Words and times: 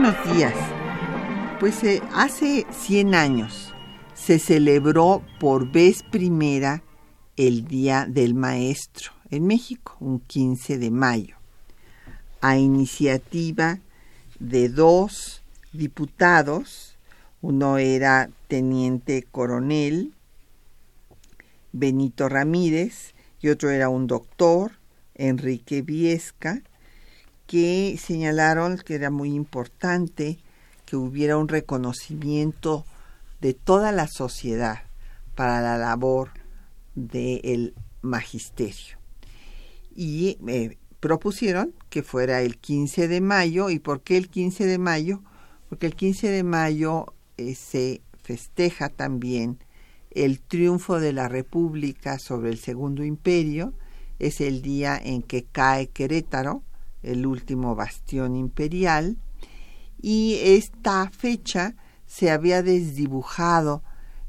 Buenos 0.00 0.34
días. 0.34 0.54
Pues 1.58 1.84
eh, 1.84 2.02
hace 2.14 2.64
100 2.70 3.14
años 3.14 3.74
se 4.14 4.38
celebró 4.38 5.22
por 5.38 5.70
vez 5.70 6.02
primera 6.10 6.82
el 7.36 7.66
Día 7.66 8.06
del 8.08 8.32
Maestro 8.32 9.12
en 9.30 9.46
México, 9.46 9.98
un 10.00 10.20
15 10.20 10.78
de 10.78 10.90
mayo, 10.90 11.36
a 12.40 12.56
iniciativa 12.56 13.78
de 14.38 14.70
dos 14.70 15.42
diputados, 15.74 16.96
uno 17.42 17.76
era 17.76 18.30
teniente 18.48 19.26
coronel 19.30 20.14
Benito 21.72 22.30
Ramírez 22.30 23.12
y 23.42 23.50
otro 23.50 23.68
era 23.68 23.90
un 23.90 24.06
doctor, 24.06 24.72
Enrique 25.14 25.82
Viesca, 25.82 26.62
que 27.50 27.98
señalaron 28.00 28.78
que 28.78 28.94
era 28.94 29.10
muy 29.10 29.34
importante 29.34 30.38
que 30.86 30.94
hubiera 30.94 31.36
un 31.36 31.48
reconocimiento 31.48 32.84
de 33.40 33.54
toda 33.54 33.90
la 33.90 34.06
sociedad 34.06 34.84
para 35.34 35.60
la 35.60 35.76
labor 35.76 36.30
del 36.94 37.74
magisterio. 38.02 38.98
Y 39.96 40.38
me 40.40 40.78
propusieron 41.00 41.74
que 41.88 42.04
fuera 42.04 42.40
el 42.40 42.56
15 42.56 43.08
de 43.08 43.20
mayo. 43.20 43.68
¿Y 43.68 43.80
por 43.80 44.02
qué 44.02 44.16
el 44.16 44.28
15 44.28 44.66
de 44.66 44.78
mayo? 44.78 45.20
Porque 45.68 45.86
el 45.86 45.96
15 45.96 46.30
de 46.30 46.44
mayo 46.44 47.14
eh, 47.36 47.56
se 47.56 48.00
festeja 48.22 48.90
también 48.90 49.58
el 50.12 50.40
triunfo 50.40 51.00
de 51.00 51.12
la 51.12 51.28
República 51.28 52.20
sobre 52.20 52.50
el 52.50 52.60
Segundo 52.60 53.02
Imperio. 53.02 53.74
Es 54.20 54.40
el 54.40 54.62
día 54.62 54.96
en 55.02 55.22
que 55.22 55.42
cae 55.42 55.88
Querétaro 55.88 56.62
el 57.02 57.26
último 57.26 57.74
bastión 57.74 58.36
imperial, 58.36 59.16
y 60.00 60.38
esta 60.42 61.10
fecha 61.10 61.74
se 62.06 62.30
había 62.30 62.62
desdibujado 62.62 63.82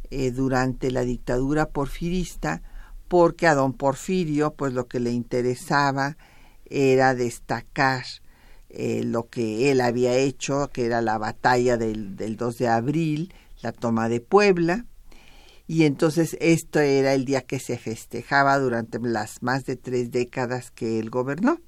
eh, 0.10 0.32
durante 0.32 0.92
la 0.92 1.02
dictadura 1.02 1.70
porfirista 1.70 2.62
porque 3.08 3.48
a 3.48 3.56
don 3.56 3.74
Porfirio 3.74 4.54
pues 4.54 4.74
lo 4.74 4.88
que 4.88 5.00
le 5.00 5.12
interesaba 5.12 6.18
era 6.66 7.14
destacar 7.14 8.06
eh, 8.70 9.04
lo 9.04 9.28
que 9.28 9.70
él 9.70 9.82
había 9.82 10.16
hecho, 10.16 10.70
que 10.72 10.86
era 10.86 11.02
la 11.02 11.18
batalla 11.18 11.76
del, 11.76 12.16
del 12.16 12.38
2 12.38 12.58
de 12.58 12.68
abril, 12.70 13.34
la 13.62 13.74
toma 13.74 14.08
de 14.08 14.22
Puebla, 14.22 14.86
y 15.68 15.84
entonces 15.84 16.38
esto 16.40 16.80
era 16.80 17.14
el 17.14 17.26
día 17.26 17.42
que 17.42 17.60
se 17.60 17.78
festejaba 17.78 18.58
durante 18.60 19.00
las 19.00 19.42
más 19.44 19.66
de 19.66 19.76
tres 19.76 20.12
décadas 20.12 20.72
que 20.72 21.00
él 21.00 21.10
gobernó. 21.10 21.60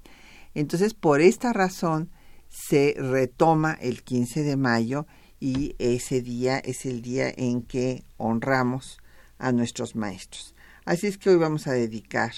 Entonces, 0.53 0.93
por 0.93 1.21
esta 1.21 1.53
razón, 1.53 2.11
se 2.49 2.95
retoma 2.97 3.73
el 3.73 4.03
15 4.03 4.43
de 4.43 4.57
mayo 4.57 5.07
y 5.39 5.75
ese 5.79 6.21
día 6.21 6.59
es 6.59 6.85
el 6.85 7.01
día 7.01 7.33
en 7.35 7.63
que 7.63 8.03
honramos 8.17 8.99
a 9.39 9.51
nuestros 9.51 9.95
maestros. 9.95 10.55
Así 10.85 11.07
es 11.07 11.17
que 11.17 11.29
hoy 11.29 11.37
vamos 11.37 11.67
a 11.67 11.73
dedicar 11.73 12.33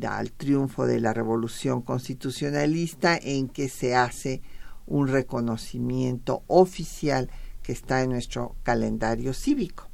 al 0.09 0.33
triunfo 0.33 0.87
de 0.87 1.01
la 1.01 1.13
revolución 1.13 1.83
constitucionalista 1.83 3.19
en 3.21 3.49
que 3.49 3.69
se 3.69 3.95
hace 3.95 4.43
un 4.87 5.09
reconocimiento 5.09 6.43
oficial 6.47 7.31
que 7.63 7.73
está 7.73 8.03
en 8.03 8.11
nuestro 8.11 8.57
calendario 8.63 9.35
cívico. 9.35 9.89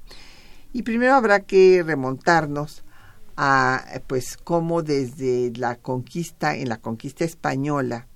Y 0.73 0.83
primero 0.83 1.15
habrá 1.15 1.41
que 1.41 1.83
remontarnos 1.85 2.85
a 3.37 3.85
pues 4.07 4.37
cómo 4.37 4.83
desde 4.83 5.53
la 5.57 5.77
conquista, 5.77 6.57
en 6.57 6.69
la 6.69 6.79
conquista 6.79 7.25
española, 7.25 8.09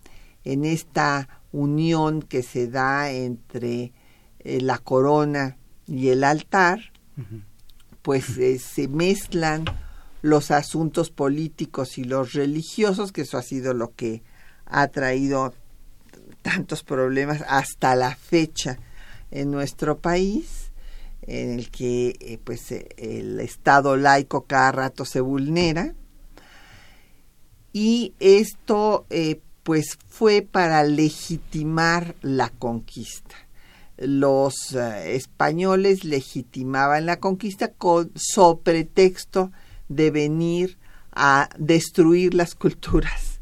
en 0.44 0.64
esta 0.64 1.28
unión 1.52 2.22
que 2.22 2.42
se 2.42 2.68
da 2.68 3.10
entre 3.10 3.92
eh, 4.38 4.60
la 4.60 4.78
corona 4.78 5.58
y 5.86 6.08
el 6.08 6.24
altar, 6.24 6.80
pues 8.02 8.38
eh, 8.38 8.58
se 8.58 8.88
mezclan 8.88 9.64
los 10.22 10.50
asuntos 10.50 11.10
políticos 11.10 11.98
y 11.98 12.04
los 12.04 12.32
religiosos, 12.32 13.12
que 13.12 13.22
eso 13.22 13.38
ha 13.38 13.42
sido 13.42 13.74
lo 13.74 13.94
que 13.94 14.22
ha 14.66 14.88
traído 14.88 15.54
tantos 16.42 16.82
problemas 16.82 17.42
hasta 17.48 17.94
la 17.94 18.14
fecha 18.14 18.78
en 19.30 19.50
nuestro 19.50 19.98
país, 19.98 20.72
en 21.22 21.58
el 21.58 21.70
que 21.70 22.16
eh, 22.20 22.38
pues 22.42 22.72
el 22.96 23.40
Estado 23.40 23.96
laico 23.96 24.44
cada 24.44 24.72
rato 24.72 25.04
se 25.04 25.20
vulnera. 25.20 25.94
Y 27.72 28.14
esto 28.18 29.06
pues 29.62 29.98
fue 30.08 30.42
para 30.42 30.82
legitimar 30.82 32.16
la 32.22 32.48
conquista. 32.48 33.36
Los 33.96 34.72
eh, 34.74 35.14
españoles 35.14 36.04
legitimaban 36.04 37.06
la 37.06 37.20
conquista 37.20 37.70
con 37.72 38.10
so 38.16 38.60
pretexto 38.60 39.52
de 39.90 40.10
venir 40.10 40.78
a 41.12 41.50
destruir 41.58 42.32
las 42.32 42.54
culturas 42.54 43.40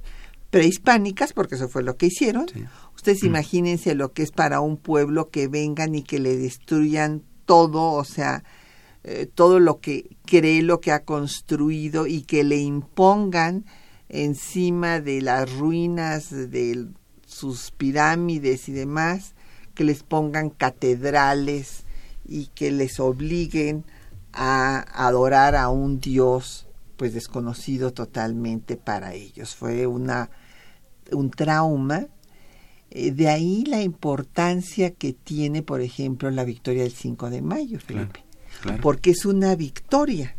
prehispánicas, 0.50 1.32
porque 1.34 1.54
eso 1.54 1.68
fue 1.68 1.82
lo 1.82 1.96
que 1.96 2.06
hicieron. 2.06 2.46
Ustedes 2.96 3.22
mm. 3.22 3.26
imagínense 3.26 3.94
lo 3.94 4.12
que 4.12 4.22
es 4.22 4.32
para 4.32 4.60
un 4.60 4.78
pueblo 4.78 5.28
que 5.28 5.46
vengan 5.46 5.94
y 5.94 6.02
que 6.02 6.18
le 6.18 6.36
destruyan 6.36 7.22
todo, 7.44 7.92
o 7.92 8.04
sea, 8.04 8.42
eh, 9.04 9.28
todo 9.32 9.60
lo 9.60 9.80
que 9.80 10.16
cree, 10.24 10.62
lo 10.62 10.80
que 10.80 10.90
ha 10.90 11.04
construido 11.04 12.06
y 12.06 12.22
que 12.22 12.42
le 12.42 12.56
impongan 12.56 13.66
encima 14.08 15.00
de 15.00 15.20
las 15.20 15.52
ruinas 15.52 16.30
de 16.30 16.86
sus 17.26 17.70
pirámides 17.72 18.68
y 18.70 18.72
demás, 18.72 19.34
que 19.74 19.84
les 19.84 20.02
pongan 20.02 20.48
catedrales 20.48 21.84
y 22.26 22.46
que 22.46 22.70
les 22.70 22.98
obliguen 23.00 23.84
a 24.32 24.80
adorar 25.06 25.56
a 25.56 25.68
un 25.68 26.00
dios 26.00 26.66
pues 26.96 27.14
desconocido 27.14 27.92
totalmente 27.92 28.76
para 28.76 29.14
ellos. 29.14 29.54
Fue 29.54 29.86
una 29.86 30.30
un 31.12 31.30
trauma. 31.30 32.06
Eh, 32.90 33.12
de 33.12 33.28
ahí 33.28 33.64
la 33.64 33.82
importancia 33.82 34.92
que 34.92 35.12
tiene, 35.12 35.62
por 35.62 35.80
ejemplo, 35.80 36.30
la 36.30 36.44
victoria 36.44 36.82
del 36.82 36.92
5 36.92 37.30
de 37.30 37.42
mayo, 37.42 37.78
Felipe 37.80 38.27
porque 38.82 39.10
es 39.10 39.24
una 39.24 39.54
victoria 39.54 40.34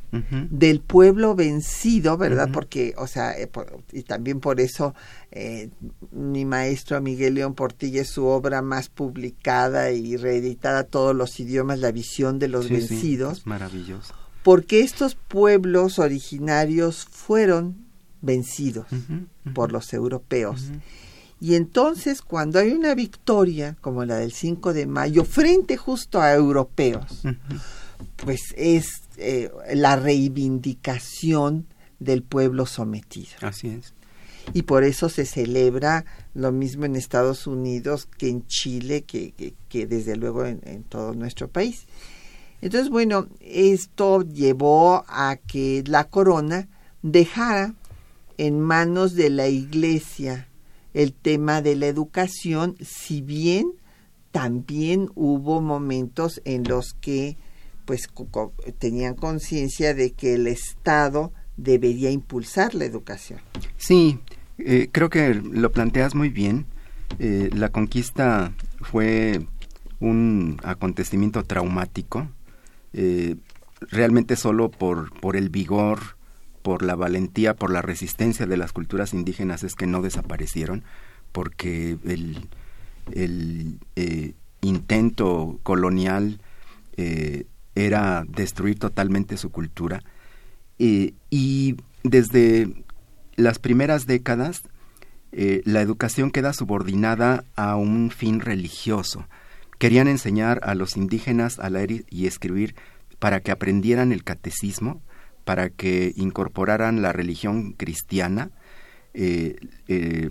del 0.49 0.79
pueblo 0.79 1.35
vencido, 1.35 2.17
¿verdad? 2.17 2.49
Porque, 2.51 2.95
o 2.97 3.05
sea, 3.05 3.31
eh, 3.39 3.49
y 3.91 4.01
también 4.01 4.39
por 4.39 4.59
eso 4.59 4.95
eh, 5.31 5.69
mi 6.11 6.45
maestro 6.45 6.99
Miguel 6.99 7.35
León 7.35 7.53
Portilla 7.53 8.01
es 8.01 8.09
su 8.09 8.25
obra 8.25 8.63
más 8.63 8.89
publicada 8.89 9.91
y 9.91 10.17
reeditada 10.17 10.79
a 10.79 10.83
todos 10.83 11.15
los 11.15 11.39
idiomas, 11.39 11.79
La 11.79 11.91
visión 11.91 12.39
de 12.39 12.47
los 12.47 12.69
vencidos. 12.69 13.45
maravilloso. 13.45 14.15
Porque 14.41 14.81
estos 14.81 15.13
pueblos 15.15 15.99
originarios 15.99 17.05
fueron 17.05 17.75
vencidos 18.21 18.87
por 19.53 19.71
los 19.71 19.93
europeos. 19.93 20.71
Y 21.41 21.55
entonces 21.55 22.21
cuando 22.21 22.59
hay 22.59 22.71
una 22.71 22.95
victoria 22.95 23.77
como 23.79 24.03
la 24.05 24.15
del 24.15 24.31
5 24.31 24.73
de 24.73 24.87
mayo 24.87 25.23
frente 25.23 25.77
justo 25.77 26.19
a 26.19 26.33
europeos, 26.33 27.21
pues 28.17 28.53
es 28.55 29.03
eh, 29.17 29.51
la 29.73 29.95
reivindicación 29.95 31.67
del 31.99 32.23
pueblo 32.23 32.65
sometido. 32.65 33.29
Así 33.41 33.67
es. 33.69 33.93
Y 34.53 34.63
por 34.63 34.83
eso 34.83 35.09
se 35.09 35.25
celebra 35.25 36.05
lo 36.33 36.51
mismo 36.51 36.85
en 36.85 36.95
Estados 36.95 37.45
Unidos 37.45 38.07
que 38.17 38.29
en 38.29 38.47
Chile, 38.47 39.03
que, 39.03 39.53
que, 39.67 39.87
desde 39.87 40.15
luego 40.15 40.45
en, 40.45 40.83
todo 40.83 41.13
nuestro 41.13 41.47
país. 41.47 41.85
Entonces, 42.61 42.89
bueno, 42.89 43.27
esto 43.41 44.23
llevó 44.23 45.05
a 45.07 45.37
que 45.37 45.83
la 45.85 46.05
corona 46.05 46.67
dejara 47.03 47.75
en 48.37 48.59
manos 48.59 49.13
de 49.13 49.29
la 49.29 49.47
iglesia 49.47 50.47
el 50.93 51.13
tema 51.13 51.61
de 51.61 51.75
la 51.75 51.87
educación, 51.87 52.75
si 52.81 53.21
bien 53.21 53.73
también 54.31 55.09
hubo 55.15 55.61
momentos 55.61 56.41
en 56.45 56.63
los 56.63 56.93
que 56.93 57.37
pues 57.89 58.07
tenían 58.77 59.15
conciencia 59.15 59.95
de 59.95 60.11
que 60.11 60.35
el 60.35 60.45
Estado 60.45 61.33
debería 61.57 62.11
impulsar 62.11 62.75
la 62.75 62.85
educación. 62.85 63.39
Sí, 63.77 64.19
eh, 64.59 64.89
creo 64.91 65.09
que 65.09 65.33
lo 65.33 65.71
planteas 65.71 66.13
muy 66.13 66.29
bien. 66.29 66.67
Eh, 67.17 67.49
la 67.51 67.69
conquista 67.69 68.53
fue 68.79 69.43
un 69.99 70.59
acontecimiento 70.63 71.43
traumático, 71.45 72.27
eh, 72.93 73.37
realmente 73.89 74.35
solo 74.35 74.69
por, 74.69 75.11
por 75.19 75.35
el 75.35 75.49
vigor, 75.49 76.15
por 76.61 76.83
la 76.83 76.95
valentía, 76.95 77.55
por 77.55 77.71
la 77.71 77.81
resistencia 77.81 78.45
de 78.45 78.57
las 78.57 78.71
culturas 78.71 79.15
indígenas 79.15 79.63
es 79.63 79.73
que 79.73 79.87
no 79.87 80.03
desaparecieron, 80.03 80.83
porque 81.31 81.97
el, 82.05 82.49
el 83.13 83.79
intento 84.61 85.59
colonial 85.63 86.39
era 87.75 88.25
destruir 88.27 88.79
totalmente 88.79 89.37
su 89.37 89.51
cultura. 89.51 90.01
y 90.77 91.75
desde 92.03 92.85
las 93.35 93.59
primeras 93.59 94.05
décadas, 94.05 94.63
eh, 95.31 95.61
la 95.65 95.81
educación 95.81 96.31
queda 96.31 96.53
subordinada 96.53 97.43
a 97.55 97.75
un 97.75 98.11
fin 98.11 98.39
religioso. 98.39 99.27
Querían 99.77 100.07
enseñar 100.07 100.59
a 100.63 100.75
los 100.75 100.97
indígenas 100.97 101.59
a 101.59 101.69
leer 101.69 102.05
y 102.09 102.27
escribir 102.27 102.75
para 103.19 103.41
que 103.41 103.51
aprendieran 103.51 104.11
el 104.11 104.23
catecismo, 104.23 105.01
para 105.45 105.69
que 105.69 106.13
incorporaran 106.15 107.01
la 107.01 107.13
religión 107.13 107.73
cristiana, 107.73 108.51
eh, 109.13 109.55
eh, 109.87 110.29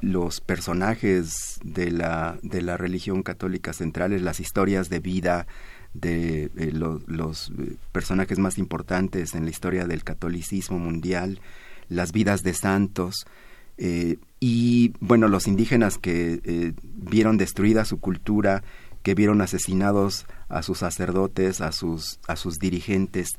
los 0.00 0.40
personajes 0.40 1.58
de 1.64 1.90
la, 1.90 2.38
de 2.42 2.62
la 2.62 2.76
religión 2.76 3.22
católica 3.22 3.72
central, 3.72 4.24
las 4.24 4.40
historias 4.40 4.88
de 4.90 5.00
vida, 5.00 5.46
de 6.00 6.50
eh, 6.56 6.72
los 6.72 7.50
eh, 7.50 7.76
personajes 7.92 8.38
más 8.38 8.58
importantes 8.58 9.34
en 9.34 9.44
la 9.44 9.50
historia 9.50 9.86
del 9.86 10.04
catolicismo 10.04 10.78
mundial, 10.78 11.40
las 11.88 12.12
vidas 12.12 12.42
de 12.42 12.54
santos, 12.54 13.26
eh, 13.78 14.18
y 14.40 14.92
bueno, 15.00 15.28
los 15.28 15.46
indígenas 15.46 15.98
que 15.98 16.74
vieron 16.82 17.36
destruida 17.36 17.84
su 17.84 18.00
cultura, 18.00 18.62
que 19.02 19.14
vieron 19.14 19.40
asesinados 19.40 20.26
a 20.48 20.62
sus 20.62 20.78
sacerdotes, 20.78 21.60
a 21.60 21.72
sus, 21.72 22.18
a 22.26 22.36
sus 22.36 22.58
dirigentes, 22.58 23.30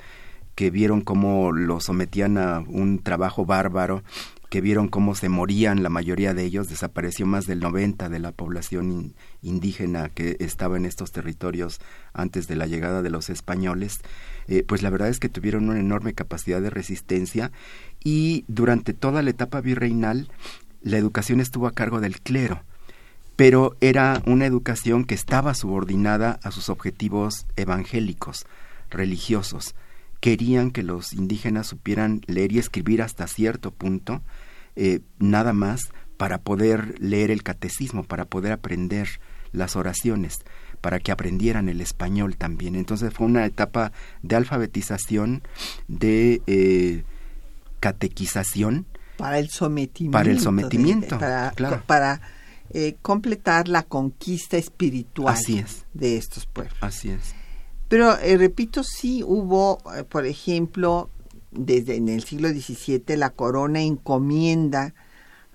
que 0.55 0.71
vieron 0.71 1.01
cómo 1.01 1.51
los 1.51 1.85
sometían 1.85 2.37
a 2.37 2.59
un 2.59 2.99
trabajo 2.99 3.45
bárbaro 3.45 4.03
que 4.49 4.61
vieron 4.61 4.87
cómo 4.87 5.13
se 5.15 5.29
morían 5.29 5.83
la 5.83 5.89
mayoría 5.89 6.33
de 6.33 6.43
ellos, 6.43 6.69
desapareció 6.69 7.25
más 7.25 7.45
del 7.45 7.59
90 7.59 8.09
de 8.09 8.19
la 8.19 8.31
población 8.31 9.13
indígena 9.41 10.09
que 10.09 10.37
estaba 10.39 10.77
en 10.77 10.85
estos 10.85 11.11
territorios 11.11 11.79
antes 12.13 12.47
de 12.47 12.55
la 12.55 12.67
llegada 12.67 13.01
de 13.01 13.09
los 13.09 13.29
españoles, 13.29 13.99
eh, 14.47 14.63
pues 14.65 14.81
la 14.83 14.89
verdad 14.89 15.09
es 15.09 15.19
que 15.19 15.29
tuvieron 15.29 15.69
una 15.69 15.79
enorme 15.79 16.13
capacidad 16.13 16.61
de 16.61 16.69
resistencia 16.69 17.51
y 18.03 18.45
durante 18.47 18.93
toda 18.93 19.21
la 19.21 19.31
etapa 19.31 19.59
virreinal 19.59 20.29
la 20.81 20.97
educación 20.97 21.41
estuvo 21.41 21.67
a 21.67 21.73
cargo 21.73 21.99
del 21.99 22.21
clero, 22.21 22.63
pero 23.35 23.75
era 23.81 24.21
una 24.25 24.45
educación 24.45 25.03
que 25.03 25.15
estaba 25.15 25.53
subordinada 25.53 26.39
a 26.41 26.51
sus 26.51 26.69
objetivos 26.69 27.45
evangélicos, 27.57 28.45
religiosos 28.89 29.75
querían 30.27 30.71
que 30.71 30.83
los 30.83 31.13
indígenas 31.13 31.67
supieran 31.67 32.19
leer 32.27 32.51
y 32.51 32.59
escribir 32.59 33.01
hasta 33.01 33.27
cierto 33.27 33.71
punto, 33.71 34.21
eh, 34.75 34.99
nada 35.19 35.53
más 35.53 35.83
para 36.17 36.39
poder 36.39 36.99
leer 36.99 37.31
el 37.31 37.43
catecismo, 37.43 38.03
para 38.03 38.25
poder 38.25 38.51
aprender 38.51 39.07
las 39.53 39.77
oraciones, 39.77 40.39
para 40.81 40.99
que 40.99 41.13
aprendieran 41.13 41.69
el 41.69 41.79
español 41.79 42.35
también. 42.35 42.75
Entonces 42.75 43.13
fue 43.13 43.25
una 43.25 43.45
etapa 43.45 43.93
de 44.21 44.35
alfabetización, 44.35 45.43
de 45.87 46.41
eh, 46.45 47.05
catequización. 47.79 48.85
Para 49.15 49.39
el 49.39 49.49
sometimiento. 49.49 50.11
Para 50.11 50.29
el 50.29 50.41
sometimiento. 50.41 51.17
para, 51.19 52.21
eh, 52.71 52.97
completar 53.01 53.69
la 53.69 53.83
conquista 53.83 54.57
espiritual 54.57 55.37
de 55.93 56.17
estos 56.17 56.45
pueblos. 56.47 56.75
Así 56.81 57.11
es. 57.11 57.36
Pero, 57.87 58.17
eh, 58.19 58.37
repito, 58.37 58.83
sí 58.83 59.23
hubo, 59.23 59.79
eh, 59.95 60.03
por 60.03 60.25
ejemplo, 60.25 61.09
desde 61.51 61.95
en 61.95 62.09
el 62.09 62.23
siglo 62.23 62.49
XVII 62.49 63.15
la 63.15 63.29
corona 63.29 63.81
encomienda 63.81 64.93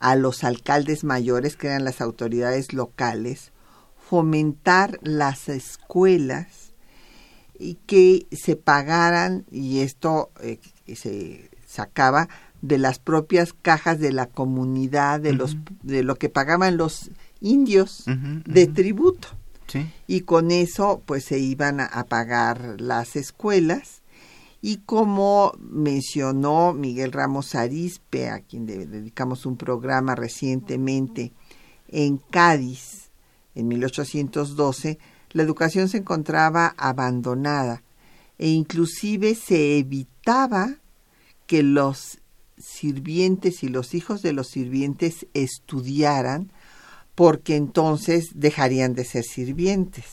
a 0.01 0.17
los 0.17 0.43
alcaldes 0.43 1.05
mayores, 1.05 1.57
que 1.57 1.69
eran 1.69 1.85
las 1.85 2.01
autoridades 2.01 2.73
locales, 2.73 3.53
fomentar 3.97 4.99
las 5.03 5.49
escuelas 5.49 6.73
y 7.59 7.75
que 7.87 8.27
se 8.33 8.57
pagaran, 8.57 9.45
y 9.51 9.81
esto 9.81 10.31
eh, 10.41 10.59
se 10.95 11.51
sacaba 11.67 12.29
de 12.63 12.79
las 12.79 12.99
propias 12.99 13.53
cajas 13.53 13.99
de 14.01 14.13
la 14.13 14.27
comunidad, 14.27 15.21
de, 15.21 15.33
los, 15.33 15.57
de 15.83 16.03
lo 16.03 16.17
que 16.17 16.29
pagaban 16.29 16.77
los 16.77 17.11
indios 17.41 18.05
de 18.07 18.67
tributo. 18.69 19.29
Y 20.07 20.23
con 20.23 20.51
eso 20.51 21.03
pues 21.05 21.25
se 21.25 21.39
iban 21.39 21.81
a, 21.81 22.05
pagar 22.05 22.81
las 22.81 23.17
escuelas. 23.17 24.03
Y 24.61 24.79
como 24.79 25.53
mencionó 25.59 26.73
Miguel 26.73 27.13
Ramos 27.13 27.55
Arispe, 27.55 28.29
a 28.29 28.41
quien 28.41 28.67
dedicamos 28.67 29.45
un 29.45 29.57
programa 29.57 30.15
recientemente 30.15 31.33
en 31.89 32.19
Cádiz 32.19 33.11
en 33.55 33.69
1812, 33.69 34.99
la 35.31 35.43
educación 35.43 35.89
se 35.89 35.99
encontraba 35.99 36.75
abandonada 36.77 37.83
e 38.39 38.49
inclusive 38.49 39.35
se 39.35 39.79
evitaba 39.79 40.77
que 41.47 41.63
los 41.63 42.19
sirvientes 42.57 43.63
y 43.63 43.69
los 43.69 43.95
hijos 43.95 44.23
de 44.23 44.33
los 44.33 44.49
sirvientes 44.49 45.27
estudiaran 45.35 46.53
porque 47.15 47.57
entonces 47.57 48.31
dejarían 48.35 48.95
de 48.95 49.05
ser 49.05 49.25
sirvientes. 49.25 50.05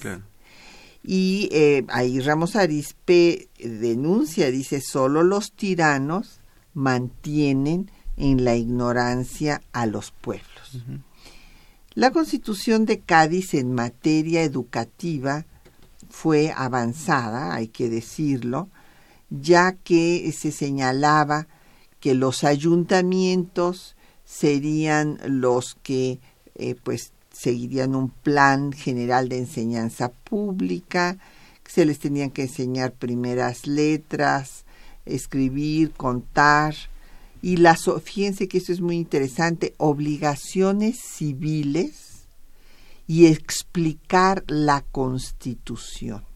Y 1.03 1.50
eh, 1.51 1.86
ahí 1.89 2.20
Ramos 2.20 2.56
Arispe 2.56 3.50
denuncia, 3.58 4.51
dice, 4.51 4.82
solo 4.82 5.24
los 5.24 5.53
tiranos 5.53 6.41
mantienen 6.74 7.89
en 8.18 8.44
la 8.44 8.56
ignorancia 8.56 9.62
a 9.72 9.86
los 9.86 10.12
pueblos. 10.12 10.77
La 11.94 12.12
constitución 12.12 12.86
de 12.86 13.00
Cádiz 13.00 13.53
en 13.53 13.74
materia 13.74 14.44
educativa 14.44 15.46
fue 16.10 16.53
avanzada, 16.56 17.53
hay 17.53 17.70
que 17.70 17.89
decirlo, 17.89 18.70
ya 19.29 19.74
que 19.74 20.32
se 20.38 20.51
señalaba 20.51 21.48
que 22.00 22.13
los 22.13 22.44
ayuntamientos 22.44 23.96
serían 24.25 25.20
los 25.25 25.75
que 25.82 26.20
eh, 26.60 26.75
pues 26.84 27.12
seguirían 27.32 27.96
un 27.96 28.10
plan 28.10 28.72
general 28.72 29.30
de 29.30 29.38
enseñanza 29.38 30.10
pública, 30.10 31.18
se 31.66 31.86
les 31.86 32.00
tenían 32.00 32.32
que 32.32 32.44
enseñar 32.44 32.94
primeras 32.94 33.68
letras, 33.68 34.66
escribir, 35.06 35.92
contar, 35.92 36.75
y 37.42 37.58
las, 37.58 37.89
fíjense 38.04 38.48
que 38.48 38.58
esto 38.58 38.74
es 38.74 38.82
muy 38.82 38.98
interesante, 38.98 39.74
obligaciones 39.78 41.00
civiles 41.00 42.25
y 43.08 43.28
explicar 43.28 44.44
la 44.48 44.82
constitución. 44.82 46.29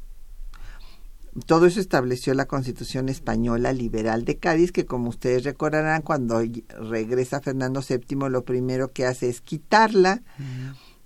Todo 1.47 1.65
eso 1.65 1.79
estableció 1.79 2.33
la 2.35 2.45
Constitución 2.45 3.09
Española 3.09 3.73
Liberal 3.73 4.23
de 4.23 4.37
Cádiz, 4.37 4.71
que 4.71 4.85
como 4.85 5.09
ustedes 5.09 5.43
recordarán, 5.43 6.03
cuando 6.03 6.41
regresa 6.79 7.41
Fernando 7.41 7.81
VII, 7.87 8.29
lo 8.29 8.45
primero 8.45 8.91
que 8.91 9.07
hace 9.07 9.29
es 9.29 9.41
quitarla. 9.41 10.21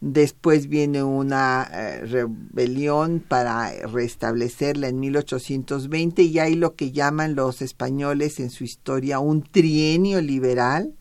Después 0.01 0.67
viene 0.67 1.01
una 1.01 1.67
eh, 1.72 2.01
rebelión 2.05 3.24
para 3.25 3.72
restablecerla 3.88 4.89
en 4.89 5.00
1820 5.00 6.22
y 6.22 6.38
hay 6.38 6.55
lo 6.55 6.75
que 6.75 6.91
llaman 6.91 7.34
los 7.34 7.63
españoles 7.63 8.39
en 8.39 8.51
su 8.51 8.63
historia 8.63 9.17
un 9.19 9.41
trienio 9.41 10.22
liberal, 10.22 10.93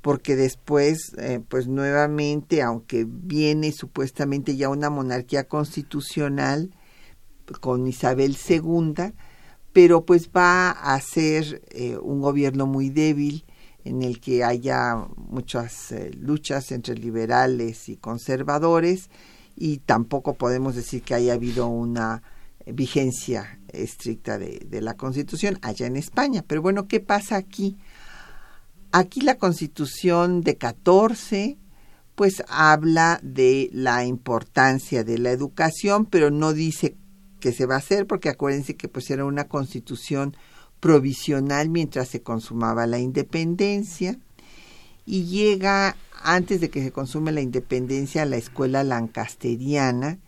porque 0.00 0.36
después, 0.36 1.12
eh, 1.18 1.40
pues 1.46 1.66
nuevamente, 1.66 2.62
aunque 2.62 3.04
viene 3.06 3.72
supuestamente 3.72 4.56
ya 4.56 4.70
una 4.70 4.88
monarquía 4.88 5.44
constitucional, 5.44 6.70
con 7.60 7.86
Isabel 7.86 8.36
II, 8.48 9.12
pero 9.72 10.04
pues 10.04 10.30
va 10.30 10.70
a 10.70 11.00
ser 11.00 11.62
eh, 11.70 11.96
un 11.96 12.20
gobierno 12.20 12.66
muy 12.66 12.90
débil 12.90 13.44
en 13.84 14.02
el 14.02 14.20
que 14.20 14.44
haya 14.44 14.96
muchas 15.16 15.92
eh, 15.92 16.10
luchas 16.14 16.70
entre 16.72 16.94
liberales 16.94 17.88
y 17.88 17.96
conservadores 17.96 19.10
y 19.56 19.78
tampoco 19.78 20.34
podemos 20.34 20.74
decir 20.74 21.02
que 21.02 21.14
haya 21.14 21.34
habido 21.34 21.66
una 21.66 22.22
vigencia 22.66 23.60
estricta 23.68 24.38
de, 24.38 24.66
de 24.68 24.80
la 24.80 24.94
Constitución 24.94 25.58
allá 25.62 25.86
en 25.86 25.96
España. 25.96 26.44
Pero 26.46 26.62
bueno, 26.62 26.88
¿qué 26.88 27.00
pasa 27.00 27.36
aquí? 27.36 27.78
Aquí 28.92 29.20
la 29.20 29.38
Constitución 29.38 30.42
de 30.42 30.56
14 30.56 31.58
pues 32.20 32.42
habla 32.48 33.18
de 33.22 33.70
la 33.72 34.04
importancia 34.04 35.04
de 35.04 35.16
la 35.16 35.30
educación, 35.30 36.04
pero 36.04 36.30
no 36.30 36.52
dice 36.52 36.98
que 37.40 37.52
se 37.52 37.66
va 37.66 37.74
a 37.74 37.78
hacer, 37.78 38.06
porque 38.06 38.28
acuérdense 38.28 38.76
que 38.76 38.88
pues 38.88 39.10
era 39.10 39.24
una 39.24 39.48
constitución 39.48 40.36
provisional 40.78 41.68
mientras 41.68 42.08
se 42.08 42.22
consumaba 42.22 42.86
la 42.86 42.98
independencia 42.98 44.18
y 45.06 45.24
llega 45.24 45.96
antes 46.22 46.60
de 46.60 46.70
que 46.70 46.82
se 46.82 46.92
consume 46.92 47.32
la 47.32 47.40
independencia 47.40 48.24
la 48.24 48.36
escuela 48.36 48.84
lancasteriana, 48.84 50.18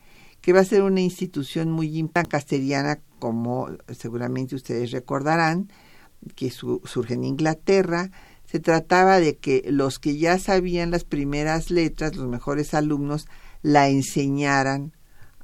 que 0.41 0.53
va 0.53 0.61
a 0.61 0.65
ser 0.65 0.83
una 0.83 1.01
institución 1.01 1.71
muy 1.71 2.11
lancasteriana, 2.13 2.99
como 3.19 3.69
seguramente 3.97 4.57
ustedes 4.57 4.91
recordarán, 4.91 5.71
que 6.35 6.51
surge 6.51 7.15
en 7.15 7.25
Inglaterra. 7.25 8.11
Se 8.45 8.59
trataba 8.59 9.21
de 9.21 9.37
que 9.37 9.65
los 9.69 9.99
que 9.99 10.17
ya 10.17 10.39
sabían 10.39 10.91
las 10.91 11.05
primeras 11.05 11.71
letras, 11.71 12.17
los 12.17 12.29
mejores 12.29 12.75
alumnos, 12.75 13.29
la 13.63 13.89
enseñaran 13.89 14.93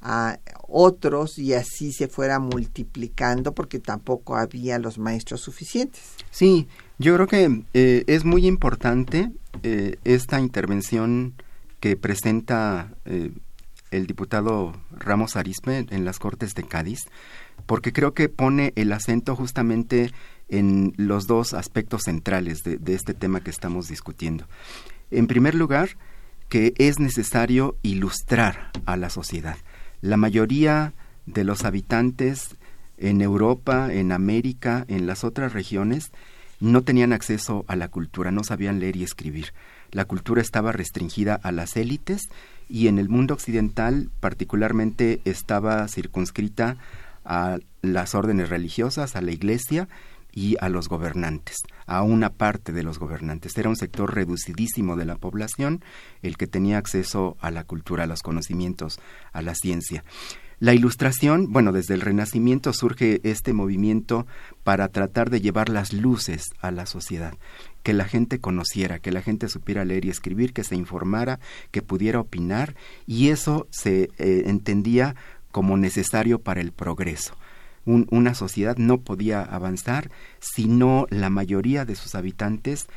a 0.01 0.39
otros 0.67 1.37
y 1.37 1.53
así 1.53 1.91
se 1.91 2.07
fuera 2.07 2.39
multiplicando 2.39 3.53
porque 3.53 3.79
tampoco 3.79 4.35
había 4.35 4.79
los 4.79 4.97
maestros 4.97 5.41
suficientes. 5.41 6.01
Sí, 6.31 6.67
yo 6.97 7.15
creo 7.15 7.27
que 7.27 7.63
eh, 7.73 8.03
es 8.07 8.23
muy 8.23 8.45
importante 8.45 9.31
eh, 9.63 9.97
esta 10.03 10.39
intervención 10.39 11.33
que 11.79 11.95
presenta 11.95 12.93
eh, 13.05 13.31
el 13.91 14.05
diputado 14.05 14.73
Ramos 14.91 15.35
Arispe 15.35 15.85
en 15.89 16.05
las 16.05 16.19
Cortes 16.19 16.53
de 16.53 16.63
Cádiz, 16.63 17.07
porque 17.65 17.91
creo 17.91 18.13
que 18.13 18.29
pone 18.29 18.73
el 18.75 18.91
acento 18.91 19.35
justamente 19.35 20.11
en 20.49 20.93
los 20.97 21.27
dos 21.27 21.53
aspectos 21.53 22.03
centrales 22.03 22.63
de, 22.63 22.77
de 22.77 22.95
este 22.95 23.13
tema 23.13 23.41
que 23.41 23.49
estamos 23.49 23.87
discutiendo. 23.87 24.45
En 25.11 25.27
primer 25.27 25.55
lugar, 25.55 25.89
que 26.49 26.73
es 26.77 26.99
necesario 26.99 27.77
ilustrar 27.81 28.71
a 28.85 28.97
la 28.97 29.09
sociedad 29.09 29.57
la 30.01 30.17
mayoría 30.17 30.93
de 31.25 31.43
los 31.43 31.65
habitantes 31.65 32.55
en 32.97 33.21
Europa, 33.21 33.93
en 33.93 34.11
América, 34.11 34.85
en 34.87 35.07
las 35.07 35.23
otras 35.23 35.53
regiones, 35.53 36.11
no 36.59 36.83
tenían 36.83 37.13
acceso 37.13 37.63
a 37.67 37.75
la 37.75 37.87
cultura, 37.87 38.31
no 38.31 38.43
sabían 38.43 38.79
leer 38.79 38.97
y 38.97 39.03
escribir. 39.03 39.53
La 39.91 40.05
cultura 40.05 40.41
estaba 40.41 40.71
restringida 40.71 41.35
a 41.35 41.51
las 41.51 41.77
élites 41.77 42.29
y 42.67 42.87
en 42.87 42.99
el 42.99 43.09
mundo 43.09 43.33
occidental 43.33 44.09
particularmente 44.19 45.21
estaba 45.25 45.87
circunscrita 45.87 46.77
a 47.23 47.59
las 47.81 48.15
órdenes 48.15 48.49
religiosas, 48.49 49.15
a 49.15 49.21
la 49.21 49.31
iglesia 49.31 49.87
y 50.31 50.55
a 50.59 50.69
los 50.69 50.89
gobernantes, 50.89 51.57
a 51.85 52.01
una 52.03 52.29
parte 52.29 52.71
de 52.71 52.83
los 52.83 52.99
gobernantes. 52.99 53.57
Era 53.57 53.69
un 53.69 53.75
sector 53.75 54.13
reducidísimo 54.13 54.95
de 54.95 55.05
la 55.05 55.15
población 55.15 55.83
el 56.21 56.37
que 56.37 56.47
tenía 56.47 56.77
acceso 56.77 57.37
a 57.39 57.51
la 57.51 57.63
cultura, 57.63 58.03
a 58.03 58.07
los 58.07 58.21
conocimientos, 58.21 58.99
a 59.33 59.41
la 59.41 59.55
ciencia. 59.55 60.03
La 60.61 60.73
ilustración, 60.73 61.53
bueno, 61.53 61.71
desde 61.71 61.93
el 61.93 62.01
Renacimiento 62.01 62.73
surge 62.73 63.21
este 63.23 63.53
movimiento 63.53 64.27
para 64.65 64.89
tratar 64.89 65.29
de 65.29 65.39
llevar 65.39 65.69
las 65.69 65.93
luces 65.93 66.49
a 66.59 66.69
la 66.71 66.85
sociedad, 66.85 67.33
que 67.81 67.93
la 67.93 68.03
gente 68.03 68.39
conociera, 68.39 68.99
que 68.99 69.13
la 69.13 69.21
gente 69.21 69.47
supiera 69.47 69.85
leer 69.85 70.03
y 70.03 70.09
escribir, 70.09 70.51
que 70.51 70.65
se 70.65 70.75
informara, 70.75 71.39
que 71.71 71.81
pudiera 71.81 72.19
opinar, 72.19 72.75
y 73.07 73.29
eso 73.29 73.67
se 73.71 74.09
eh, 74.17 74.43
entendía 74.47 75.15
como 75.53 75.77
necesario 75.77 76.39
para 76.39 76.59
el 76.59 76.73
progreso 76.73 77.35
una 77.89 78.33
sociedad 78.35 78.77
no 78.77 79.01
podía 79.01 79.41
avanzar 79.41 80.11
si 80.39 80.67
no 80.67 81.07
la 81.09 81.29
mayoría 81.29 81.85
de 81.85 81.95
sus 81.95 82.15
habitantes 82.15 82.87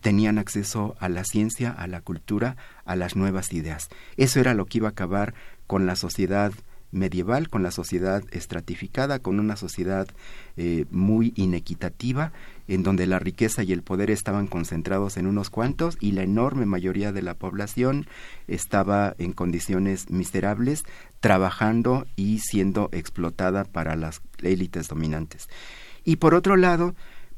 tenían 0.00 0.38
acceso 0.38 0.96
a 1.00 1.08
la 1.08 1.24
ciencia, 1.24 1.70
a 1.70 1.86
la 1.86 2.00
cultura, 2.00 2.56
a 2.84 2.96
las 2.96 3.16
nuevas 3.16 3.52
ideas. 3.52 3.88
Eso 4.16 4.40
era 4.40 4.54
lo 4.54 4.66
que 4.66 4.78
iba 4.78 4.88
a 4.88 4.92
acabar 4.92 5.34
con 5.66 5.86
la 5.86 5.96
sociedad 5.96 6.52
medieval, 6.90 7.48
con 7.48 7.62
la 7.62 7.70
sociedad 7.70 8.22
estratificada, 8.30 9.18
con 9.18 9.40
una 9.40 9.56
sociedad 9.56 10.08
eh, 10.56 10.86
muy 10.90 11.32
inequitativa, 11.36 12.32
en 12.66 12.82
donde 12.82 13.06
la 13.06 13.18
riqueza 13.18 13.62
y 13.62 13.72
el 13.72 13.82
poder 13.82 14.10
estaban 14.10 14.46
concentrados 14.46 15.16
en 15.16 15.26
unos 15.26 15.50
cuantos 15.50 15.96
y 16.00 16.12
la 16.12 16.22
enorme 16.22 16.66
mayoría 16.66 17.12
de 17.12 17.22
la 17.22 17.34
población 17.34 18.06
estaba 18.46 19.14
en 19.18 19.32
condiciones 19.32 20.10
miserables, 20.10 20.84
trabajando 21.20 22.06
y 22.16 22.40
siendo 22.40 22.88
explotada 22.92 23.64
para 23.64 23.96
las 23.96 24.20
élites 24.42 24.88
dominantes. 24.88 25.48
Y 26.04 26.16
por 26.16 26.34
otro 26.34 26.56
lado, 26.56 26.94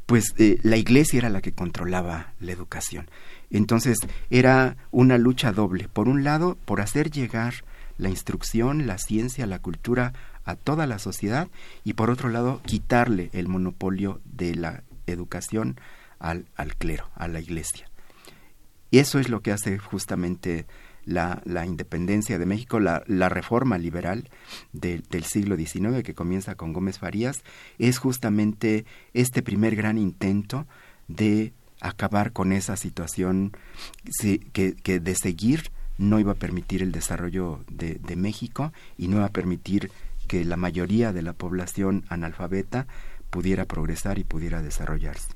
pues 0.07 0.35
eh, 0.39 0.59
la 0.63 0.77
iglesia 0.77 1.19
era 1.19 1.29
la 1.29 1.41
que 1.41 1.53
controlaba 1.53 2.33
la 2.41 2.53
educación. 2.53 3.09
Entonces 3.51 3.99
era 4.29 4.77
una 4.91 5.19
lucha 5.19 5.53
doble. 5.53 5.89
Por 5.89 6.09
un 6.09 6.25
lado, 6.25 6.57
por 6.65 6.81
hacer 6.81 7.11
llegar 7.11 7.55
la 8.01 8.09
instrucción, 8.09 8.87
la 8.87 8.99
ciencia, 8.99 9.47
la 9.47 9.61
cultura 9.61 10.13
a 10.45 10.57
toda 10.57 10.87
la 10.87 10.99
sociedad 10.99 11.49
y 11.85 11.93
por 11.93 12.11
otro 12.11 12.31
lado 12.31 12.61
quitarle 12.65 13.31
el 13.33 13.47
monopolio 13.47 14.21
de 14.25 14.55
la 14.55 14.83
educación 15.07 15.79
al, 16.19 16.47
al 16.57 16.75
clero, 16.77 17.11
a 17.15 17.29
la 17.29 17.41
iglesia. 17.41 17.89
Y 18.91 18.99
eso 18.99 19.19
es 19.19 19.29
lo 19.29 19.41
que 19.43 19.53
hace 19.53 19.79
justamente 19.79 20.67
la, 21.05 21.43
la 21.45 21.67
independencia 21.67 22.39
de 22.39 22.47
México, 22.47 22.81
la, 22.81 23.03
la 23.07 23.29
reforma 23.29 23.79
liberal 23.79 24.29
del 24.73 25.25
siglo 25.25 25.57
XIX 25.57 26.03
que 26.03 26.15
comienza 26.15 26.55
con 26.55 26.73
Gómez 26.73 26.99
Farías, 26.99 27.43
es 27.79 27.99
justamente 27.99 28.85
este 29.15 29.43
primer 29.43 29.77
gran 29.77 29.99
intento 29.99 30.67
de 31.09 31.53
acabar 31.81 32.33
con 32.33 32.53
esa 32.53 32.77
situación 32.77 33.53
que, 34.53 34.75
que 34.75 35.01
de 35.01 35.15
seguir 35.15 35.71
no 36.01 36.19
iba 36.19 36.33
a 36.33 36.37
permitir 36.37 36.83
el 36.83 36.93
desarrollo 36.93 37.61
de, 37.71 38.17
México 38.17 38.73
y 38.97 39.09
no 39.09 39.19
iba 39.19 39.27
a 39.27 39.33
permitir 39.33 39.91
que 40.27 40.47
la 40.47 40.57
mayoría 40.57 41.13
de 41.13 41.21
la 41.21 41.35
población 41.35 42.05
analfabeta 42.09 42.87
pudiera 43.29 43.67
progresar 43.67 44.19
y 44.19 44.25
pudiera 44.25 44.63
desarrollarse. 44.63 45.29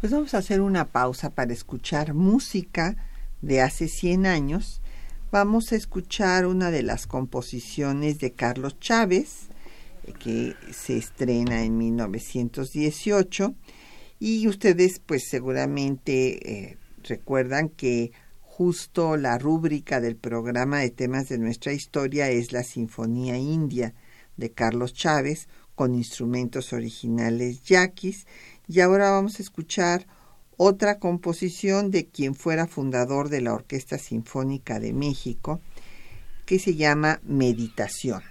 Pues 0.00 0.10
vamos 0.10 0.32
a 0.32 0.38
hacer 0.38 0.62
una 0.62 0.86
pausa 0.86 1.30
para 1.30 1.52
escuchar 1.52 2.14
música 2.14 2.96
de 3.42 3.60
hace 3.60 3.86
100 3.86 4.24
años. 4.26 4.80
Vamos 5.30 5.72
a 5.72 5.76
escuchar 5.76 6.46
una 6.46 6.70
de 6.70 6.82
las 6.82 7.06
composiciones 7.06 8.18
de 8.18 8.32
Carlos 8.32 8.80
Chávez, 8.80 9.48
que 10.18 10.56
se 10.72 10.96
estrena 10.96 11.64
en 11.64 11.76
1918 11.76 13.54
y 14.18 14.48
ustedes 14.48 15.00
pues 15.04 15.28
seguramente 15.28 16.70
eh, 16.70 16.78
recuerdan 17.04 17.68
que 17.68 18.12
justo 18.54 19.16
la 19.16 19.38
rúbrica 19.38 19.98
del 20.02 20.14
programa 20.14 20.80
de 20.80 20.90
temas 20.90 21.26
de 21.30 21.38
nuestra 21.38 21.72
historia 21.72 22.28
es 22.28 22.52
la 22.52 22.62
Sinfonía 22.62 23.38
India 23.38 23.94
de 24.36 24.52
Carlos 24.52 24.92
Chávez 24.92 25.48
con 25.74 25.94
instrumentos 25.94 26.74
originales 26.74 27.62
yaquis 27.62 28.26
y 28.68 28.80
ahora 28.80 29.10
vamos 29.10 29.38
a 29.38 29.42
escuchar 29.42 30.06
otra 30.58 30.98
composición 30.98 31.90
de 31.90 32.08
quien 32.08 32.34
fuera 32.34 32.66
fundador 32.66 33.30
de 33.30 33.40
la 33.40 33.54
Orquesta 33.54 33.96
Sinfónica 33.96 34.80
de 34.80 34.92
México 34.92 35.62
que 36.44 36.58
se 36.58 36.74
llama 36.74 37.20
Meditación. 37.24 38.22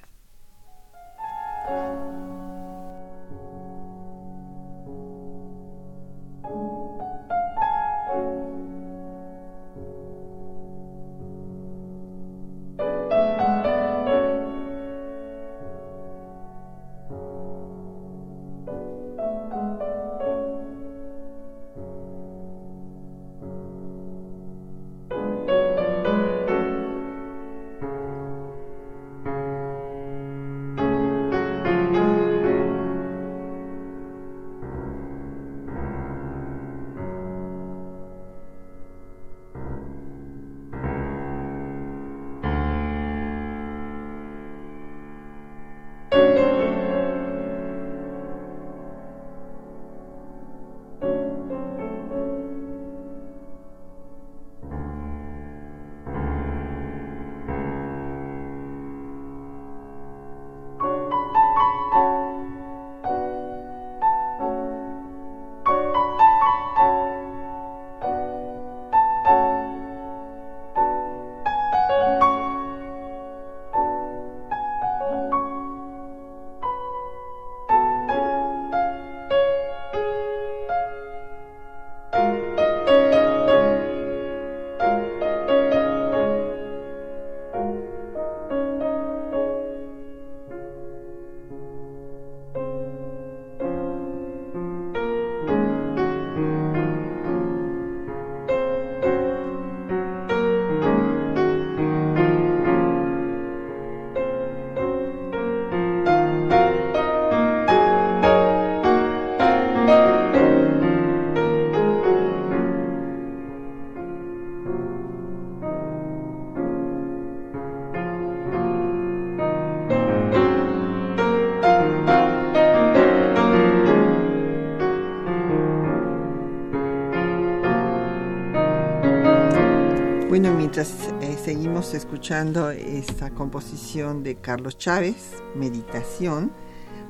Escuchando 131.94 132.72
esta 132.72 133.29
composición 133.29 134.24
de 134.24 134.35
Carlos 134.35 134.79
Chávez, 134.79 135.15
Meditación, 135.55 136.51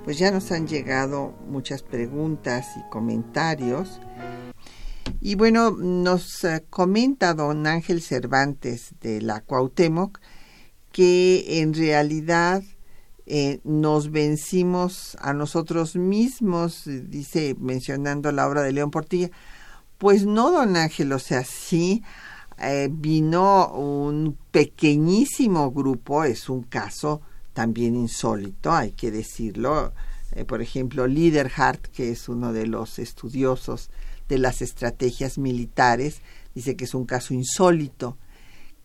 pues 0.03 0.17
ya 0.17 0.29
nos 0.29 0.51
han 0.51 0.67
llegado 0.67 1.33
muchas 1.47 1.81
preguntas 1.81 2.67
y 2.75 2.89
comentarios. 2.89 4.01
Y 5.21 5.35
bueno, 5.35 5.71
nos 5.71 6.43
eh, 6.43 6.65
comenta 6.69 7.33
don 7.33 7.65
Ángel 7.65 8.01
Cervantes 8.01 8.93
de 8.99 9.21
la 9.21 9.39
Cuauhtémoc 9.39 10.19
que 10.91 11.61
en 11.61 11.73
realidad 11.73 12.63
eh, 13.25 13.61
nos 13.63 14.11
vencimos 14.11 15.15
a 15.21 15.33
nosotros 15.33 15.95
mismos, 15.95 16.83
dice 16.85 17.55
mencionando 17.57 18.33
la 18.33 18.49
obra 18.49 18.63
de 18.63 18.73
León 18.73 18.91
Portilla. 18.91 19.31
Pues 19.97 20.25
no, 20.25 20.51
don 20.51 20.75
Ángel, 20.75 21.13
o 21.13 21.19
sea, 21.19 21.45
sí 21.45 22.03
eh, 22.61 22.89
vino 22.91 23.73
un 23.73 24.37
pequeñísimo 24.51 25.71
grupo, 25.71 26.23
es 26.23 26.47
un 26.49 26.63
caso 26.63 27.21
también 27.53 27.95
insólito, 27.95 28.71
hay 28.71 28.91
que 28.91 29.11
decirlo. 29.11 29.93
Eh, 30.33 30.45
por 30.45 30.61
ejemplo, 30.61 31.07
Liederhardt, 31.07 31.87
que 31.87 32.11
es 32.11 32.29
uno 32.29 32.53
de 32.53 32.67
los 32.67 32.99
estudiosos 32.99 33.89
de 34.29 34.37
las 34.37 34.61
estrategias 34.61 35.37
militares, 35.37 36.21
dice 36.55 36.75
que 36.75 36.85
es 36.85 36.93
un 36.93 37.05
caso 37.05 37.33
insólito, 37.33 38.17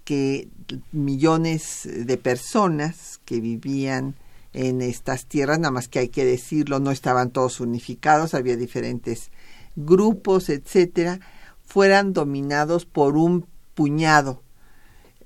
que 0.05 0.49
millones 0.93 1.87
de 1.87 2.17
personas 2.17 3.21
que 3.25 3.41
vivían 3.41 4.15
en 4.53 4.81
estas 4.81 5.27
tierras, 5.27 5.59
nada 5.59 5.71
más 5.71 5.89
que 5.89 5.99
hay 5.99 6.09
que 6.09 6.25
decirlo, 6.25 6.81
no 6.81 6.91
estaban 6.91 7.31
todos 7.31 7.61
unificados, 7.61 8.33
había 8.33 8.57
diferentes 8.57 9.31
grupos, 9.75 10.49
etcétera, 10.49 11.21
fueran 11.63 12.13
dominados 12.13 12.87
por 12.87 13.17
un 13.17 13.47
puñado 13.77 14.43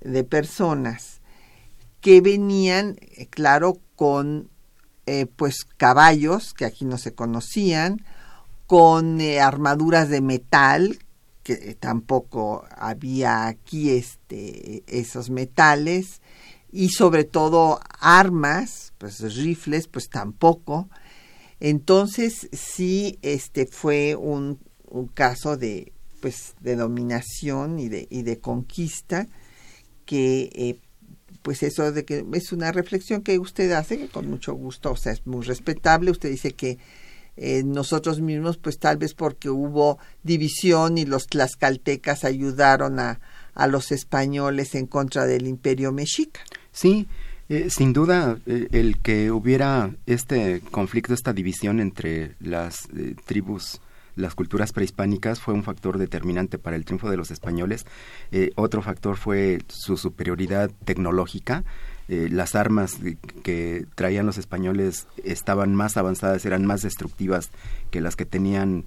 de 0.03 0.25
personas 0.25 1.21
que 2.03 2.21
venían, 2.21 2.97
eh, 3.01 3.27
claro, 3.29 3.79
con 3.97 4.51
eh, 5.07 5.27
pues 5.37 5.65
caballos 5.77 6.53
que 6.53 6.67
aquí 6.67 6.85
no 6.85 6.99
se 6.99 7.15
conocían, 7.15 8.05
con 8.67 9.21
eh, 9.21 9.41
armaduras 9.41 10.09
de 10.11 10.21
metal 10.21 10.99
que 11.43 11.75
tampoco 11.75 12.67
había 12.77 13.47
aquí 13.47 13.91
este 13.91 14.85
esos 14.87 15.31
metales 15.31 16.21
y 16.71 16.91
sobre 16.91 17.25
todo 17.25 17.81
armas, 17.99 18.93
pues 18.99 19.21
rifles, 19.37 19.89
pues 19.89 20.11
tampoco. 20.11 20.89
Entonces 21.61 22.49
sí, 22.53 23.19
este 23.23 23.67
fue 23.67 24.17
un, 24.17 24.59
un 24.89 25.07
caso 25.07 25.57
de 25.57 25.93
pues 26.21 26.55
de 26.61 26.77
dominación 26.77 27.79
y 27.79 27.89
de, 27.89 28.07
y 28.11 28.23
de 28.23 28.39
conquista 28.39 29.27
que 30.05 30.51
eh, 30.55 30.79
pues 31.43 31.63
eso 31.63 31.93
de 31.93 32.05
que 32.05 32.25
es 32.35 32.53
una 32.53 32.73
reflexión 32.73 33.23
que 33.23 33.39
usted 33.39 33.73
hace 33.73 33.99
que 33.99 34.09
con 34.09 34.29
mucho 34.29 34.55
gusto 34.55 34.93
o 34.93 34.97
sea 34.97 35.13
es 35.13 35.27
muy 35.27 35.45
respetable 35.45 36.11
usted 36.11 36.31
dice 36.31 36.53
que 36.53 36.79
eh, 37.37 37.63
nosotros 37.65 38.21
mismos, 38.21 38.59
pues 38.59 38.79
tal 38.79 38.99
vez 38.99 39.15
porque 39.15 39.49
hubo 39.49 39.99
división 40.23 40.99
y 40.99 41.07
los 41.07 41.27
tlaxcaltecas 41.27 42.25
ayudaron 42.25 42.99
a, 42.99 43.21
a 43.55 43.67
los 43.67 43.93
españoles 43.93 44.75
en 44.75 44.87
contra 44.87 45.25
del 45.25 45.47
imperio 45.47 45.91
mexica. 45.91 46.41
Sí, 46.71 47.07
eh, 47.49 47.71
sin 47.71 47.95
duda, 47.95 48.39
el 48.47 48.99
que 49.01 49.31
hubiera 49.31 49.95
este 50.05 50.61
conflicto, 50.71 51.15
esta 51.15 51.33
división 51.33 51.81
entre 51.81 52.35
las 52.41 52.89
tribus, 53.25 53.81
las 54.21 54.35
culturas 54.35 54.73
prehispánicas, 54.73 55.41
fue 55.41 55.55
un 55.55 55.65
factor 55.65 55.99
determinante 55.99 56.59
para 56.59 56.77
el 56.77 56.85
triunfo 56.85 57.11
de 57.11 57.17
los 57.17 57.31
españoles. 57.31 57.87
otro 58.55 58.83
factor 58.83 59.17
fue 59.17 59.59
su 59.69 59.97
superioridad 59.97 60.71
tecnológica. 60.85 61.65
las 62.09 62.55
armas 62.55 62.99
que 63.43 63.87
traían 63.95 64.27
los 64.27 64.39
españoles 64.39 65.07
estaban 65.25 65.75
más 65.75 65.97
avanzadas, 65.97 66.45
eran 66.45 66.67
más 66.67 66.83
destructivas 66.83 67.51
que 67.91 68.01
las 68.01 68.17
que 68.17 68.27
tenían 68.27 68.85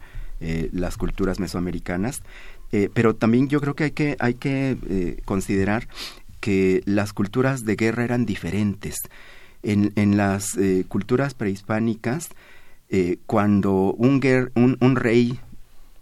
las 0.71 0.97
culturas 0.97 1.39
mesoamericanas. 1.39 2.21
pero 2.93 3.15
también 3.15 3.47
yo 3.49 3.59
creo 3.61 3.75
que 3.75 3.85
hay 3.85 3.91
que, 3.91 4.15
hay 4.19 4.33
que 4.35 5.21
considerar 5.25 5.87
que 6.43 6.83
las 6.83 7.13
culturas 7.13 7.63
de 7.63 7.77
guerra 7.77 8.03
eran 8.03 8.25
diferentes. 8.25 8.97
En, 9.63 9.93
en 9.95 10.17
las 10.17 10.57
eh, 10.57 10.83
culturas 10.89 11.35
prehispánicas, 11.35 12.27
eh, 12.95 13.17
cuando 13.25 13.91
un, 13.93 14.21
un, 14.53 14.95
rey 14.95 15.39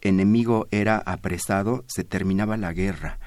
enemigo 0.01 0.67
era 0.71 0.97
apresado, 0.97 1.86
se 1.88 2.04
terminaba 2.04 2.58
la 2.58 2.73
guerra. 2.73 3.17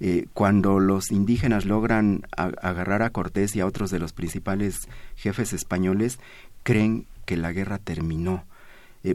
Eh, 0.00 0.26
cuando 0.34 0.80
los 0.80 1.12
indígenas 1.12 1.66
logran 1.66 2.22
agarrar 2.36 3.02
a 3.02 3.10
Cortés 3.10 3.54
y 3.54 3.60
a 3.60 3.66
otros 3.66 3.92
de 3.92 4.00
los 4.00 4.12
principales 4.12 4.88
jefes 5.14 5.52
españoles, 5.52 6.18
creen 6.64 7.06
que 7.26 7.36
la 7.36 7.52
guerra 7.52 7.78
terminó. 7.78 8.44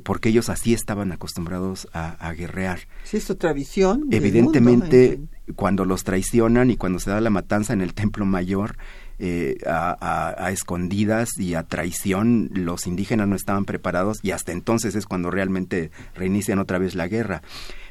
porque 0.03 0.29
ellos 0.29 0.47
así 0.47 0.73
estaban 0.73 1.11
acostumbrados 1.11 1.89
a, 1.91 2.31
guerrear. 2.31 2.79
Sí, 3.03 3.17
es 3.17 3.29
otra 3.29 3.51
visión. 3.51 4.05
Evidentemente, 4.09 5.19
cuando 5.57 5.83
los 5.83 6.05
traicionan 6.05 6.71
y 6.71 6.77
cuando 6.77 6.99
se 6.99 7.09
da 7.09 7.19
la 7.19 7.29
matanza 7.29 7.73
en 7.73 7.81
el 7.81 7.93
templo 7.93 8.25
mayor 8.25 8.77
eh, 9.19 9.57
a, 9.67 10.49
escondidas 10.51 11.37
y 11.37 11.55
a 11.55 11.63
traición. 11.63 12.49
Los 12.53 12.87
indígenas 12.87 13.27
no 13.27 13.35
estaban 13.35 13.65
preparados 13.65 14.19
y 14.21 14.31
hasta 14.31 14.51
entonces 14.51 14.95
es 14.95 15.05
cuando 15.05 15.31
realmente 15.31 15.91
reinician 16.15 16.59
otra 16.59 16.77
vez 16.77 16.95
la 16.95 17.07
guerra. 17.07 17.41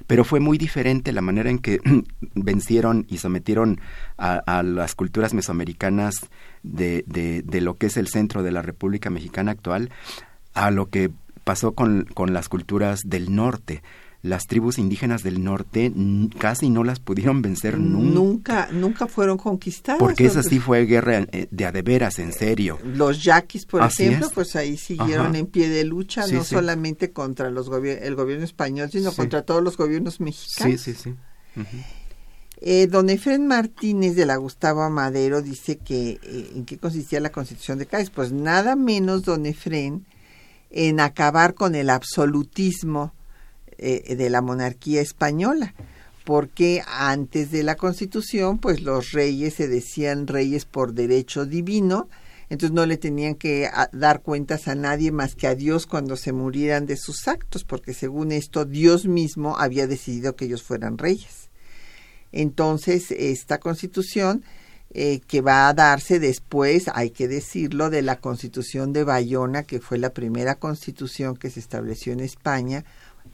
Pero 0.07 0.25
fue 0.25 0.41
muy 0.41 0.59
diferente 0.59 1.13
la 1.13 1.21
manera 1.21 1.51
en 1.51 1.59
que 1.59 1.81
vencieron 2.35 3.07
y 3.09 3.19
sometieron 3.19 3.81
a, 4.19 4.63
las 4.63 4.95
culturas 4.95 5.35
mesoamericanas 5.35 6.15
de, 6.63 7.05
de, 7.07 7.61
lo 7.61 7.75
que 7.75 7.87
es 7.87 7.97
el 7.97 8.09
centro 8.09 8.43
de 8.43 8.53
la 8.53 8.63
República 8.63 9.09
Mexicana 9.09 9.53
actual 9.53 9.91
a 10.53 10.71
lo 10.71 10.91
que 10.91 11.11
pasó 11.45 11.73
con, 11.73 12.05
con 12.13 12.35
las 12.35 12.49
culturas 12.49 13.01
del 13.05 13.35
norte 13.35 13.83
las 14.23 14.47
tribus 14.47 14.79
indígenas 14.79 15.23
del 15.23 15.43
norte 15.43 15.93
casi 16.39 16.69
no 16.69 16.85
las 16.85 17.01
pudieron 17.01 17.41
vencer 17.41 17.79
nunca. 17.79 18.11
Nunca, 18.13 18.69
nunca 18.73 19.07
fueron 19.07 19.39
conquistadas. 19.39 19.99
Porque 19.99 20.27
esa 20.27 20.43
sí 20.43 20.59
fue 20.59 20.85
guerra 20.85 21.27
eh, 21.33 21.49
de 21.51 21.65
a 21.65 21.73
de 21.73 21.83
veras, 21.83 22.19
en 22.19 22.33
serio. 22.33 22.79
Los 22.85 23.23
yaquis, 23.23 23.65
por 23.65 23.83
ejemplo, 23.83 24.31
pues 24.35 24.57
ahí 24.57 24.77
siguieron 24.77 25.37
en 25.37 25.47
pie 25.47 25.71
de 25.71 25.85
lucha, 25.85 26.27
no 26.27 26.45
solamente 26.45 27.13
contra 27.13 27.51
los 27.51 27.71
el 27.71 28.15
gobierno 28.15 28.45
español, 28.45 28.91
sino 28.91 29.13
contra 29.13 29.43
todos 29.43 29.63
los 29.63 29.77
gobiernos 29.77 30.21
mexicanos. 30.21 30.81
Sí, 30.81 30.95
sí, 30.95 31.03
sí. 31.03 31.65
Eh, 32.63 32.89
don 32.89 33.09
Efren 33.09 33.47
Martínez 33.47 34.17
de 34.17 34.27
la 34.27 34.37
Gustavo 34.37 34.83
Amadero 34.83 35.41
dice 35.41 35.79
que 35.79 36.21
eh, 36.23 36.53
en 36.55 36.67
qué 36.67 36.77
consistía 36.77 37.21
la 37.21 37.33
constitución 37.33 37.79
de 37.79 37.87
Cádiz. 37.87 38.11
Pues 38.11 38.33
nada 38.33 38.77
menos, 38.77 39.23
don 39.23 39.47
Efren, 39.47 40.05
en 40.71 41.01
acabar 41.01 41.55
con 41.55 41.75
el 41.75 41.89
absolutismo 41.89 43.15
eh, 43.83 44.15
de 44.15 44.31
la 44.31 44.43
monarquía 44.43 45.01
española 45.01 45.75
porque 46.25 46.83
antes 46.87 47.51
de 47.51 47.63
la 47.63 47.77
constitución 47.77 48.59
pues 48.59 48.83
los 48.83 49.13
reyes 49.13 49.55
se 49.55 49.69
decían 49.69 50.27
reyes 50.27 50.65
por 50.67 50.93
derecho 50.93 51.47
divino 51.47 52.09
entonces 52.51 52.75
no 52.75 52.85
le 52.85 52.99
tenían 52.99 53.37
que 53.37 53.71
dar 53.93 54.23
cuentas 54.23 54.67
a 54.67 54.75
nadie 54.75 55.13
más 55.13 55.37
que 55.37 55.47
a 55.47 55.55
Dios 55.55 55.87
cuando 55.87 56.17
se 56.17 56.33
murieran 56.33 56.85
de 56.85 56.97
sus 56.97 57.29
actos 57.29 57.65
porque 57.65 57.95
según 57.95 58.33
esto 58.33 58.65
Dios 58.65 59.07
mismo 59.07 59.57
había 59.57 59.87
decidido 59.87 60.35
que 60.35 60.47
ellos 60.47 60.65
fueran 60.65 60.99
reyes. 60.99 61.49
Entonces 62.33 63.13
esta 63.13 63.59
constitución 63.59 64.43
eh, 64.93 65.21
que 65.29 65.41
va 65.41 65.69
a 65.69 65.75
darse 65.75 66.19
después, 66.19 66.91
hay 66.93 67.11
que 67.11 67.29
decirlo, 67.29 67.91
de 67.91 68.03
la 68.03 68.17
Constitución 68.17 68.93
de 68.93 69.05
Bayona, 69.05 69.63
que 69.63 69.79
fue 69.79 69.99
la 69.99 70.11
primera 70.11 70.57
constitución 70.57 71.37
que 71.37 71.49
se 71.49 71.61
estableció 71.61 72.13
en 72.13 72.19
España 72.19 72.85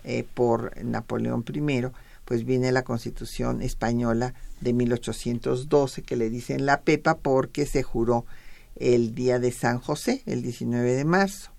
eh, 0.08 0.24
por 0.34 0.72
Napoleón 0.84 1.44
I, 1.52 1.82
pues 2.24 2.44
viene 2.44 2.70
la 2.70 2.84
Constitución 2.84 3.60
española 3.60 4.34
de 4.60 4.72
1812 4.72 6.02
que 6.02 6.14
le 6.14 6.30
dicen 6.30 6.64
la 6.64 6.82
Pepa 6.82 7.16
porque 7.18 7.66
se 7.66 7.82
juró 7.82 8.24
el 8.76 9.16
día 9.16 9.40
de 9.40 9.50
San 9.50 9.80
José, 9.80 10.22
el 10.26 10.42
19 10.42 10.94
de 10.94 11.04
marzo. 11.04 11.50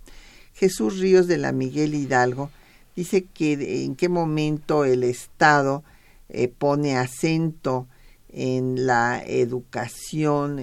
Jesús 0.54 1.00
Ríos 1.00 1.28
de 1.28 1.38
la 1.38 1.52
Miguel 1.52 1.94
Hidalgo 1.94 2.50
dice 2.96 3.26
que 3.26 3.84
en 3.84 3.96
qué 3.96 4.08
momento 4.08 4.86
el 4.86 5.04
Estado 5.04 5.84
eh, 6.30 6.48
pone 6.48 6.96
acento 6.96 7.86
en 8.30 8.88
la 8.88 9.22
educación 9.26 10.60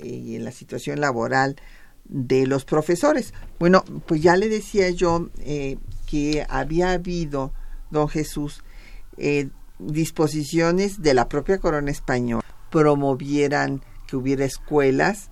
y 0.00 0.36
en 0.36 0.44
la 0.44 0.52
situación 0.52 1.00
laboral 1.00 1.56
de 2.04 2.46
los 2.46 2.64
profesores. 2.64 3.34
Bueno, 3.58 3.84
pues 4.06 4.22
ya 4.22 4.36
le 4.36 4.48
decía 4.48 4.90
yo 4.90 5.30
eh, 5.40 5.78
que 6.14 6.46
había 6.48 6.92
habido, 6.92 7.52
don 7.90 8.06
Jesús, 8.06 8.62
eh, 9.16 9.48
disposiciones 9.80 11.02
de 11.02 11.12
la 11.12 11.28
propia 11.28 11.58
corona 11.58 11.90
española 11.90 12.44
promovieran 12.70 13.82
que 14.06 14.14
hubiera 14.14 14.44
escuelas, 14.44 15.30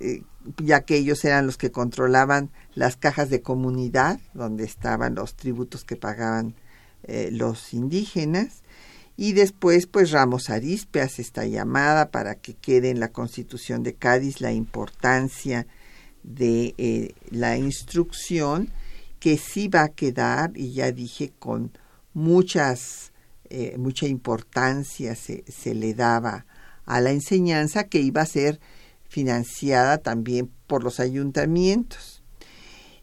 eh, 0.00 0.22
ya 0.56 0.80
que 0.80 0.96
ellos 0.96 1.22
eran 1.26 1.44
los 1.44 1.58
que 1.58 1.70
controlaban 1.70 2.50
las 2.72 2.96
cajas 2.96 3.28
de 3.28 3.42
comunidad, 3.42 4.18
donde 4.32 4.64
estaban 4.64 5.14
los 5.14 5.34
tributos 5.34 5.84
que 5.84 5.96
pagaban 5.96 6.54
eh, 7.02 7.28
los 7.30 7.74
indígenas, 7.74 8.62
y 9.18 9.34
después 9.34 9.86
pues 9.86 10.10
Ramos 10.10 10.48
Arizpe 10.48 11.02
hace 11.02 11.20
esta 11.20 11.44
llamada 11.44 12.10
para 12.10 12.36
que 12.36 12.54
quede 12.54 12.88
en 12.88 12.98
la 12.98 13.12
Constitución 13.12 13.82
de 13.82 13.92
Cádiz 13.92 14.40
la 14.40 14.52
importancia 14.52 15.66
de 16.22 17.14
la 17.30 17.58
instrucción 17.58 18.70
que 19.24 19.38
sí 19.38 19.68
va 19.68 19.84
a 19.84 19.88
quedar, 19.88 20.52
y 20.54 20.74
ya 20.74 20.92
dije, 20.92 21.32
con 21.38 21.72
muchas, 22.12 23.14
eh, 23.48 23.74
mucha 23.78 24.06
importancia 24.06 25.14
se, 25.14 25.44
se 25.50 25.74
le 25.74 25.94
daba 25.94 26.44
a 26.84 27.00
la 27.00 27.10
enseñanza 27.10 27.84
que 27.84 28.00
iba 28.00 28.20
a 28.20 28.26
ser 28.26 28.60
financiada 29.08 29.96
también 29.96 30.50
por 30.66 30.84
los 30.84 31.00
ayuntamientos. 31.00 32.22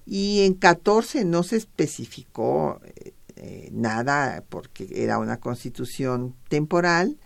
Y 0.06 0.42
en 0.42 0.54
14 0.54 1.26
no 1.26 1.42
se 1.42 1.56
especificó 1.56 2.80
eh, 2.84 3.14
eh, 3.38 3.70
nada 3.72 4.44
porque 4.48 4.88
era 4.92 5.18
una 5.18 5.40
constitución 5.40 6.36
temporal 6.50 7.18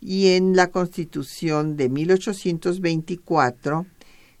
y 0.00 0.30
en 0.30 0.56
la 0.56 0.72
constitución 0.72 1.76
de 1.76 1.90
1824 1.90 3.86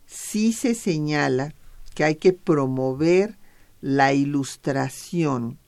sí 0.06 0.52
se 0.52 0.74
señala 0.74 1.54
que 1.94 2.02
hay 2.02 2.16
que 2.16 2.32
promover 2.32 3.38
la 3.80 4.12
ilustración 4.12 5.58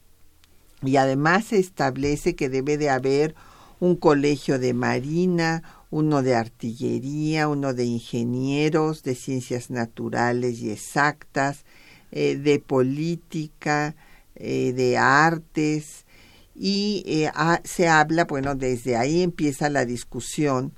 y 0.83 0.97
además 0.97 1.47
se 1.47 1.59
establece 1.59 2.37
que 2.37 2.49
debe 2.49 2.79
de 2.79 2.90
haber 2.90 3.35
un 3.81 3.97
colegio 3.97 4.59
de 4.59 4.75
marina, 4.75 5.62
uno 5.90 6.23
de 6.23 6.35
artillería, 6.35 7.49
uno 7.49 7.75
de 7.75 7.85
ingenieros, 7.85 9.03
de 9.03 9.14
ciencias 9.14 9.71
naturales 9.71 10.61
y 10.61 10.71
exactas, 10.71 11.64
eh, 12.11 12.37
de 12.37 12.59
política, 12.59 13.97
eh, 14.35 14.73
de 14.73 14.99
artes, 14.99 16.07
y 16.55 17.05
eh, 17.07 17.31
se 17.64 17.88
habla, 17.88 18.25
bueno, 18.25 18.55
desde 18.55 18.97
ahí 18.97 19.23
empieza 19.23 19.71
la 19.71 19.85
discusión 19.85 20.73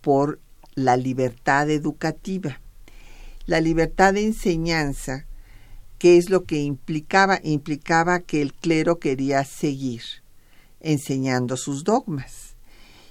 por 0.00 0.40
la 0.74 0.96
libertad 0.96 1.70
educativa. 1.70 2.60
La 3.46 3.60
libertad 3.60 4.14
de 4.14 4.24
enseñanza 4.24 5.26
¿Qué 6.02 6.16
es 6.16 6.30
lo 6.30 6.46
que 6.46 6.60
implicaba? 6.60 7.38
Implicaba 7.44 8.18
que 8.18 8.42
el 8.42 8.54
clero 8.54 8.98
quería 8.98 9.44
seguir 9.44 10.02
enseñando 10.80 11.56
sus 11.56 11.84
dogmas. 11.84 12.56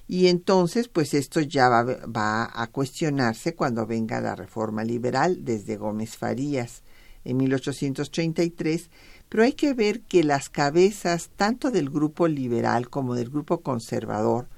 Y 0.10 0.28
entonces, 0.28 0.90
pues 0.90 1.14
esto 1.14 1.40
ya 1.40 1.70
va, 1.70 1.86
va, 1.86 2.52
a 2.54 2.68
cuestionarse 2.68 3.56
cuando 3.56 3.88
venga 3.88 4.20
la 4.20 4.36
reforma 4.36 4.84
liberal 4.84 5.46
desde 5.46 5.78
Gómez 5.78 6.18
Farías 6.18 6.84
en 7.24 7.38
1833, 7.38 8.90
pero 9.30 9.44
hay 9.44 9.54
que 9.54 9.74
ver 9.74 10.02
que 10.02 10.26
las 10.26 10.50
cabezas 10.50 11.30
tanto 11.38 11.72
del 11.72 11.90
grupo 11.90 12.28
liberal 12.28 12.90
como 12.90 13.16
del 13.16 13.30
grupo 13.30 13.62
conservador, 13.62 14.50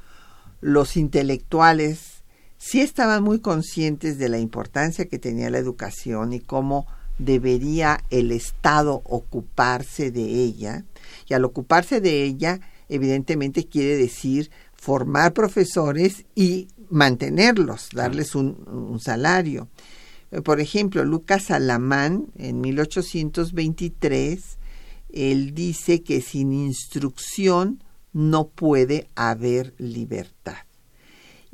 los 0.59 0.97
intelectuales, 0.97 2.23
sí 2.57 2.81
estaban 2.81 3.21
muy 3.21 3.41
conscientes 3.41 4.17
de 4.17 4.29
la 4.29 4.39
importancia 4.39 5.05
que 5.05 5.19
tenía 5.19 5.51
la 5.51 5.59
educación 5.59 6.33
y 6.33 6.39
cómo 6.39 6.87
debería 7.17 8.03
el 8.09 8.31
Estado 8.31 9.01
ocuparse 9.05 10.11
de 10.11 10.23
ella. 10.23 10.85
Y 11.27 11.33
al 11.33 11.45
ocuparse 11.45 12.01
de 12.01 12.23
ella, 12.23 12.59
evidentemente 12.89 13.65
quiere 13.65 13.97
decir 13.97 14.51
formar 14.73 15.33
profesores 15.33 16.25
y 16.35 16.67
mantenerlos, 16.89 17.89
darles 17.93 18.35
un, 18.35 18.99
salario. 19.01 19.69
Eh, 20.31 20.41
por 20.41 20.59
ejemplo, 20.59 21.05
Lucas 21.05 21.51
Alamán, 21.51 22.27
en 22.35 22.61
1823, 22.61 24.57
él 25.13 25.53
dice 25.53 26.03
que 26.03 26.21
sin 26.21 26.51
instrucción 26.53 27.83
no 28.11 28.47
puede 28.47 29.07
haber 29.15 29.73
libertad 29.77 30.57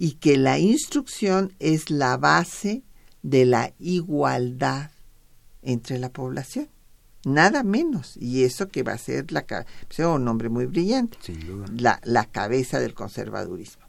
y 0.02 0.14
que 0.14 0.38
la 0.38 0.60
instrucción 0.60 1.54
es 1.60 1.90
la 1.90 2.16
base 2.16 2.84
de 3.22 3.46
la 3.46 3.74
igualdad 3.80 4.92
entre 5.62 6.00
la 6.00 6.10
población. 6.10 6.70
Nada 7.26 7.64
menos. 7.64 8.16
Y 8.18 8.44
eso 8.44 8.70
que 8.70 8.84
va 8.84 8.94
a 8.94 8.98
ser 8.98 9.32
la 9.32 9.46
un 9.98 10.28
hombre 10.28 10.50
muy 10.50 10.66
brillante. 10.66 11.18
La, 11.76 12.00
la 12.04 12.26
cabeza 12.26 12.80
del 12.80 12.94
conservadurismo. 12.94 13.84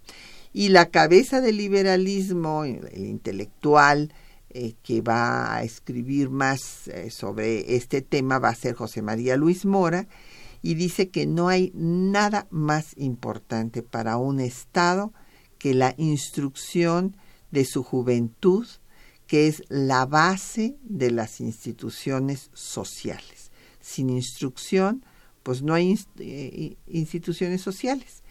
Y 0.52 0.70
la 0.70 0.90
cabeza 0.90 1.40
del 1.40 1.58
liberalismo, 1.58 2.64
el 2.64 3.06
intelectual 3.06 4.12
eh, 4.52 4.74
que 4.82 5.00
va 5.00 5.54
a 5.54 5.62
escribir 5.62 6.28
más 6.28 6.88
eh, 6.88 7.12
sobre 7.12 7.76
este 7.76 8.02
tema 8.02 8.40
va 8.40 8.48
a 8.48 8.54
ser 8.56 8.74
José 8.74 9.00
María 9.00 9.36
Luis 9.36 9.64
Mora 9.64 10.08
y 10.60 10.74
dice 10.74 11.08
que 11.08 11.24
no 11.24 11.46
hay 11.46 11.70
nada 11.72 12.48
más 12.50 12.94
importante 12.96 13.84
para 13.84 14.16
un 14.16 14.40
Estado 14.40 15.12
que 15.58 15.72
la 15.72 15.94
instrucción 15.98 17.16
de 17.52 17.64
su 17.64 17.84
juventud, 17.84 18.66
que 19.30 19.46
es 19.46 19.62
la 19.68 20.06
base 20.06 20.76
de 20.82 21.12
las 21.12 21.40
instituciones 21.40 22.50
sociales. 22.52 23.52
Sin 23.80 24.10
instrucción, 24.10 25.04
pues 25.44 25.62
no 25.62 25.72
hay 25.72 25.96
eh, 26.18 26.76
instituciones 26.88 27.60
sociales. 27.60 28.24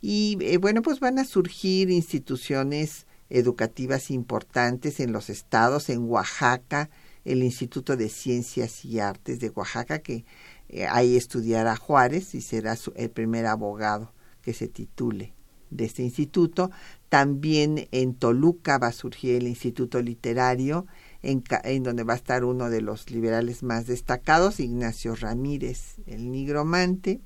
Y 0.00 0.38
eh, 0.40 0.56
bueno, 0.56 0.80
pues 0.80 0.98
van 0.98 1.18
a 1.18 1.26
surgir 1.26 1.90
instituciones 1.90 3.06
educativas 3.28 4.10
importantes 4.10 4.98
en 5.00 5.12
los 5.12 5.28
estados, 5.28 5.90
en 5.90 6.08
Oaxaca, 6.08 6.88
el 7.26 7.42
Instituto 7.42 7.98
de 7.98 8.08
Ciencias 8.08 8.82
y 8.86 8.98
Artes 8.98 9.40
de 9.40 9.50
Oaxaca, 9.50 9.98
que 9.98 10.24
eh, 10.70 10.86
ahí 10.86 11.18
estudiará 11.18 11.76
Juárez 11.76 12.34
y 12.34 12.40
será 12.40 12.78
el 12.94 13.10
primer 13.10 13.44
abogado 13.44 14.14
que 14.40 14.54
se 14.54 14.68
titule 14.68 15.34
de 15.68 15.84
este 15.84 16.02
instituto. 16.02 16.70
También 17.10 17.88
en 17.90 18.14
Toluca 18.14 18.78
va 18.78 18.86
a 18.86 18.92
surgir 18.92 19.34
el 19.34 19.48
Instituto 19.48 20.00
Literario, 20.00 20.86
en, 21.22 21.42
en, 21.64 21.82
donde 21.82 22.04
va 22.04 22.14
a 22.14 22.16
estar 22.16 22.44
uno 22.44 22.70
de 22.70 22.80
los 22.80 23.10
liberales 23.10 23.64
más 23.64 23.88
destacados, 23.88 24.60
Ignacio 24.60 25.16
Ramírez, 25.16 25.96
el 26.06 26.30
nigromante. 26.30 27.20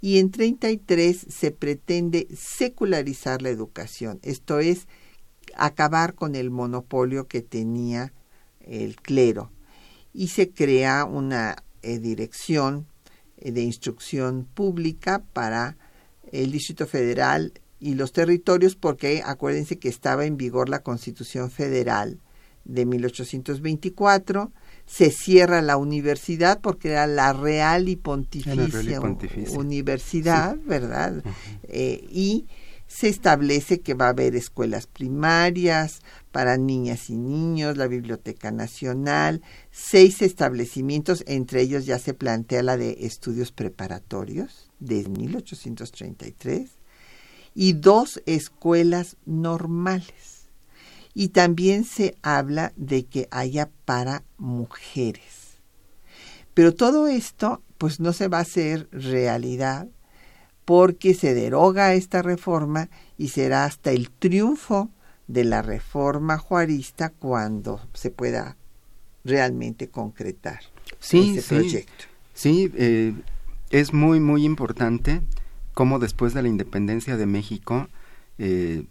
Y 0.00 0.18
en 0.18 0.32
33 0.32 1.26
se 1.30 1.52
pretende 1.52 2.26
secularizar 2.36 3.40
la 3.40 3.50
educación, 3.50 4.18
esto 4.24 4.58
es, 4.58 4.88
acabar 5.56 6.14
con 6.14 6.34
el 6.34 6.50
monopolio 6.50 7.28
que 7.28 7.40
tenía 7.40 8.12
el 8.60 8.96
clero. 8.96 9.52
Y 10.12 10.28
se 10.28 10.50
crea 10.50 11.04
una 11.04 11.54
eh, 11.82 12.00
dirección 12.00 12.88
eh, 13.36 13.52
de 13.52 13.62
instrucción 13.62 14.44
pública 14.44 15.22
para 15.32 15.76
el 16.32 16.50
Distrito 16.50 16.88
Federal 16.88 17.52
y 17.78 17.94
los 17.94 18.12
territorios 18.12 18.76
porque 18.76 19.22
acuérdense 19.24 19.78
que 19.78 19.88
estaba 19.88 20.24
en 20.24 20.36
vigor 20.36 20.68
la 20.68 20.82
Constitución 20.82 21.50
Federal 21.50 22.20
de 22.64 22.86
1824, 22.86 24.52
se 24.86 25.10
cierra 25.10 25.62
la 25.62 25.76
universidad 25.76 26.60
porque 26.60 26.90
era 26.90 27.06
la 27.06 27.32
Real 27.32 27.88
y 27.88 27.96
Pontificia, 27.96 29.00
Universidad, 29.50 30.56
¿verdad? 30.64 31.22
Eh, 31.64 32.06
y 32.10 32.46
se 32.86 33.08
establece 33.08 33.80
que 33.80 33.94
va 33.94 34.06
a 34.06 34.10
haber 34.10 34.36
escuelas 34.36 34.86
primarias 34.86 36.00
para 36.30 36.56
niñas 36.56 37.10
y 37.10 37.16
niños, 37.16 37.76
la 37.76 37.86
Biblioteca 37.86 38.50
Nacional, 38.50 39.42
seis 39.70 40.22
establecimientos, 40.22 41.24
entre 41.26 41.62
ellos 41.62 41.86
ya 41.86 41.98
se 41.98 42.14
plantea 42.14 42.62
la 42.62 42.76
de 42.76 42.98
estudios 43.00 43.52
preparatorios 43.52 44.70
de 44.80 45.08
1833, 45.08 46.70
y 47.54 47.74
dos 47.74 48.22
escuelas 48.26 49.16
normales. 49.24 50.48
Y 51.14 51.28
también 51.28 51.84
se 51.84 52.16
habla 52.22 52.72
de 52.76 53.04
que 53.04 53.28
haya 53.30 53.70
para 53.84 54.24
mujeres. 54.36 55.58
Pero 56.54 56.74
todo 56.74 57.06
esto 57.06 57.62
pues 57.78 58.00
no 58.00 58.12
se 58.12 58.28
va 58.28 58.38
a 58.38 58.42
hacer 58.42 58.88
realidad 58.90 59.88
porque 60.64 61.14
se 61.14 61.34
deroga 61.34 61.94
esta 61.94 62.22
reforma 62.22 62.88
y 63.18 63.28
será 63.28 63.64
hasta 63.64 63.90
el 63.90 64.10
triunfo 64.10 64.90
de 65.26 65.44
la 65.44 65.62
reforma 65.62 66.38
juarista 66.38 67.10
cuando 67.10 67.80
se 67.92 68.10
pueda 68.10 68.56
realmente 69.24 69.88
concretar 69.88 70.60
sí, 70.98 71.34
ese 71.36 71.54
proyecto. 71.54 72.04
Sí, 72.34 72.70
eh, 72.74 73.14
es 73.70 73.92
muy, 73.92 74.20
muy 74.20 74.44
importante 74.44 75.22
cómo 75.74 75.98
después 75.98 76.32
de 76.32 76.42
la 76.42 76.48
independencia 76.48 77.16
de 77.16 77.26
México 77.26 77.88
eh, 78.38 78.84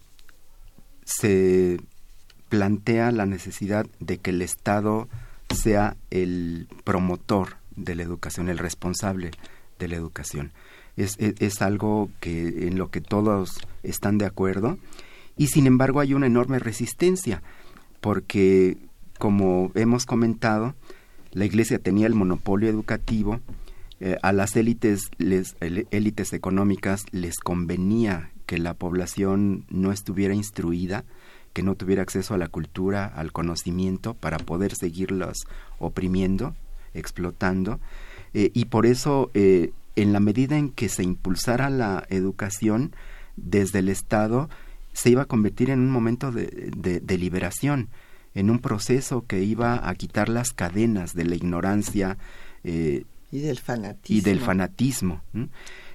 se 1.05 1.79
plantea 2.49 3.11
la 3.11 3.25
necesidad 3.25 3.87
de 3.99 4.17
que 4.19 4.29
el 4.29 4.41
Estado 4.41 5.07
sea 5.49 5.97
el 6.11 6.67
promotor 6.83 7.57
de 7.75 7.95
la 7.95 8.03
educación, 8.03 8.49
el 8.49 8.57
responsable 8.57 9.31
de 9.79 9.87
la 9.87 9.95
educación. 9.95 10.51
Es, 10.95 11.17
es, 11.17 11.61
algo 11.63 12.11
que 12.19 12.67
en 12.67 12.77
lo 12.77 12.91
que 12.91 13.01
todos 13.01 13.59
están 13.81 14.19
de 14.19 14.27
acuerdo 14.27 14.77
y 15.35 15.47
sin 15.47 15.65
embargo 15.65 16.01
hay 16.01 16.13
una 16.13 16.27
enorme 16.27 16.59
resistencia 16.59 17.41
porque 17.99 18.77
como 19.17 19.71
hemos 19.73 20.05
comentado 20.05 20.75
la 21.31 21.45
Iglesia 21.45 21.79
tenía 21.79 22.05
el 22.05 22.13
monopolio 22.13 22.69
educativo 22.69 23.39
eh, 24.05 24.17
a 24.21 24.33
las 24.33 24.57
élites, 24.57 25.11
les, 25.17 25.55
élites 25.61 26.33
económicas 26.33 27.05
les 27.11 27.37
convenía 27.39 28.31
que 28.45 28.57
la 28.57 28.73
población 28.73 29.63
no 29.69 29.93
estuviera 29.93 30.33
instruida, 30.33 31.05
que 31.53 31.63
no 31.63 31.75
tuviera 31.75 32.01
acceso 32.01 32.33
a 32.33 32.37
la 32.37 32.49
cultura, 32.49 33.05
al 33.05 33.31
conocimiento, 33.31 34.13
para 34.13 34.39
poder 34.39 34.75
seguirlos 34.75 35.47
oprimiendo, 35.79 36.53
explotando. 36.93 37.79
Eh, 38.33 38.51
y 38.53 38.65
por 38.65 38.85
eso, 38.85 39.31
eh, 39.35 39.71
en 39.95 40.11
la 40.11 40.19
medida 40.19 40.57
en 40.57 40.71
que 40.71 40.89
se 40.89 41.03
impulsara 41.03 41.69
la 41.69 42.05
educación 42.09 42.93
desde 43.37 43.79
el 43.79 43.87
Estado, 43.87 44.49
se 44.91 45.11
iba 45.11 45.21
a 45.21 45.27
convertir 45.27 45.69
en 45.69 45.79
un 45.79 45.91
momento 45.91 46.33
de, 46.33 46.99
de 47.01 47.17
liberación, 47.17 47.87
en 48.35 48.49
un 48.49 48.59
proceso 48.59 49.25
que 49.25 49.43
iba 49.43 49.87
a 49.87 49.95
quitar 49.95 50.27
las 50.27 50.51
cadenas 50.51 51.13
de 51.13 51.23
la 51.23 51.35
ignorancia, 51.35 52.17
eh, 52.65 53.05
y 53.33 53.39
del 53.39 53.57
fanatismo. 53.57 54.15
Y 54.15 54.21
del 54.21 54.39
fanatismo. 54.39 55.23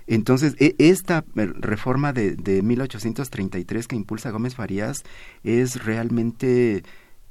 Entonces, 0.09 0.57
e, 0.59 0.75
esta 0.79 1.25
reforma 1.35 2.13
de, 2.13 2.35
de 2.35 2.63
1833 2.63 3.87
que 3.87 3.95
impulsa 3.95 4.31
Gómez 4.31 4.57
Farías 4.57 5.05
es 5.45 5.85
realmente 5.85 6.83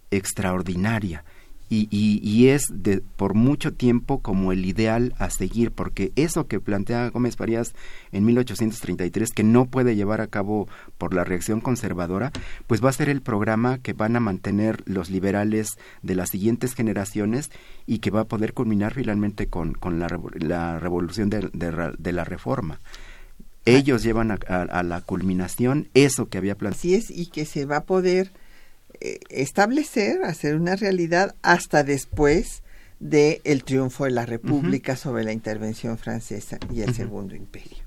extraordinaria 0.10 1.26
y, 1.70 1.88
y, 1.92 2.48
es 2.48 2.64
de, 2.72 3.02
por 3.18 3.34
mucho 3.34 3.74
tiempo 3.74 4.20
como 4.20 4.54
el 4.54 4.66
ideal 4.66 5.14
a 5.18 5.30
seguir, 5.30 5.72
porque 5.72 6.14
eso 6.16 6.48
que 6.48 6.62
plantea 6.62 7.10
Gómez 7.10 7.36
Farías 7.36 7.74
en 8.14 8.24
1833, 8.26 9.32
que 9.32 9.44
no 9.44 9.66
puede 9.66 9.96
llevar 9.96 10.22
a 10.22 10.28
cabo 10.28 10.70
por 10.98 11.14
la 11.14 11.26
reacción 11.26 11.60
conservadora, 11.60 12.32
pues 12.68 12.84
va 12.84 12.90
a 12.90 12.94
ser 12.94 13.10
el 13.10 13.22
programa 13.22 13.80
que 13.80 13.92
van 13.92 14.16
a 14.16 14.22
mantener 14.22 14.82
los 14.86 15.10
liberales 15.10 15.68
de 16.02 16.16
las 16.16 16.30
siguientes 16.30 16.74
generaciones 16.74 17.52
y 17.86 18.00
que 18.00 18.12
va 18.12 18.22
a 18.22 18.28
poder 18.28 18.54
culminar 18.54 18.94
finalmente 18.94 19.48
con, 19.48 19.74
con 19.74 20.00
la, 20.00 20.08
la, 20.40 20.80
revolución 20.80 21.30
de, 21.30 21.50
de, 21.52 22.12
la 22.14 22.24
reforma 22.24 22.80
ellos 23.66 24.02
llevan 24.02 24.32
a, 24.32 24.84
la 24.84 25.02
culminación 25.02 25.90
eso 25.94 26.30
que 26.30 26.38
había 26.38 26.56
planteado. 26.56 26.78
Así 26.78 26.96
es, 26.96 27.10
y 27.10 27.26
que 27.26 27.44
se 27.46 27.66
va 27.66 27.78
a 27.78 27.84
poder 27.84 28.32
establecer, 29.30 30.24
hacer 30.24 30.56
una 30.56 30.76
realidad 30.76 31.36
hasta 31.42 31.84
después 31.84 32.64
de 33.00 33.42
el 33.44 33.64
triunfo 33.64 34.06
de 34.06 34.12
la 34.12 34.26
República 34.26 34.96
sobre 34.96 35.24
la 35.24 35.34
intervención 35.34 35.98
francesa 35.98 36.58
y 36.74 36.82
el 36.82 36.96
Segundo 36.96 37.36
Imperio. 37.36 37.86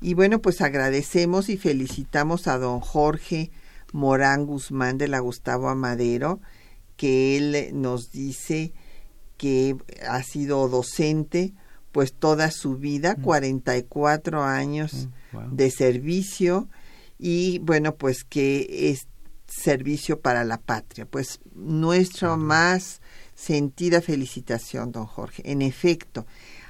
Y 0.00 0.14
bueno, 0.14 0.40
pues 0.40 0.60
agradecemos 0.60 1.48
y 1.48 1.56
felicitamos 1.56 2.48
a 2.48 2.58
don 2.58 2.80
Jorge 2.80 3.50
Morán 3.92 4.46
Guzmán 4.46 4.98
de 4.98 5.08
la 5.08 5.20
Gustavo 5.20 5.68
Amadero, 5.68 6.40
que 6.96 7.36
él 7.36 7.70
nos 7.80 8.10
dice 8.10 8.72
que 9.36 9.76
ha 10.08 10.22
sido 10.22 10.68
docente 10.68 11.52
pues 11.92 12.14
toda 12.14 12.50
su 12.50 12.76
vida, 12.76 13.16
44 13.16 14.42
años 14.42 15.08
de 15.50 15.70
servicio 15.70 16.68
y 17.18 17.58
bueno, 17.60 17.94
pues 17.94 18.24
que 18.24 18.90
es, 18.90 19.06
servicio 19.52 20.20
para 20.20 20.44
la 20.44 20.60
patria. 20.60 21.06
Pues 21.06 21.40
nuestro 21.54 22.36
más 22.36 23.00
sentida 23.34 24.00
felicitación, 24.00 24.92
don 24.92 25.06
Jorge. 25.06 25.42
En 25.50 25.62
efecto, 25.62 26.26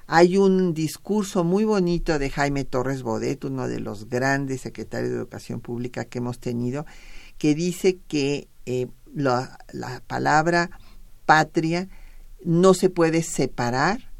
hay 0.07 0.37
un 0.37 0.75
discurso 0.75 1.45
muy 1.45 1.65
bonito 1.65 2.19
de 2.19 2.31
Jaime 2.31 2.65
Torres 2.65 3.03
Bodet, 3.03 3.45
uno 3.45 3.69
de 3.69 3.81
los 3.81 4.09
grandes 4.09 4.63
secretarios 4.63 5.11
de 5.11 5.17
Educación 5.17 5.61
Pública 5.61 6.05
que 6.05 6.19
hemos 6.19 6.39
tenido, 6.39 6.85
que 7.39 7.55
dice 7.55 7.99
que 8.09 8.49
eh, 8.67 8.89
la, 9.15 9.59
palabra 10.07 10.71
patria 11.25 11.89
no 12.45 12.75
se 12.75 12.91
puede 12.91 13.23
separar 13.23 14.11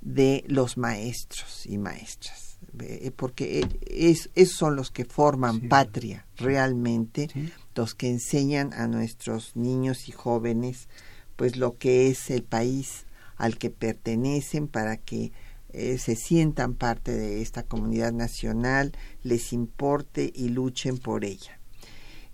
de 0.00 0.44
los 0.46 0.76
maestros 0.76 1.66
y 1.66 1.78
maestras, 1.78 2.58
eh, 2.80 3.10
porque 3.14 3.66
es, 3.86 4.30
esos 4.34 4.56
son 4.56 4.76
los 4.76 4.90
que 4.90 5.04
forman 5.04 5.68
patria 5.68 6.26
realmente, 6.36 7.28
los 7.74 7.94
que 7.94 8.08
enseñan 8.08 8.72
a 8.72 8.86
nuestros 8.86 9.56
niños 9.56 10.08
y 10.08 10.12
jóvenes 10.12 10.88
pues 11.36 11.56
lo 11.56 11.76
que 11.76 12.08
es 12.08 12.30
el 12.30 12.42
país 12.42 13.06
al 13.36 13.58
que 13.58 13.70
pertenecen 13.70 14.68
para 14.68 14.96
que 14.96 15.32
eh, 15.72 15.98
se 15.98 16.16
sientan 16.16 16.74
parte 16.74 17.12
de 17.12 17.40
esta 17.42 17.62
comunidad 17.62 18.12
nacional, 18.12 18.92
les 19.22 19.52
importe 19.52 20.30
y 20.34 20.50
luchen 20.50 20.98
por 20.98 21.24
ella. 21.24 21.58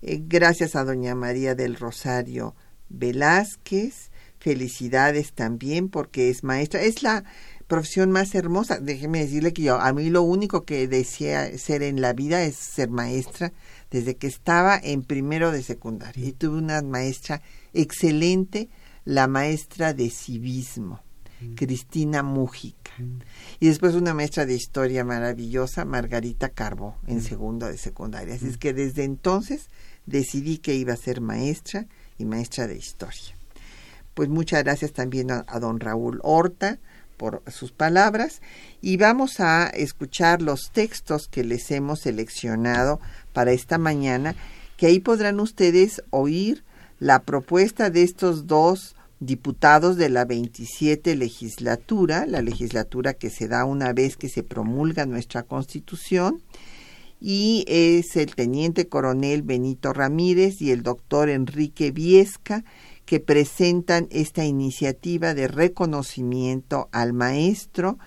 Eh, 0.03 0.22
gracias 0.27 0.77
a 0.77 0.85
doña 0.85 1.14
María 1.14 1.55
del 1.55 1.77
Rosario 1.77 2.55
Velázquez, 2.88 4.11
felicidades 4.38 5.33
también 5.33 5.88
porque 5.88 6.31
es 6.31 6.44
maestra, 6.44 6.83
es 6.83 7.03
la 7.03 7.24
profesión 7.66 8.11
más 8.11 8.35
hermosa. 8.35 8.81
Déjeme 8.81 9.20
decirle 9.20 9.53
que 9.53 9.62
yo, 9.62 9.81
a 9.81 9.92
mí 9.92 10.11
lo 10.11 10.22
único 10.22 10.64
que 10.64 10.88
desea 10.88 11.57
ser 11.59 11.83
en 11.83 12.01
la 12.01 12.12
vida 12.12 12.42
es 12.42 12.57
ser 12.57 12.90
maestra 12.90 13.53
desde 13.90 14.16
que 14.16 14.27
estaba 14.27 14.79
en 14.83 15.03
primero 15.03 15.51
de 15.51 15.62
secundaria 15.62 16.27
y 16.27 16.33
tuve 16.33 16.59
una 16.59 16.83
maestra 16.83 17.42
excelente, 17.72 18.68
la 19.05 19.27
maestra 19.27 19.94
de 19.94 20.11
civismo, 20.11 21.01
mm. 21.40 21.55
Cristina 21.55 22.22
Mújica. 22.22 22.92
Mm. 22.98 23.20
Y 23.61 23.68
después 23.68 23.94
una 23.94 24.14
maestra 24.14 24.44
de 24.46 24.55
historia 24.55 25.05
maravillosa, 25.05 25.85
Margarita 25.85 26.51
Carbo, 26.51 26.96
en 27.07 27.18
mm. 27.18 27.22
segundo 27.22 27.66
de 27.66 27.79
secundaria. 27.79 28.35
Así 28.35 28.48
es 28.48 28.59
que 28.59 28.74
desde 28.74 29.05
entonces 29.05 29.68
decidí 30.07 30.59
que 30.59 30.74
iba 30.74 30.92
a 30.92 30.96
ser 30.96 31.20
maestra 31.20 31.87
y 32.18 32.24
maestra 32.24 32.66
de 32.66 32.77
historia. 32.77 33.37
Pues 34.14 34.29
muchas 34.29 34.64
gracias 34.64 34.92
también 34.92 35.31
a, 35.31 35.44
a 35.46 35.61
don 35.61 35.81
Raúl 35.81 36.20
Horta 36.22 36.79
por 37.18 37.42
sus 37.51 37.72
palabras 37.72 38.40
y 38.81 38.96
vamos 38.96 39.40
a 39.40 39.66
escuchar 39.66 40.40
los 40.40 40.70
textos 40.70 41.29
que 41.29 41.44
les 41.44 41.70
hemos 41.70 42.01
seleccionado 42.01 43.01
para 43.38 43.53
esta 43.53 43.79
mañana, 43.79 44.35
que 44.77 44.87
ahí 44.87 44.98
podrán 44.98 45.38
ustedes 45.38 46.03
oír 46.11 46.64
la 46.98 47.22
propuesta 47.22 47.88
de 47.88 48.03
estos 48.03 48.48
dos 48.48 48.96
diputados 49.20 49.96
de 49.96 50.09
la 50.09 50.24
27 50.24 51.14
legislatura, 51.14 52.27
la 52.27 52.42
legislatura 52.42 53.14
que 53.14 53.31
se 53.31 53.46
da 53.46 53.64
una 53.64 53.92
vez 53.92 54.16
que 54.16 54.29
se 54.29 54.42
promulga 54.42 55.07
nuestra 55.07 55.44
constitución, 55.44 56.42
y 57.20 57.64
es 57.68 58.16
el 58.16 58.35
teniente 58.35 58.88
coronel 58.88 59.42
Benito 59.42 59.92
Ramírez 59.92 60.61
y 60.61 60.72
el 60.72 60.83
doctor 60.83 61.29
Enrique 61.29 61.92
Viesca, 61.92 62.64
que 63.05 63.20
presentan 63.20 64.09
esta 64.11 64.44
iniciativa 64.44 65.33
de 65.35 65.46
reconocimiento 65.46 66.88
al 66.90 67.12
maestro, 67.12 68.01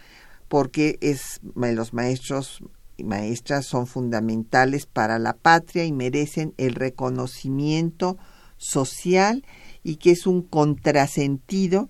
porque 0.50 0.98
es, 1.00 1.40
los 1.56 1.94
maestros 1.94 2.62
maestras 3.04 3.66
son 3.66 3.88
fundamentales 3.88 4.86
para 4.86 5.20
la 5.20 5.34
patria 5.34 5.86
y 5.86 5.92
merecen 5.92 6.54
el 6.58 6.76
reconocimiento 6.76 8.18
social 8.58 9.46
y 9.84 9.98
que 9.98 10.12
es 10.12 10.28
un 10.28 10.42
contrasentido 10.42 11.90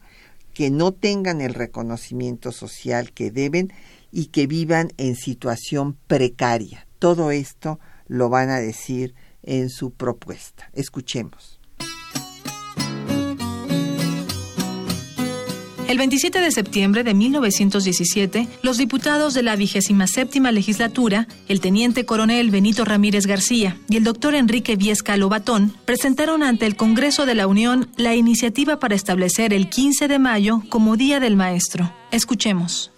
que 0.53 0.69
no 0.69 0.91
tengan 0.91 1.41
el 1.41 1.53
reconocimiento 1.53 2.51
social 2.51 3.11
que 3.11 3.31
deben 3.31 3.71
y 4.11 4.27
que 4.27 4.47
vivan 4.47 4.89
en 4.97 5.15
situación 5.15 5.97
precaria. 6.07 6.87
Todo 6.99 7.31
esto 7.31 7.79
lo 8.07 8.29
van 8.29 8.49
a 8.49 8.59
decir 8.59 9.15
en 9.43 9.69
su 9.69 9.91
propuesta. 9.91 10.69
Escuchemos. 10.73 11.60
El 15.91 15.97
27 15.97 16.39
de 16.39 16.51
septiembre 16.51 17.03
de 17.03 17.13
1917, 17.13 18.47
los 18.63 18.77
diputados 18.77 19.33
de 19.33 19.43
la 19.43 19.57
27 19.57 20.49
legislatura, 20.53 21.27
el 21.49 21.59
teniente 21.59 22.05
coronel 22.05 22.49
Benito 22.49 22.85
Ramírez 22.85 23.27
García 23.27 23.75
y 23.89 23.97
el 23.97 24.05
doctor 24.05 24.33
Enrique 24.33 24.77
Viesca 24.77 25.17
Lobatón, 25.17 25.73
presentaron 25.83 26.43
ante 26.43 26.65
el 26.65 26.77
Congreso 26.77 27.25
de 27.25 27.35
la 27.35 27.45
Unión 27.45 27.89
la 27.97 28.15
iniciativa 28.15 28.79
para 28.79 28.95
establecer 28.95 29.53
el 29.53 29.67
15 29.67 30.07
de 30.07 30.17
mayo 30.17 30.63
como 30.69 30.95
Día 30.95 31.19
del 31.19 31.35
Maestro. 31.35 31.93
Escuchemos. 32.11 32.93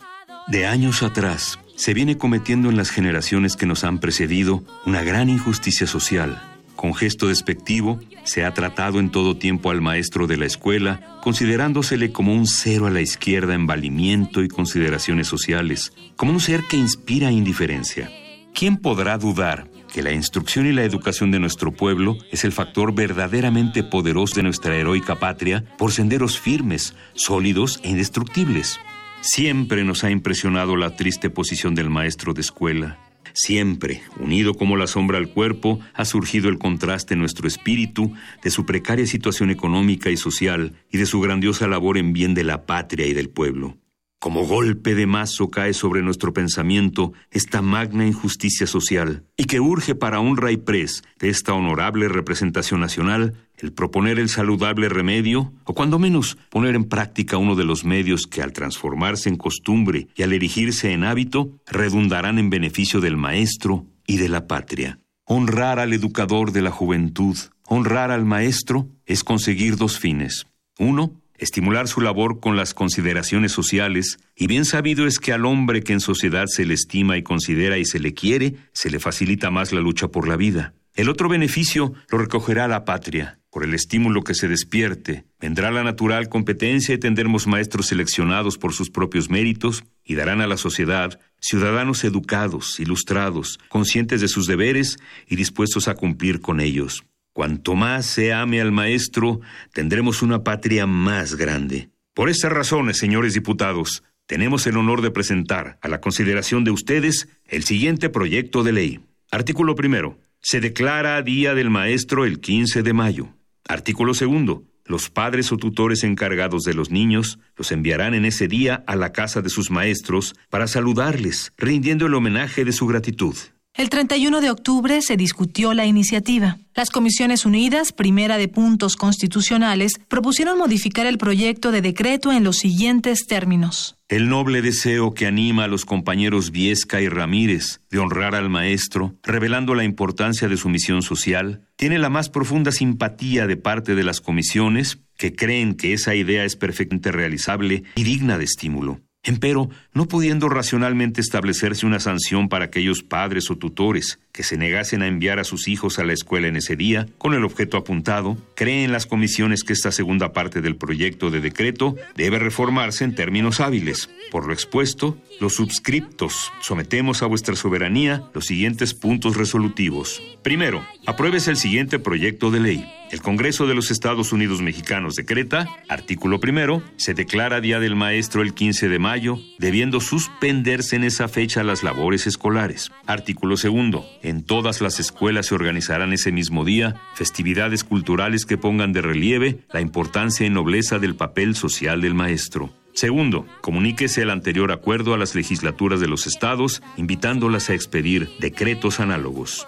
De 0.45 0.67
años 0.67 1.01
atrás, 1.01 1.57
se 1.75 1.95
viene 1.95 2.19
cometiendo 2.19 2.69
en 2.69 2.77
las 2.77 2.91
generaciones 2.91 3.55
que 3.55 3.65
nos 3.65 3.83
han 3.83 3.97
precedido 3.97 4.63
una 4.85 5.01
gran 5.01 5.29
injusticia 5.29 5.87
social 5.87 6.52
con 6.83 6.93
gesto 6.93 7.29
despectivo, 7.29 8.01
se 8.25 8.43
ha 8.43 8.53
tratado 8.53 8.99
en 8.99 9.09
todo 9.09 9.37
tiempo 9.37 9.71
al 9.71 9.79
maestro 9.79 10.27
de 10.27 10.35
la 10.35 10.47
escuela, 10.47 11.17
considerándosele 11.21 12.11
como 12.11 12.33
un 12.33 12.45
cero 12.45 12.87
a 12.87 12.89
la 12.89 12.99
izquierda 12.99 13.53
en 13.53 13.65
valimiento 13.65 14.43
y 14.43 14.49
consideraciones 14.49 15.27
sociales, 15.27 15.93
como 16.17 16.33
un 16.33 16.41
ser 16.41 16.65
que 16.69 16.75
inspira 16.75 17.31
indiferencia. 17.31 18.11
¿Quién 18.53 18.75
podrá 18.75 19.17
dudar 19.17 19.69
que 19.93 20.03
la 20.03 20.11
instrucción 20.11 20.65
y 20.65 20.73
la 20.73 20.83
educación 20.83 21.31
de 21.31 21.39
nuestro 21.39 21.71
pueblo 21.71 22.17
es 22.33 22.43
el 22.43 22.51
factor 22.51 22.93
verdaderamente 22.93 23.83
poderoso 23.83 24.35
de 24.35 24.43
nuestra 24.43 24.75
heroica 24.75 25.15
patria 25.15 25.63
por 25.77 25.93
senderos 25.93 26.37
firmes, 26.37 26.95
sólidos 27.13 27.79
e 27.83 27.91
indestructibles? 27.91 28.81
Siempre 29.21 29.85
nos 29.85 30.03
ha 30.03 30.11
impresionado 30.11 30.75
la 30.75 30.97
triste 30.97 31.29
posición 31.29 31.75
del 31.75 31.89
maestro 31.89 32.33
de 32.33 32.41
escuela, 32.41 32.99
Siempre, 33.33 34.01
unido 34.19 34.53
como 34.53 34.77
la 34.77 34.87
sombra 34.87 35.17
al 35.17 35.29
cuerpo, 35.29 35.79
ha 35.93 36.05
surgido 36.05 36.49
el 36.49 36.59
contraste 36.59 37.15
en 37.15 37.19
nuestro 37.19 37.47
espíritu 37.47 38.13
de 38.43 38.51
su 38.51 38.65
precaria 38.65 39.07
situación 39.07 39.49
económica 39.49 40.11
y 40.11 40.17
social 40.17 40.73
y 40.91 40.97
de 40.97 41.07
su 41.07 41.19
grandiosa 41.19 41.67
labor 41.67 41.97
en 41.97 42.13
bien 42.13 42.35
de 42.35 42.43
la 42.43 42.65
patria 42.65 43.07
y 43.07 43.13
del 43.13 43.29
pueblo. 43.29 43.77
Como 44.23 44.45
golpe 44.45 44.95
de 44.95 45.05
mazo 45.05 45.49
cae 45.49 45.73
sobre 45.73 46.01
nuestro 46.01 46.31
pensamiento 46.31 47.11
esta 47.29 47.61
magna 47.61 48.07
injusticia 48.07 48.65
social 48.65 49.25
y 49.35 49.43
que 49.43 49.59
urge 49.59 49.95
para 49.95 50.21
un 50.21 50.39
y 50.49 50.55
pres 50.55 51.03
de 51.19 51.27
esta 51.27 51.53
honorable 51.53 52.07
representación 52.07 52.79
nacional 52.79 53.33
el 53.57 53.73
proponer 53.73 54.19
el 54.19 54.29
saludable 54.29 54.87
remedio 54.87 55.51
o 55.65 55.73
cuando 55.73 55.99
menos 55.99 56.37
poner 56.49 56.73
en 56.75 56.85
práctica 56.85 57.35
uno 57.35 57.55
de 57.55 57.65
los 57.65 57.83
medios 57.83 58.21
que 58.25 58.41
al 58.41 58.53
transformarse 58.53 59.27
en 59.27 59.35
costumbre 59.35 60.07
y 60.15 60.23
al 60.23 60.31
erigirse 60.31 60.93
en 60.93 61.03
hábito 61.03 61.59
redundarán 61.67 62.39
en 62.39 62.49
beneficio 62.49 63.01
del 63.01 63.17
maestro 63.17 63.87
y 64.07 64.19
de 64.19 64.29
la 64.29 64.47
patria. 64.47 64.99
Honrar 65.25 65.79
al 65.79 65.91
educador 65.91 66.53
de 66.53 66.61
la 66.61 66.71
juventud, 66.71 67.37
honrar 67.67 68.09
al 68.09 68.23
maestro 68.23 68.87
es 69.05 69.21
conseguir 69.25 69.75
dos 69.75 69.99
fines. 69.99 70.45
Uno, 70.79 71.11
estimular 71.43 71.87
su 71.87 72.01
labor 72.01 72.39
con 72.39 72.55
las 72.55 72.73
consideraciones 72.73 73.51
sociales, 73.51 74.17
y 74.35 74.47
bien 74.47 74.65
sabido 74.65 75.05
es 75.05 75.19
que 75.19 75.33
al 75.33 75.45
hombre 75.45 75.83
que 75.83 75.93
en 75.93 75.99
sociedad 75.99 76.45
se 76.47 76.65
le 76.65 76.73
estima 76.73 77.17
y 77.17 77.23
considera 77.23 77.77
y 77.77 77.85
se 77.85 77.99
le 77.99 78.13
quiere, 78.13 78.55
se 78.73 78.89
le 78.89 78.99
facilita 78.99 79.51
más 79.51 79.71
la 79.71 79.81
lucha 79.81 80.07
por 80.07 80.27
la 80.27 80.35
vida. 80.35 80.73
El 80.95 81.09
otro 81.09 81.27
beneficio 81.27 81.93
lo 82.09 82.17
recogerá 82.17 82.67
la 82.67 82.85
patria. 82.85 83.39
Por 83.49 83.63
el 83.63 83.73
estímulo 83.73 84.23
que 84.23 84.33
se 84.33 84.47
despierte, 84.47 85.25
vendrá 85.39 85.69
la 85.69 85.83
natural 85.83 86.27
competencia 86.27 86.95
y 86.95 86.97
tendremos 86.97 87.45
maestros 87.45 87.87
seleccionados 87.87 88.57
por 88.57 88.73
sus 88.73 88.89
propios 88.89 89.29
méritos 89.29 89.83
y 90.03 90.15
darán 90.15 90.41
a 90.41 90.47
la 90.47 90.57
sociedad 90.57 91.19
ciudadanos 91.39 92.03
educados, 92.03 92.79
ilustrados, 92.79 93.59
conscientes 93.69 94.21
de 94.21 94.27
sus 94.27 94.47
deberes 94.47 94.97
y 95.27 95.35
dispuestos 95.35 95.87
a 95.87 95.95
cumplir 95.95 96.41
con 96.41 96.61
ellos. 96.61 97.03
Cuanto 97.33 97.73
más 97.73 98.05
se 98.05 98.31
ame 98.31 98.61
al 98.61 98.71
maestro, 98.71 99.41
tendremos 99.73 100.21
una 100.21 100.43
patria 100.43 100.85
más 100.85 101.35
grande. 101.35 101.89
Por 102.13 102.29
estas 102.29 102.51
razones, 102.51 102.97
señores 102.97 103.33
diputados, 103.33 104.03
tenemos 104.27 104.67
el 104.67 104.77
honor 104.77 105.01
de 105.01 105.09
presentar 105.09 105.79
a 105.81 105.87
la 105.87 105.99
consideración 105.99 106.63
de 106.63 106.69
ustedes 106.69 107.27
el 107.47 107.63
siguiente 107.63 108.09
proyecto 108.09 108.63
de 108.63 108.71
ley. 108.71 108.99
Artículo 109.31 109.73
primero. 109.73 110.19
Se 110.41 110.59
declara 110.59 111.21
Día 111.23 111.55
del 111.55 111.71
Maestro 111.71 112.25
el 112.25 112.39
15 112.39 112.83
de 112.83 112.93
mayo. 112.93 113.29
Artículo 113.67 114.13
segundo. 114.13 114.63
Los 114.85 115.09
padres 115.09 115.51
o 115.51 115.57
tutores 115.57 116.03
encargados 116.03 116.63
de 116.63 116.73
los 116.73 116.91
niños 116.91 117.39
los 117.55 117.71
enviarán 117.71 118.13
en 118.13 118.25
ese 118.25 118.47
día 118.47 118.83
a 118.85 118.95
la 118.95 119.11
casa 119.11 119.41
de 119.41 119.49
sus 119.49 119.71
maestros 119.71 120.35
para 120.49 120.67
saludarles, 120.67 121.53
rindiendo 121.57 122.05
el 122.05 122.13
homenaje 122.13 122.65
de 122.65 122.73
su 122.73 122.85
gratitud. 122.85 123.35
El 123.75 123.89
31 123.89 124.39
de 124.39 124.51
octubre 124.51 125.01
se 125.01 125.17
discutió 125.17 125.73
la 125.73 125.87
iniciativa. 125.87 126.59
Las 126.75 126.91
Comisiones 126.91 127.43
Unidas, 127.43 127.91
primera 127.91 128.37
de 128.37 128.47
puntos 128.47 128.95
constitucionales, 128.95 129.93
propusieron 130.07 130.59
modificar 130.59 131.07
el 131.07 131.17
proyecto 131.17 131.71
de 131.71 131.81
decreto 131.81 132.31
en 132.31 132.43
los 132.43 132.57
siguientes 132.57 133.25
términos. 133.25 133.97
El 134.09 134.29
noble 134.29 134.61
deseo 134.61 135.15
que 135.15 135.25
anima 135.25 135.63
a 135.63 135.67
los 135.67 135.85
compañeros 135.85 136.51
Viesca 136.51 137.01
y 137.01 137.09
Ramírez 137.09 137.81
de 137.89 137.97
honrar 137.97 138.35
al 138.35 138.47
maestro, 138.47 139.15
revelando 139.23 139.73
la 139.73 139.83
importancia 139.83 140.47
de 140.47 140.57
su 140.57 140.69
misión 140.69 141.01
social, 141.01 141.67
tiene 141.75 141.97
la 141.97 142.09
más 142.09 142.29
profunda 142.29 142.71
simpatía 142.71 143.47
de 143.47 143.57
parte 143.57 143.95
de 143.95 144.03
las 144.03 144.21
comisiones 144.21 144.99
que 145.17 145.33
creen 145.33 145.73
que 145.73 145.93
esa 145.93 146.13
idea 146.13 146.45
es 146.45 146.55
perfectamente 146.55 147.11
realizable 147.11 147.85
y 147.95 148.03
digna 148.03 148.37
de 148.37 148.43
estímulo. 148.43 149.01
Empero, 149.25 149.69
no 149.93 150.05
pudiendo 150.09 150.49
racionalmente 150.49 151.21
establecerse 151.21 151.85
una 151.85 152.01
sanción 152.01 152.49
para 152.49 152.65
aquellos 152.65 153.03
padres 153.03 153.49
o 153.49 153.55
tutores 153.55 154.19
que 154.33 154.43
se 154.43 154.57
negasen 154.57 155.01
a 155.01 155.07
enviar 155.07 155.39
a 155.39 155.45
sus 155.45 155.69
hijos 155.69 155.97
a 155.97 156.03
la 156.03 156.11
escuela 156.11 156.49
en 156.49 156.57
ese 156.57 156.75
día, 156.75 157.07
con 157.17 157.33
el 157.33 157.45
objeto 157.45 157.77
apuntado, 157.77 158.37
creen 158.53 158.91
las 158.91 159.05
comisiones 159.05 159.63
que 159.63 159.71
esta 159.71 159.93
segunda 159.93 160.33
parte 160.33 160.59
del 160.59 160.75
proyecto 160.75 161.29
de 161.31 161.39
decreto 161.39 161.95
debe 162.15 162.37
reformarse 162.37 163.05
en 163.05 163.15
términos 163.15 163.61
hábiles. 163.61 164.09
Por 164.29 164.45
lo 164.45 164.51
expuesto, 164.51 165.17
los 165.39 165.55
subscriptos 165.55 166.51
sometemos 166.61 167.21
a 167.21 167.25
vuestra 167.25 167.55
soberanía 167.55 168.23
los 168.33 168.45
siguientes 168.45 168.93
puntos 168.93 169.35
resolutivos. 169.35 170.21
Primero, 170.41 170.85
apruébese 171.05 171.51
el 171.51 171.57
siguiente 171.57 171.99
proyecto 171.99 172.51
de 172.51 172.59
ley. 172.59 172.85
El 173.11 173.21
Congreso 173.21 173.67
de 173.67 173.75
los 173.75 173.91
Estados 173.91 174.33
Unidos 174.33 174.61
Mexicanos 174.61 175.15
decreta, 175.15 175.69
artículo 175.87 176.39
primero, 176.39 176.81
se 176.97 177.13
declara 177.13 177.61
Día 177.61 177.79
del 177.79 177.95
Maestro 177.95 178.41
el 178.41 178.55
15 178.55 178.89
de 178.89 178.97
mayo, 178.97 179.37
debiendo 179.59 179.99
suspenderse 179.99 180.95
en 180.95 181.03
esa 181.03 181.27
fecha 181.27 181.63
las 181.63 181.83
labores 181.83 182.25
escolares. 182.25 182.91
Artículo 183.05 183.55
segundo, 183.55 184.05
en 184.23 184.43
todas 184.43 184.81
las 184.81 184.99
escuelas 184.99 185.45
se 185.47 185.55
organizarán 185.55 186.11
ese 186.13 186.31
mismo 186.31 186.65
día 186.65 186.95
festividades 187.13 187.83
culturales 187.83 188.45
que 188.45 188.57
pongan 188.57 188.93
de 188.93 189.01
relieve 189.01 189.59
la 189.71 189.81
importancia 189.81 190.45
y 190.45 190.49
nobleza 190.49 190.97
del 190.97 191.15
papel 191.15 191.55
social 191.55 192.01
del 192.01 192.15
maestro. 192.15 192.73
Segundo, 192.93 193.47
comuníquese 193.61 194.21
el 194.21 194.29
anterior 194.29 194.71
acuerdo 194.71 195.13
a 195.13 195.17
las 195.17 195.35
legislaturas 195.35 195.99
de 195.99 196.07
los 196.07 196.27
estados, 196.27 196.81
invitándolas 196.97 197.69
a 197.69 197.73
expedir 197.73 198.29
decretos 198.39 198.99
análogos. 198.99 199.67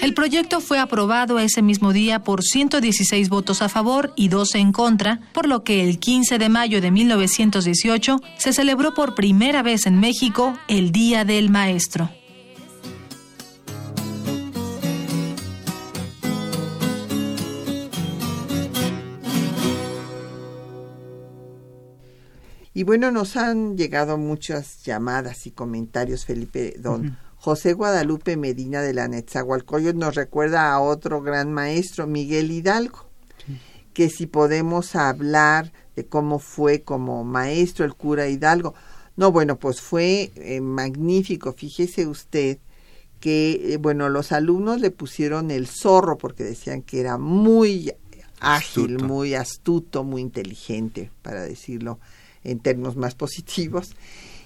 El 0.00 0.14
proyecto 0.14 0.60
fue 0.60 0.78
aprobado 0.78 1.38
ese 1.38 1.60
mismo 1.60 1.92
día 1.92 2.22
por 2.22 2.42
116 2.42 3.28
votos 3.28 3.60
a 3.60 3.68
favor 3.68 4.14
y 4.16 4.28
12 4.28 4.58
en 4.58 4.72
contra, 4.72 5.20
por 5.32 5.46
lo 5.46 5.62
que 5.62 5.82
el 5.82 5.98
15 5.98 6.38
de 6.38 6.48
mayo 6.48 6.80
de 6.80 6.90
1918 6.90 8.20
se 8.38 8.52
celebró 8.54 8.94
por 8.94 9.14
primera 9.14 9.62
vez 9.62 9.84
en 9.84 10.00
México 10.00 10.58
el 10.68 10.90
Día 10.90 11.26
del 11.26 11.50
Maestro. 11.50 12.08
Y 22.72 22.84
bueno, 22.84 23.10
nos 23.10 23.36
han 23.36 23.76
llegado 23.76 24.16
muchas 24.16 24.84
llamadas 24.84 25.46
y 25.46 25.50
comentarios, 25.50 26.24
Felipe 26.24 26.76
Don. 26.78 27.16
José 27.36 27.72
Guadalupe 27.72 28.36
Medina 28.36 28.82
de 28.82 28.92
la 28.92 29.08
Netzahualcoyot 29.08 29.96
nos 29.96 30.14
recuerda 30.14 30.72
a 30.72 30.80
otro 30.80 31.22
gran 31.22 31.52
maestro, 31.52 32.06
Miguel 32.06 32.50
Hidalgo, 32.50 33.06
que 33.94 34.10
si 34.10 34.26
podemos 34.26 34.94
hablar 34.94 35.72
de 35.96 36.06
cómo 36.06 36.38
fue 36.38 36.82
como 36.82 37.24
maestro 37.24 37.86
el 37.86 37.94
cura 37.94 38.28
Hidalgo. 38.28 38.74
No, 39.16 39.32
bueno, 39.32 39.58
pues 39.58 39.80
fue 39.80 40.30
eh, 40.36 40.60
magnífico. 40.60 41.52
Fíjese 41.54 42.06
usted 42.06 42.58
que, 43.20 43.72
eh, 43.72 43.76
bueno, 43.78 44.10
los 44.10 44.32
alumnos 44.32 44.80
le 44.80 44.90
pusieron 44.90 45.50
el 45.50 45.66
zorro 45.66 46.18
porque 46.18 46.44
decían 46.44 46.82
que 46.82 47.00
era 47.00 47.18
muy 47.18 47.92
ágil, 48.38 49.02
muy 49.02 49.34
astuto, 49.34 50.04
muy 50.04 50.20
inteligente, 50.22 51.10
para 51.22 51.42
decirlo 51.42 51.98
en 52.44 52.60
términos 52.60 52.96
más 52.96 53.14
positivos. 53.14 53.94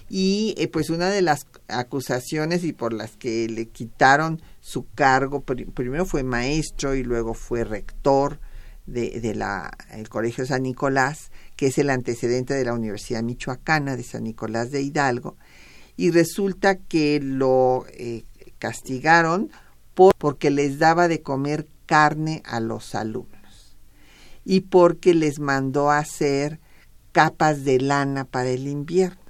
Y 0.07 0.53
eh, 0.57 0.67
pues 0.67 0.89
una 0.89 1.09
de 1.09 1.21
las 1.21 1.47
acusaciones 1.67 2.63
y 2.63 2.73
por 2.73 2.93
las 2.93 3.17
que 3.17 3.47
le 3.49 3.67
quitaron 3.67 4.41
su 4.61 4.85
cargo, 4.93 5.41
primero 5.41 6.05
fue 6.05 6.23
maestro 6.23 6.95
y 6.95 7.03
luego 7.03 7.33
fue 7.33 7.63
rector 7.63 8.39
de, 8.85 9.19
de 9.19 9.33
la, 9.33 9.75
el 9.91 10.09
Colegio 10.09 10.45
San 10.45 10.63
Nicolás, 10.63 11.31
que 11.55 11.67
es 11.67 11.77
el 11.79 11.89
antecedente 11.89 12.53
de 12.53 12.65
la 12.65 12.73
Universidad 12.73 13.23
Michoacana 13.23 13.95
de 13.95 14.03
San 14.03 14.23
Nicolás 14.25 14.69
de 14.69 14.81
Hidalgo, 14.81 15.37
y 15.97 16.11
resulta 16.11 16.75
que 16.75 17.19
lo 17.19 17.85
eh, 17.89 18.25
castigaron 18.59 19.49
por, 19.95 20.13
porque 20.15 20.51
les 20.51 20.77
daba 20.77 21.07
de 21.07 21.21
comer 21.21 21.67
carne 21.85 22.41
a 22.45 22.59
los 22.59 22.95
alumnos 22.95 23.35
y 24.43 24.61
porque 24.61 25.13
les 25.13 25.39
mandó 25.39 25.89
hacer 25.89 26.59
capas 27.15 27.63
de 27.63 27.79
lana 27.79 28.25
para 28.25 28.49
el 28.49 28.67
invierno. 28.67 29.23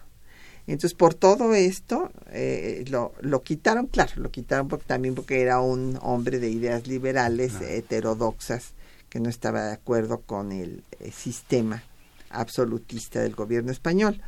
Entonces, 0.66 0.96
por 0.96 1.14
todo 1.14 1.54
esto, 1.54 2.12
eh, 2.32 2.84
lo, 2.90 3.14
lo, 3.22 3.44
quitaron, 3.44 3.86
claro, 3.86 4.14
lo 4.16 4.32
quitaron 4.32 4.68
porque, 4.68 4.86
también 4.88 5.14
porque 5.14 5.40
era 5.40 5.60
un 5.60 6.00
hombre 6.02 6.40
de 6.40 6.50
ideas 6.50 6.88
liberales, 6.88 7.62
heterodoxas, 7.62 8.74
que 9.08 9.20
no 9.20 9.30
estaba 9.30 9.68
de 9.68 9.74
acuerdo 9.74 10.22
con 10.22 10.52
el, 10.52 10.84
eh, 11.00 11.12
sistema 11.12 11.84
absolutista 12.32 13.22
del 13.22 13.36
gobierno 13.36 13.72
español. 13.72 14.20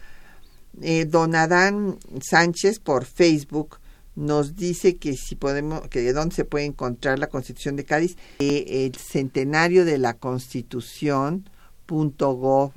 Eh, 0.84 1.06
don 1.06 1.34
Adán 1.34 1.98
Sánchez 2.22 2.78
por 2.78 3.06
Facebook 3.06 3.80
nos 4.16 4.56
dice 4.56 4.98
que 4.98 5.16
si 5.16 5.34
podemos, 5.34 5.88
que 5.88 6.02
de 6.02 6.14
dónde 6.14 6.36
se 6.36 6.46
puede 6.46 6.66
encontrar 6.66 7.18
la 7.18 7.28
Constitución 7.28 7.76
de 7.76 7.86
Cádiz, 7.86 8.18
el 8.38 8.94
centenario 8.94 9.84
de 9.84 9.98
la 9.98 10.14
Constitución, 10.14 11.50
punto 11.88 12.72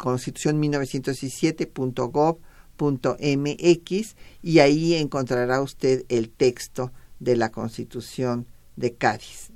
Constitución 0.00 0.60
1917.gov 0.60 2.38
mx 2.80 4.16
y 4.42 4.58
ahí 4.60 4.94
encontrará 4.94 5.60
usted 5.60 6.04
el 6.08 6.30
texto 6.30 6.92
de 7.18 7.36
la 7.36 7.50
Constitución 7.50 8.46
de 8.76 8.94
Cádiz, 8.94 9.50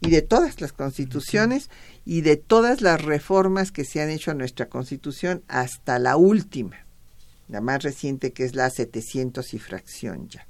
Y 0.00 0.10
de 0.10 0.22
todas 0.22 0.60
las 0.60 0.72
constituciones 0.72 1.70
y 2.04 2.20
de 2.20 2.36
todas 2.36 2.80
las 2.82 3.02
reformas 3.02 3.72
que 3.72 3.84
se 3.84 4.00
han 4.00 4.10
hecho 4.10 4.30
a 4.30 4.34
nuestra 4.34 4.68
Constitución 4.68 5.42
hasta 5.48 5.98
la 5.98 6.16
última, 6.16 6.86
la 7.48 7.60
más 7.60 7.82
reciente 7.82 8.32
que 8.32 8.44
es 8.44 8.54
la 8.54 8.70
700 8.70 9.54
y 9.54 9.58
fracción 9.58 10.28
ya. 10.28 10.46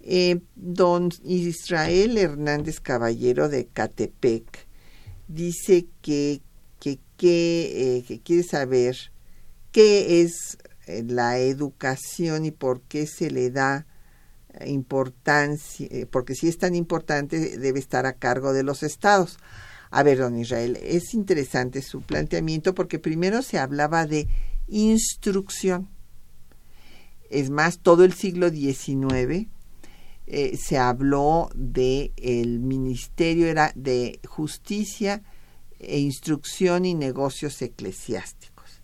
Eh, 0.00 0.40
don 0.54 1.10
Israel 1.24 2.16
Hernández 2.16 2.80
Caballero 2.80 3.50
de 3.50 3.66
Catepec 3.66 4.67
dice 5.28 5.86
que, 6.02 6.40
que, 6.80 6.98
que 7.16 8.06
eh, 8.08 8.20
quiere 8.24 8.42
saber 8.42 8.96
qué 9.70 10.22
es 10.22 10.58
eh, 10.86 11.04
la 11.06 11.38
educación 11.38 12.44
y 12.44 12.50
por 12.50 12.80
qué 12.82 13.06
se 13.06 13.30
le 13.30 13.50
da 13.50 13.86
importancia, 14.66 15.86
eh, 15.90 16.06
porque 16.06 16.34
si 16.34 16.48
es 16.48 16.58
tan 16.58 16.74
importante 16.74 17.58
debe 17.58 17.78
estar 17.78 18.06
a 18.06 18.14
cargo 18.14 18.52
de 18.52 18.62
los 18.62 18.82
estados. 18.82 19.38
A 19.90 20.02
ver, 20.02 20.18
don 20.18 20.38
Israel, 20.38 20.78
es 20.82 21.14
interesante 21.14 21.80
su 21.80 22.02
planteamiento 22.02 22.74
porque 22.74 22.98
primero 22.98 23.42
se 23.42 23.58
hablaba 23.58 24.06
de 24.06 24.28
instrucción. 24.66 25.88
Es 27.30 27.50
más, 27.50 27.78
todo 27.78 28.04
el 28.04 28.12
siglo 28.14 28.50
XIX 28.50 29.48
eh, 30.30 30.58
se 30.58 30.76
habló 30.76 31.48
de 31.54 32.12
el 32.18 32.60
ministerio 32.60 33.46
era 33.46 33.72
de 33.74 34.20
justicia 34.28 35.22
e 35.78 36.00
instrucción 36.00 36.84
y 36.84 36.92
negocios 36.92 37.62
eclesiásticos. 37.62 38.82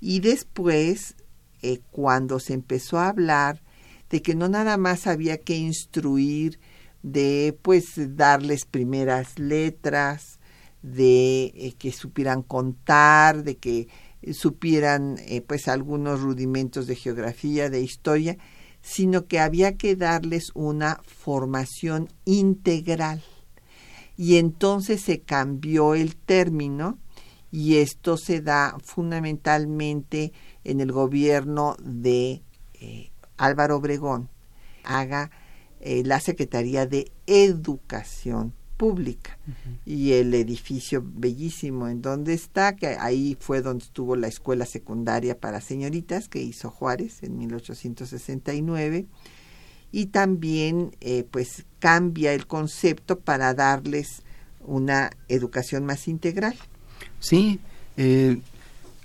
Y 0.00 0.20
después, 0.20 1.16
eh, 1.62 1.80
cuando 1.90 2.38
se 2.38 2.52
empezó 2.52 3.00
a 3.00 3.08
hablar 3.08 3.64
de 4.10 4.22
que 4.22 4.36
no 4.36 4.48
nada 4.48 4.76
más 4.76 5.08
había 5.08 5.38
que 5.38 5.56
instruir, 5.56 6.60
de 7.02 7.58
pues 7.62 7.94
darles 8.16 8.64
primeras 8.64 9.40
letras, 9.40 10.38
de 10.82 11.46
eh, 11.56 11.74
que 11.76 11.90
supieran 11.90 12.44
contar, 12.44 13.42
de 13.42 13.56
que 13.56 13.88
supieran 14.32 15.16
pues 15.48 15.66
algunos 15.66 16.20
rudimentos 16.20 16.86
de 16.86 16.94
geografía, 16.94 17.70
de 17.70 17.80
historia, 17.80 18.38
sino 18.86 19.26
que 19.26 19.40
había 19.40 19.76
que 19.76 19.96
darles 19.96 20.52
una 20.54 21.00
formación 21.04 22.08
integral. 22.24 23.20
Y 24.16 24.36
entonces 24.36 25.02
se 25.02 25.22
cambió 25.22 25.96
el 25.96 26.14
término 26.14 26.96
y 27.50 27.78
esto 27.78 28.16
se 28.16 28.40
da 28.40 28.76
fundamentalmente 28.84 30.32
en 30.62 30.80
el 30.80 30.92
gobierno 30.92 31.76
de 31.82 32.42
eh, 32.74 33.10
Álvaro 33.36 33.78
Obregón, 33.78 34.30
haga 34.84 35.32
eh, 35.80 36.04
la 36.04 36.20
Secretaría 36.20 36.86
de 36.86 37.10
Educación 37.26 38.54
Pública 38.76 39.38
y 39.84 40.12
el 40.12 40.34
edificio 40.34 41.02
bellísimo 41.04 41.88
en 41.88 42.02
donde 42.02 42.34
está, 42.34 42.76
que 42.76 42.88
ahí 42.88 43.36
fue 43.40 43.62
donde 43.62 43.84
estuvo 43.84 44.16
la 44.16 44.28
escuela 44.28 44.66
secundaria 44.66 45.38
para 45.38 45.60
señoritas 45.60 46.28
que 46.28 46.42
hizo 46.42 46.70
Juárez 46.70 47.22
en 47.22 47.38
1869 47.38 49.06
y 49.92 50.06
también 50.06 50.94
eh, 51.00 51.24
pues 51.30 51.64
cambia 51.78 52.34
el 52.34 52.46
concepto 52.46 53.18
para 53.18 53.54
darles 53.54 54.22
una 54.60 55.10
educación 55.28 55.86
más 55.86 56.08
integral. 56.08 56.54
Sí, 57.20 57.60
eh, 57.96 58.38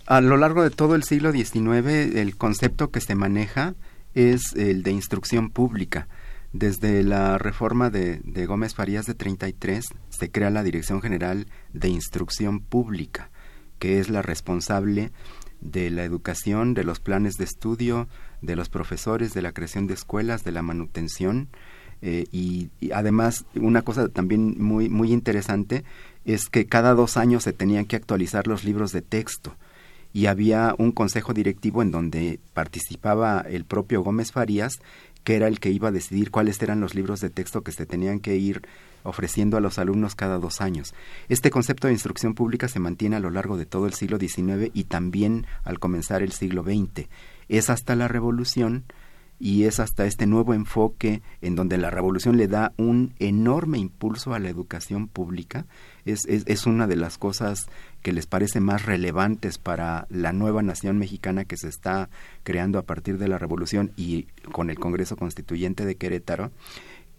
a 0.05 0.21
lo 0.21 0.37
largo 0.37 0.63
de 0.63 0.69
todo 0.69 0.95
el 0.95 1.03
siglo 1.03 1.31
XIX 1.31 2.15
el 2.15 2.35
concepto 2.35 2.91
que 2.91 2.99
se 2.99 3.15
maneja 3.15 3.75
es 4.15 4.53
el 4.55 4.83
de 4.83 4.91
instrucción 4.91 5.49
pública. 5.49 6.07
Desde 6.53 7.03
la 7.03 7.37
reforma 7.37 7.89
de, 7.89 8.21
de 8.23 8.45
Gómez 8.45 8.75
Farías 8.75 9.05
de 9.05 9.13
33 9.13 9.85
se 10.09 10.31
crea 10.31 10.49
la 10.49 10.63
Dirección 10.63 11.01
General 11.01 11.47
de 11.73 11.87
Instrucción 11.89 12.59
Pública, 12.59 13.29
que 13.79 13.99
es 13.99 14.09
la 14.09 14.21
responsable 14.21 15.11
de 15.61 15.89
la 15.91 16.03
educación, 16.03 16.73
de 16.73 16.83
los 16.83 16.99
planes 16.99 17.37
de 17.37 17.45
estudio, 17.45 18.07
de 18.41 18.55
los 18.55 18.69
profesores, 18.69 19.33
de 19.33 19.41
la 19.41 19.53
creación 19.53 19.87
de 19.87 19.93
escuelas, 19.93 20.43
de 20.43 20.51
la 20.51 20.61
manutención. 20.61 21.49
Eh, 22.01 22.25
y, 22.31 22.71
además, 22.93 23.45
una 23.55 23.83
cosa 23.83 24.09
también 24.09 24.61
muy, 24.61 24.89
muy 24.89 25.13
interesante 25.13 25.83
es 26.25 26.49
que 26.49 26.65
cada 26.65 26.93
dos 26.95 27.15
años 27.15 27.43
se 27.43 27.53
tenían 27.53 27.85
que 27.85 27.95
actualizar 27.95 28.47
los 28.47 28.63
libros 28.63 28.91
de 28.91 29.01
texto 29.01 29.55
y 30.13 30.25
había 30.25 30.75
un 30.77 30.91
consejo 30.91 31.33
directivo 31.33 31.81
en 31.81 31.91
donde 31.91 32.39
participaba 32.53 33.45
el 33.47 33.65
propio 33.65 34.01
Gómez 34.01 34.31
Farías, 34.31 34.79
que 35.23 35.35
era 35.35 35.47
el 35.47 35.59
que 35.59 35.69
iba 35.69 35.89
a 35.89 35.91
decidir 35.91 36.31
cuáles 36.31 36.61
eran 36.61 36.81
los 36.81 36.95
libros 36.95 37.19
de 37.19 37.29
texto 37.29 37.61
que 37.61 37.71
se 37.71 37.85
tenían 37.85 38.19
que 38.19 38.37
ir 38.37 38.61
ofreciendo 39.03 39.57
a 39.57 39.61
los 39.61 39.79
alumnos 39.79 40.15
cada 40.15 40.37
dos 40.37 40.61
años. 40.61 40.93
Este 41.29 41.49
concepto 41.49 41.87
de 41.87 41.93
instrucción 41.93 42.33
pública 42.33 42.67
se 42.67 42.79
mantiene 42.79 43.15
a 43.15 43.19
lo 43.19 43.29
largo 43.29 43.57
de 43.57 43.65
todo 43.65 43.85
el 43.85 43.93
siglo 43.93 44.17
XIX 44.17 44.71
y 44.73 44.85
también 44.85 45.45
al 45.63 45.79
comenzar 45.79 46.21
el 46.21 46.31
siglo 46.31 46.63
XX. 46.63 47.07
Es 47.49 47.69
hasta 47.69 47.95
la 47.95 48.07
Revolución 48.07 48.85
y 49.41 49.63
es 49.63 49.79
hasta 49.79 50.05
este 50.05 50.27
nuevo 50.27 50.53
enfoque 50.53 51.23
en 51.41 51.55
donde 51.55 51.79
la 51.79 51.89
revolución 51.89 52.37
le 52.37 52.47
da 52.47 52.73
un 52.77 53.15
enorme 53.17 53.79
impulso 53.79 54.35
a 54.35 54.39
la 54.39 54.49
educación 54.49 55.07
pública. 55.07 55.65
Es, 56.05 56.25
es, 56.27 56.43
es, 56.45 56.67
una 56.67 56.85
de 56.85 56.95
las 56.95 57.17
cosas 57.17 57.65
que 58.01 58.13
les 58.13 58.25
parece 58.25 58.59
más 58.59 58.85
relevantes 58.85 59.57
para 59.57 60.07
la 60.09 60.33
nueva 60.33 60.61
nación 60.61 60.97
mexicana 60.97 61.45
que 61.45 61.57
se 61.57 61.69
está 61.69 62.09
creando 62.43 62.79
a 62.79 62.83
partir 62.83 63.17
de 63.17 63.27
la 63.27 63.37
revolución 63.37 63.91
y 63.95 64.27
con 64.51 64.69
el 64.69 64.79
Congreso 64.79 65.15
Constituyente 65.15 65.85
de 65.85 65.95
Querétaro 65.95 66.51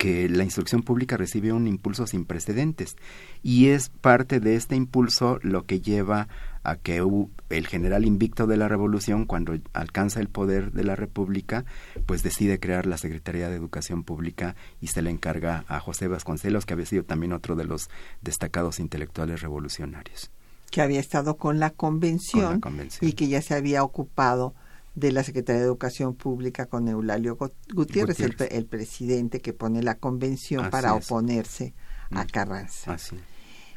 que 0.02 0.28
la 0.28 0.42
instrucción 0.42 0.82
pública 0.82 1.16
recibe 1.16 1.52
un 1.52 1.68
impulso 1.68 2.08
sin 2.08 2.24
precedentes. 2.24 2.96
Y 3.44 3.68
es 3.68 3.88
parte 3.88 4.40
de 4.40 4.56
este 4.56 4.74
impulso 4.74 5.38
lo 5.42 5.64
que 5.64 5.80
lleva 5.80 6.26
a 6.64 6.74
que 6.74 7.04
el 7.50 7.66
general 7.68 8.04
invicto 8.04 8.48
de 8.48 8.56
la 8.56 8.66
revolución 8.66 9.26
cuando 9.26 9.56
alcanza 9.72 10.18
el 10.18 10.28
poder 10.28 10.72
de 10.72 10.82
la 10.82 10.96
república 10.96 11.64
pues 12.04 12.24
decide 12.24 12.58
crear 12.58 12.86
la 12.86 12.98
Secretaría 12.98 13.48
de 13.48 13.54
Educación 13.54 14.02
Pública 14.02 14.56
y 14.80 14.88
se 14.88 15.02
le 15.02 15.10
encarga 15.10 15.64
a 15.68 15.78
José 15.78 16.08
Vasconcelos 16.08 16.66
que 16.66 16.74
había 16.74 16.86
sido 16.86 17.04
también 17.04 17.32
otro 17.32 17.54
de 17.54 17.64
los 17.64 17.88
destacados 18.22 18.80
intelectuales 18.80 19.40
revolucionarios 19.40 20.32
que 20.72 20.80
había 20.80 21.00
estado 21.00 21.36
con 21.36 21.60
la 21.60 21.68
convención, 21.70 22.62
y 23.02 23.12
que 23.12 23.28
ya 23.28 23.42
se 23.42 23.54
había 23.54 23.84
ocupado 23.84 24.54
de 24.94 25.12
la 25.12 25.22
Secretaría 25.22 25.60
de 25.60 25.66
Educación 25.66 26.14
Pública 26.14 26.64
con 26.64 26.88
Eulalio 26.88 27.36
Gutiérrez, 27.74 28.18
El, 28.20 28.64
presidente 28.64 29.40
que 29.40 29.52
pone 29.52 29.82
la 29.82 29.96
convención 29.96 30.70
para 30.70 30.94
oponerse 30.94 31.74
a 32.10 32.24
mm. 32.24 32.26
Carranza. 32.28 32.96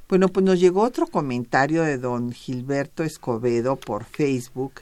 Bueno, 0.07 0.29
pues 0.29 0.45
nos 0.45 0.57
llegó 0.57 0.83
otro 0.83 1.07
comentario 1.07 1.83
de 1.83 1.97
don 1.97 2.31
Gilberto 2.31 3.03
Escobedo 3.03 3.75
por 3.75 4.05
Facebook 4.05 4.75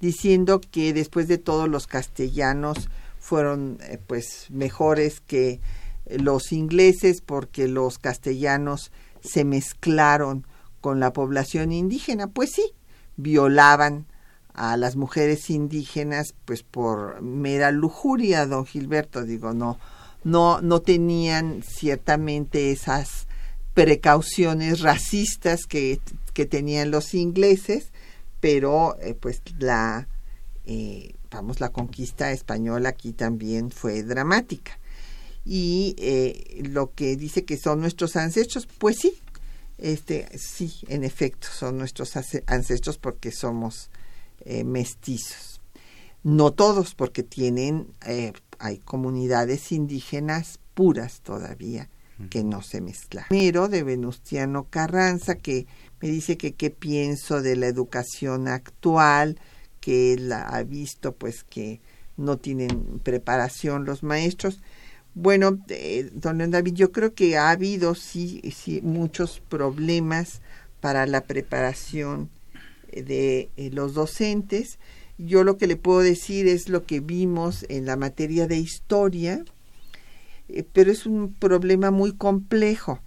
diciendo 0.00 0.60
que 0.60 0.92
después 0.92 1.26
de 1.26 1.38
todo 1.38 1.66
los 1.66 1.88
castellanos 1.88 2.88
fueron 3.18 3.78
eh, 3.82 3.98
pues 4.06 4.46
mejores 4.50 5.20
que 5.20 5.60
los 6.06 6.52
ingleses 6.52 7.20
porque 7.20 7.66
los 7.66 7.98
castellanos 7.98 8.92
se 9.20 9.44
mezclaron 9.44 10.46
con 10.88 11.00
la 11.00 11.12
población 11.12 11.70
indígena. 11.70 12.28
Pues 12.28 12.52
sí, 12.52 12.72
violaban 13.18 14.06
a 14.54 14.78
las 14.78 14.96
mujeres 14.96 15.50
indígenas 15.50 16.32
pues 16.46 16.62
por 16.62 17.20
mera 17.20 17.72
lujuria, 17.72 18.46
don 18.46 18.64
Gilberto, 18.64 19.24
digo, 19.24 19.52
no, 19.52 19.78
no, 20.24 20.62
no 20.62 20.80
tenían 20.80 21.62
ciertamente 21.62 22.70
esas 22.70 23.26
precauciones 23.74 24.80
racistas 24.80 25.66
que, 25.66 26.00
que 26.32 26.46
tenían 26.46 26.90
los 26.90 27.12
ingleses, 27.12 27.92
pero 28.40 28.96
eh, 29.02 29.12
pues 29.12 29.42
la, 29.58 30.08
eh, 30.64 31.12
vamos, 31.30 31.60
la 31.60 31.68
conquista 31.68 32.32
española 32.32 32.88
aquí 32.88 33.12
también 33.12 33.70
fue 33.70 34.02
dramática. 34.04 34.78
Y 35.44 35.96
eh, 35.98 36.62
lo 36.66 36.92
que 36.94 37.14
dice 37.16 37.44
que 37.44 37.58
son 37.58 37.82
nuestros 37.82 38.16
ancestros, 38.16 38.66
pues 38.78 38.96
sí, 38.96 39.18
este, 39.78 40.28
sí, 40.36 40.72
en 40.88 41.04
efecto, 41.04 41.48
son 41.52 41.78
nuestros 41.78 42.14
ancestros 42.46 42.98
porque 42.98 43.30
somos 43.30 43.90
eh, 44.40 44.64
mestizos. 44.64 45.60
No 46.24 46.52
todos, 46.52 46.94
porque 46.94 47.22
tienen, 47.22 47.88
eh, 48.04 48.32
hay 48.58 48.78
comunidades 48.78 49.72
indígenas 49.72 50.58
puras 50.74 51.20
todavía 51.20 51.88
que 52.30 52.42
no 52.42 52.62
se 52.62 52.80
mezclan. 52.80 53.26
Primero 53.28 53.68
de 53.68 53.84
Venustiano 53.84 54.64
Carranza, 54.68 55.36
que 55.36 55.68
me 56.00 56.08
dice 56.08 56.36
que 56.36 56.54
qué 56.54 56.70
pienso 56.70 57.42
de 57.42 57.54
la 57.54 57.68
educación 57.68 58.48
actual, 58.48 59.38
que 59.80 60.14
él 60.14 60.32
ha 60.32 60.60
visto 60.64 61.14
pues 61.14 61.44
que 61.44 61.80
no 62.16 62.36
tienen 62.36 62.98
preparación 63.04 63.84
los 63.84 64.02
maestros. 64.02 64.60
Bueno, 65.20 65.58
eh, 65.68 66.10
don 66.12 66.38
David, 66.48 66.74
yo 66.74 66.92
creo 66.92 67.12
que 67.12 67.36
ha 67.36 67.50
habido 67.50 67.96
sí, 67.96 68.40
sí 68.54 68.80
muchos 68.82 69.40
problemas 69.40 70.42
para 70.80 71.06
la 71.06 71.22
preparación 71.22 72.30
de 72.92 73.50
eh, 73.56 73.70
los 73.72 73.94
docentes. 73.94 74.78
Yo 75.18 75.42
lo 75.42 75.58
que 75.58 75.66
le 75.66 75.74
puedo 75.74 75.98
decir 75.98 76.46
es 76.46 76.68
lo 76.68 76.86
que 76.86 77.00
vimos 77.00 77.66
en 77.68 77.84
la 77.84 77.96
materia 77.96 78.46
de 78.46 78.58
historia, 78.58 79.44
eh, 80.48 80.64
pero 80.72 80.92
es 80.92 81.04
un 81.04 81.34
problema 81.34 81.90
muy 81.90 82.12
complejo, 82.12 83.00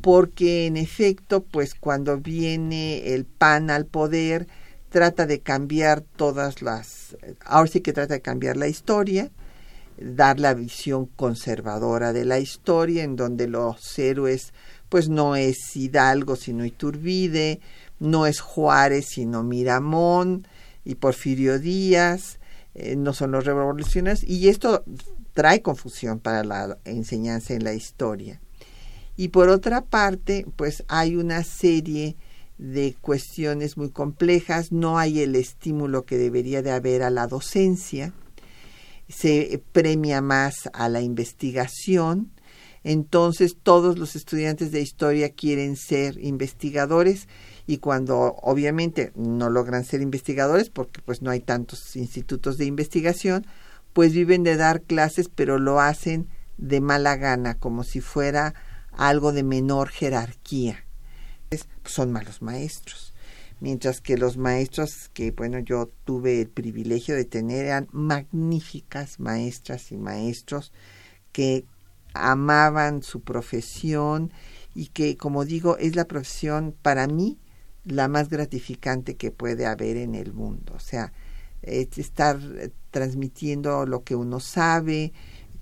porque 0.00 0.64
en 0.64 0.78
efecto, 0.78 1.42
pues 1.42 1.74
cuando 1.74 2.16
viene 2.16 3.12
el 3.12 3.26
PAN 3.26 3.68
al 3.68 3.84
poder, 3.84 4.46
trata 4.88 5.26
de 5.26 5.40
cambiar 5.40 6.00
todas 6.00 6.62
las, 6.62 7.14
ahora 7.44 7.68
sí 7.68 7.82
que 7.82 7.92
trata 7.92 8.14
de 8.14 8.22
cambiar 8.22 8.56
la 8.56 8.68
historia, 8.68 9.30
dar 10.04 10.40
la 10.40 10.54
visión 10.54 11.06
conservadora 11.06 12.12
de 12.12 12.24
la 12.24 12.38
historia, 12.38 13.04
en 13.04 13.16
donde 13.16 13.48
los 13.48 13.98
héroes, 13.98 14.52
pues 14.88 15.08
no 15.08 15.36
es 15.36 15.76
Hidalgo, 15.76 16.36
sino 16.36 16.64
Iturbide, 16.64 17.60
no 17.98 18.26
es 18.26 18.40
Juárez, 18.40 19.06
sino 19.08 19.42
Miramón 19.42 20.46
y 20.84 20.96
Porfirio 20.96 21.58
Díaz, 21.58 22.38
eh, 22.74 22.96
no 22.96 23.12
son 23.12 23.32
los 23.32 23.44
revolucionarios, 23.44 24.24
y 24.24 24.48
esto 24.48 24.84
trae 25.32 25.62
confusión 25.62 26.18
para 26.18 26.44
la 26.44 26.78
enseñanza 26.84 27.54
en 27.54 27.64
la 27.64 27.74
historia. 27.74 28.40
Y 29.16 29.28
por 29.28 29.48
otra 29.48 29.82
parte, 29.82 30.46
pues 30.56 30.84
hay 30.88 31.16
una 31.16 31.44
serie 31.44 32.16
de 32.58 32.94
cuestiones 33.00 33.76
muy 33.76 33.90
complejas, 33.90 34.72
no 34.72 34.98
hay 34.98 35.20
el 35.20 35.36
estímulo 35.36 36.04
que 36.04 36.16
debería 36.16 36.62
de 36.62 36.70
haber 36.70 37.02
a 37.02 37.10
la 37.10 37.26
docencia, 37.26 38.12
se 39.12 39.62
premia 39.72 40.20
más 40.20 40.70
a 40.72 40.88
la 40.88 41.02
investigación, 41.02 42.32
entonces 42.82 43.56
todos 43.62 43.98
los 43.98 44.16
estudiantes 44.16 44.72
de 44.72 44.80
historia 44.80 45.30
quieren 45.30 45.76
ser 45.76 46.18
investigadores 46.18 47.28
y 47.66 47.78
cuando 47.78 48.36
obviamente 48.42 49.12
no 49.14 49.50
logran 49.50 49.84
ser 49.84 50.00
investigadores 50.00 50.70
porque 50.70 51.00
pues 51.00 51.22
no 51.22 51.30
hay 51.30 51.40
tantos 51.40 51.94
institutos 51.94 52.58
de 52.58 52.64
investigación, 52.64 53.46
pues 53.92 54.12
viven 54.12 54.42
de 54.42 54.56
dar 54.56 54.82
clases 54.82 55.28
pero 55.28 55.58
lo 55.58 55.80
hacen 55.80 56.28
de 56.56 56.80
mala 56.80 57.16
gana, 57.16 57.54
como 57.54 57.84
si 57.84 58.00
fuera 58.00 58.54
algo 58.92 59.32
de 59.32 59.42
menor 59.42 59.88
jerarquía. 59.88 60.84
son 61.84 62.12
malos 62.12 62.42
maestros. 62.42 63.11
Mientras 63.62 64.00
que 64.00 64.18
los 64.18 64.36
maestros 64.36 65.08
que, 65.14 65.30
bueno, 65.30 65.60
yo 65.60 65.88
tuve 66.04 66.40
el 66.40 66.48
privilegio 66.48 67.14
de 67.14 67.24
tener 67.24 67.66
eran 67.66 67.86
magníficas 67.92 69.20
maestras 69.20 69.92
y 69.92 69.96
maestros 69.96 70.72
que 71.30 71.64
amaban 72.12 73.04
su 73.04 73.20
profesión 73.20 74.32
y 74.74 74.88
que, 74.88 75.16
como 75.16 75.44
digo, 75.44 75.78
es 75.78 75.94
la 75.94 76.06
profesión 76.06 76.74
para 76.82 77.06
mí 77.06 77.38
la 77.84 78.08
más 78.08 78.30
gratificante 78.30 79.14
que 79.14 79.30
puede 79.30 79.64
haber 79.64 79.96
en 79.96 80.16
el 80.16 80.32
mundo. 80.32 80.72
O 80.74 80.80
sea, 80.80 81.12
estar 81.62 82.40
transmitiendo 82.90 83.86
lo 83.86 84.02
que 84.02 84.16
uno 84.16 84.40
sabe, 84.40 85.12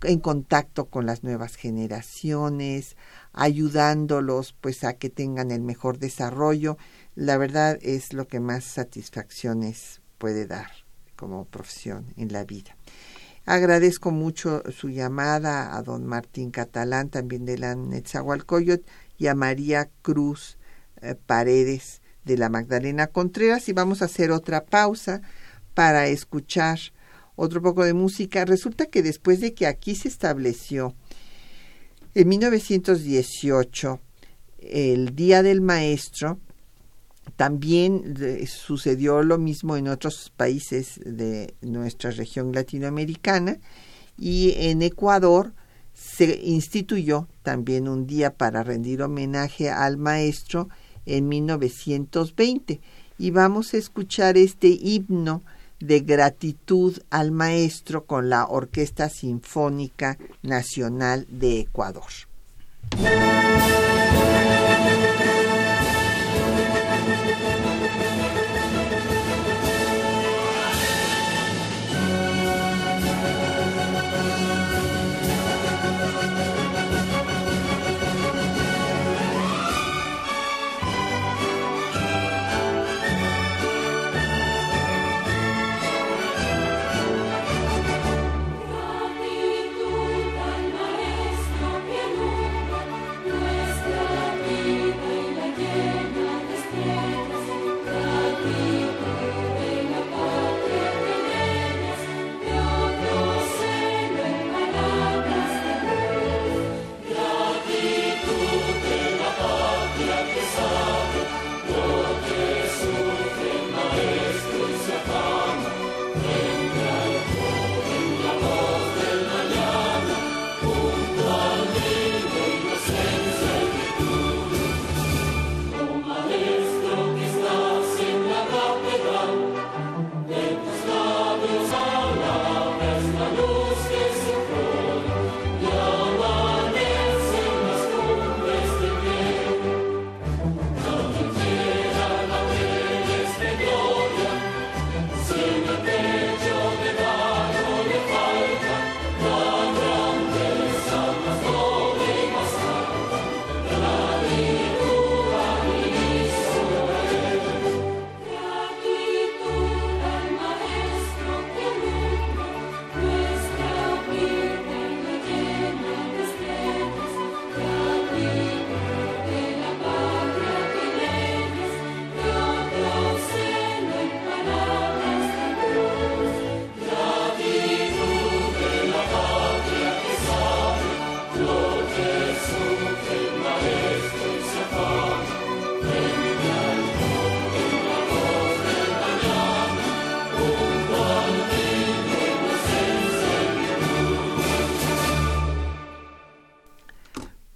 en 0.02 0.20
contacto 0.20 0.86
con 0.86 1.04
las 1.04 1.22
nuevas 1.22 1.56
generaciones, 1.56 2.96
ayudándolos 3.32 4.54
pues 4.58 4.84
a 4.84 4.94
que 4.94 5.10
tengan 5.10 5.50
el 5.50 5.60
mejor 5.60 5.98
desarrollo, 5.98 6.78
la 7.20 7.36
verdad 7.36 7.78
es 7.82 8.14
lo 8.14 8.26
que 8.26 8.40
más 8.40 8.64
satisfacciones 8.64 10.00
puede 10.16 10.46
dar 10.46 10.70
como 11.16 11.44
profesión 11.44 12.06
en 12.16 12.32
la 12.32 12.44
vida. 12.44 12.78
Agradezco 13.44 14.10
mucho 14.10 14.62
su 14.72 14.88
llamada 14.88 15.76
a 15.76 15.82
don 15.82 16.06
Martín 16.06 16.50
Catalán, 16.50 17.10
también 17.10 17.44
de 17.44 17.58
la 17.58 17.74
Netzahualcoyot, 17.74 18.86
y 19.18 19.26
a 19.26 19.34
María 19.34 19.90
Cruz 20.00 20.56
eh, 21.02 21.14
Paredes, 21.14 22.00
de 22.24 22.38
la 22.38 22.48
Magdalena 22.48 23.08
Contreras 23.08 23.68
y 23.68 23.74
vamos 23.74 24.00
a 24.00 24.06
hacer 24.06 24.30
otra 24.30 24.64
pausa 24.64 25.20
para 25.74 26.06
escuchar 26.06 26.78
otro 27.36 27.60
poco 27.60 27.84
de 27.84 27.92
música. 27.92 28.46
Resulta 28.46 28.86
que 28.86 29.02
después 29.02 29.40
de 29.40 29.52
que 29.52 29.66
aquí 29.66 29.94
se 29.94 30.08
estableció 30.08 30.94
en 32.14 32.28
1918 32.30 34.00
el 34.60 35.14
Día 35.14 35.42
del 35.42 35.60
Maestro, 35.60 36.38
también 37.40 38.18
sucedió 38.46 39.22
lo 39.22 39.38
mismo 39.38 39.78
en 39.78 39.88
otros 39.88 40.30
países 40.36 41.00
de 41.02 41.54
nuestra 41.62 42.10
región 42.10 42.52
latinoamericana 42.52 43.56
y 44.18 44.52
en 44.58 44.82
Ecuador 44.82 45.54
se 45.94 46.38
instituyó 46.44 47.28
también 47.42 47.88
un 47.88 48.06
día 48.06 48.34
para 48.34 48.62
rendir 48.62 49.00
homenaje 49.00 49.70
al 49.70 49.96
maestro 49.96 50.68
en 51.06 51.28
1920 51.28 52.78
y 53.16 53.30
vamos 53.30 53.72
a 53.72 53.78
escuchar 53.78 54.36
este 54.36 54.68
himno 54.68 55.42
de 55.78 56.00
gratitud 56.00 56.98
al 57.08 57.30
maestro 57.30 58.04
con 58.04 58.28
la 58.28 58.44
Orquesta 58.44 59.08
Sinfónica 59.08 60.18
Nacional 60.42 61.26
de 61.30 61.60
Ecuador. 61.60 62.04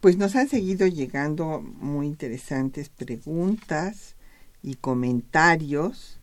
Pues 0.05 0.19
nos 0.19 0.37
han 0.37 0.51
seguido 0.51 0.87
llegando 0.87 1.63
muy 1.63 2.07
interesantes 2.07 2.91
preguntas 2.91 4.17
y 4.63 4.75
comentarios. 4.75 6.19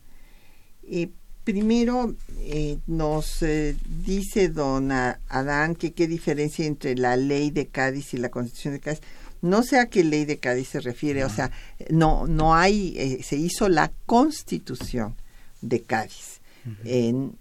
Eh, 0.84 1.10
primero 1.42 2.14
eh, 2.42 2.78
nos 2.86 3.42
eh, 3.42 3.74
dice 4.06 4.50
don 4.50 4.92
Adán 4.92 5.74
que 5.74 5.94
qué 5.94 6.06
diferencia 6.06 6.64
entre 6.64 6.94
la 6.94 7.16
ley 7.16 7.50
de 7.50 7.66
Cádiz 7.66 8.14
y 8.14 8.18
la 8.18 8.30
constitución 8.30 8.74
de 8.74 8.78
Cádiz. 8.78 9.00
No 9.40 9.64
sé 9.64 9.80
a 9.80 9.86
qué 9.86 10.04
ley 10.04 10.26
de 10.26 10.38
Cádiz 10.38 10.68
se 10.68 10.78
refiere, 10.78 11.24
o 11.24 11.28
sea, 11.28 11.50
no, 11.90 12.28
no 12.28 12.54
hay, 12.54 13.20
se 13.24 13.34
hizo 13.34 13.68
la 13.68 13.90
constitución 14.06 15.16
de 15.60 15.82
Cádiz 15.82 16.40
en 16.84 17.36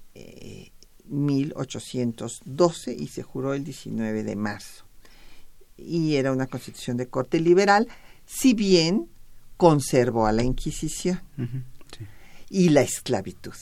1812 1.05 2.95
y 2.95 3.09
se 3.09 3.21
juró 3.21 3.53
el 3.53 3.63
19 3.63 4.23
de 4.23 4.35
marzo 4.35 4.85
y 5.85 6.15
era 6.15 6.31
una 6.31 6.47
constitución 6.47 6.97
de 6.97 7.07
corte 7.07 7.39
liberal, 7.39 7.87
si 8.25 8.53
bien 8.53 9.07
conservó 9.57 10.25
a 10.25 10.31
la 10.31 10.43
Inquisición 10.43 11.21
y 12.49 12.69
la 12.69 12.81
esclavitud. 12.81 13.53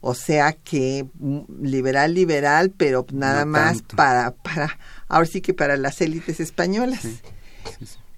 O 0.00 0.14
sea 0.14 0.52
que 0.52 1.06
mm, 1.14 1.62
liberal, 1.62 2.12
liberal, 2.12 2.72
pero 2.76 3.06
nada 3.12 3.44
más 3.44 3.82
para, 3.82 4.32
para, 4.32 4.78
ahora 5.08 5.26
sí 5.26 5.40
que 5.40 5.54
para 5.54 5.76
las 5.76 6.00
élites 6.00 6.40
españolas. 6.40 7.06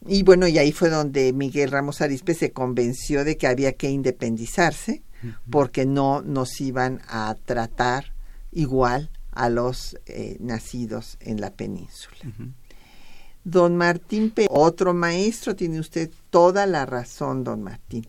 Y 0.06 0.22
bueno, 0.22 0.48
y 0.48 0.58
ahí 0.58 0.72
fue 0.72 0.90
donde 0.90 1.32
Miguel 1.32 1.70
Ramos 1.70 2.00
Arispe 2.00 2.34
se 2.34 2.52
convenció 2.52 3.24
de 3.24 3.36
que 3.36 3.46
había 3.46 3.72
que 3.72 3.90
independizarse 3.90 5.02
porque 5.50 5.86
no 5.86 6.20
nos 6.22 6.60
iban 6.60 7.00
a 7.08 7.34
tratar 7.44 8.12
igual 8.52 9.10
a 9.32 9.48
los 9.48 9.98
eh, 10.06 10.36
nacidos 10.40 11.16
en 11.20 11.40
la 11.40 11.52
península. 11.52 12.18
Don 13.44 13.76
Martín, 13.76 14.32
otro 14.48 14.94
maestro, 14.94 15.54
tiene 15.54 15.78
usted 15.78 16.10
toda 16.30 16.64
la 16.64 16.86
razón, 16.86 17.44
don 17.44 17.62
Martín. 17.62 18.06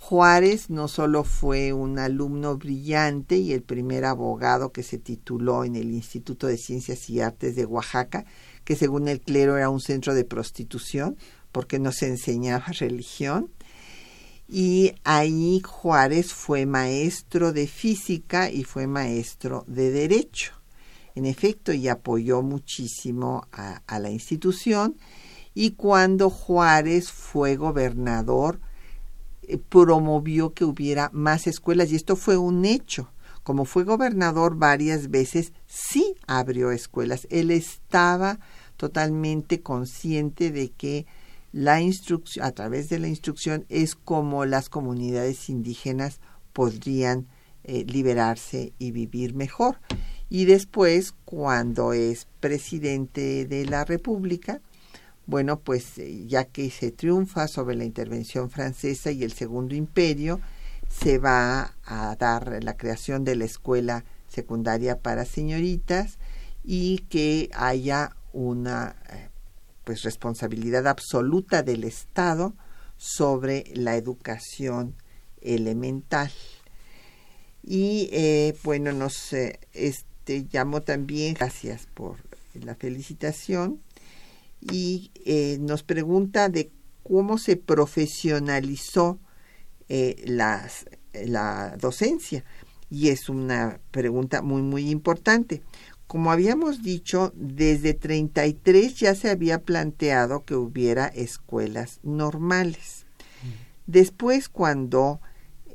Juárez 0.00 0.70
no 0.70 0.88
solo 0.88 1.24
fue 1.24 1.74
un 1.74 1.98
alumno 1.98 2.56
brillante 2.56 3.36
y 3.36 3.52
el 3.52 3.62
primer 3.62 4.06
abogado 4.06 4.72
que 4.72 4.82
se 4.82 4.96
tituló 4.96 5.64
en 5.64 5.76
el 5.76 5.90
Instituto 5.90 6.46
de 6.46 6.56
Ciencias 6.56 7.10
y 7.10 7.20
Artes 7.20 7.54
de 7.54 7.66
Oaxaca, 7.66 8.24
que 8.64 8.76
según 8.76 9.08
el 9.08 9.20
clero 9.20 9.58
era 9.58 9.68
un 9.68 9.80
centro 9.80 10.14
de 10.14 10.24
prostitución, 10.24 11.18
porque 11.52 11.78
no 11.78 11.92
se 11.92 12.06
enseñaba 12.06 12.66
religión. 12.78 13.50
Y 14.48 14.94
ahí 15.04 15.60
Juárez 15.60 16.32
fue 16.32 16.64
maestro 16.64 17.52
de 17.52 17.66
física 17.66 18.50
y 18.50 18.64
fue 18.64 18.86
maestro 18.86 19.64
de 19.66 19.90
derecho 19.90 20.55
en 21.16 21.24
efecto, 21.24 21.72
y 21.72 21.88
apoyó 21.88 22.42
muchísimo 22.42 23.48
a, 23.50 23.98
la 23.98 24.10
institución. 24.10 24.96
Y 25.54 25.70
cuando 25.72 26.28
Juárez 26.28 27.10
fue 27.10 27.56
gobernador, 27.56 28.60
eh, 29.42 29.56
promovió 29.56 30.52
que 30.52 30.66
hubiera 30.66 31.10
más 31.14 31.46
escuelas, 31.46 31.90
y 31.90 31.96
esto 31.96 32.16
fue 32.16 32.36
un 32.36 32.66
hecho. 32.66 33.08
Como 33.42 33.64
fue 33.64 33.84
gobernador 33.84 34.56
varias 34.56 35.10
veces, 35.10 35.52
sí 35.66 36.14
abrió 36.26 36.70
escuelas. 36.70 37.26
Él 37.30 37.50
estaba 37.50 38.38
totalmente 38.76 39.62
consciente 39.62 40.50
de 40.50 40.68
que 40.68 41.06
la 41.52 41.80
instrucción, 41.80 42.44
a 42.44 42.52
través 42.52 42.90
de 42.90 42.98
la 42.98 43.08
instrucción, 43.08 43.64
es 43.70 43.94
como 43.94 44.44
las 44.44 44.68
comunidades 44.68 45.48
indígenas 45.48 46.20
podrían 46.52 47.26
eh, 47.64 47.86
liberarse 47.88 48.74
y 48.78 48.90
vivir 48.90 49.34
mejor 49.34 49.78
y 50.28 50.44
después 50.44 51.14
cuando 51.24 51.92
es 51.92 52.26
presidente 52.40 53.46
de 53.46 53.64
la 53.66 53.84
República, 53.84 54.60
bueno, 55.26 55.60
pues 55.60 55.98
eh, 55.98 56.24
ya 56.26 56.44
que 56.44 56.70
se 56.70 56.90
triunfa 56.90 57.48
sobre 57.48 57.76
la 57.76 57.84
intervención 57.84 58.50
francesa 58.50 59.10
y 59.10 59.24
el 59.24 59.32
Segundo 59.32 59.74
Imperio, 59.74 60.40
se 60.88 61.18
va 61.18 61.74
a 61.84 62.16
dar 62.16 62.62
la 62.62 62.76
creación 62.76 63.24
de 63.24 63.36
la 63.36 63.44
escuela 63.44 64.04
secundaria 64.28 65.00
para 65.00 65.24
señoritas 65.24 66.18
y 66.64 66.98
que 67.08 67.50
haya 67.54 68.16
una 68.32 68.96
eh, 69.10 69.28
pues 69.84 70.02
responsabilidad 70.02 70.86
absoluta 70.86 71.62
del 71.62 71.84
Estado 71.84 72.54
sobre 72.96 73.64
la 73.74 73.96
educación 73.96 74.94
elemental. 75.40 76.30
Y 77.62 78.08
eh, 78.12 78.56
bueno, 78.62 78.92
nos 78.92 79.34
este, 80.26 80.44
llamo 80.52 80.82
también, 80.82 81.34
gracias 81.34 81.86
por 81.94 82.16
la 82.54 82.74
felicitación, 82.74 83.80
y 84.60 85.12
eh, 85.24 85.58
nos 85.60 85.84
pregunta 85.84 86.48
de 86.48 86.72
cómo 87.04 87.38
se 87.38 87.56
profesionalizó 87.56 89.20
eh, 89.88 90.24
la 90.26 91.76
docencia. 91.80 92.44
Y 92.90 93.10
es 93.10 93.28
una 93.28 93.78
pregunta 93.92 94.42
muy, 94.42 94.62
muy 94.62 94.90
importante. 94.90 95.62
Como 96.08 96.32
habíamos 96.32 96.82
dicho, 96.82 97.32
desde 97.36 97.94
33 97.94 98.96
ya 98.96 99.14
se 99.14 99.30
había 99.30 99.60
planteado 99.60 100.44
que 100.44 100.56
hubiera 100.56 101.06
escuelas 101.06 102.00
normales. 102.02 103.06
Después, 103.86 104.48
cuando 104.48 105.20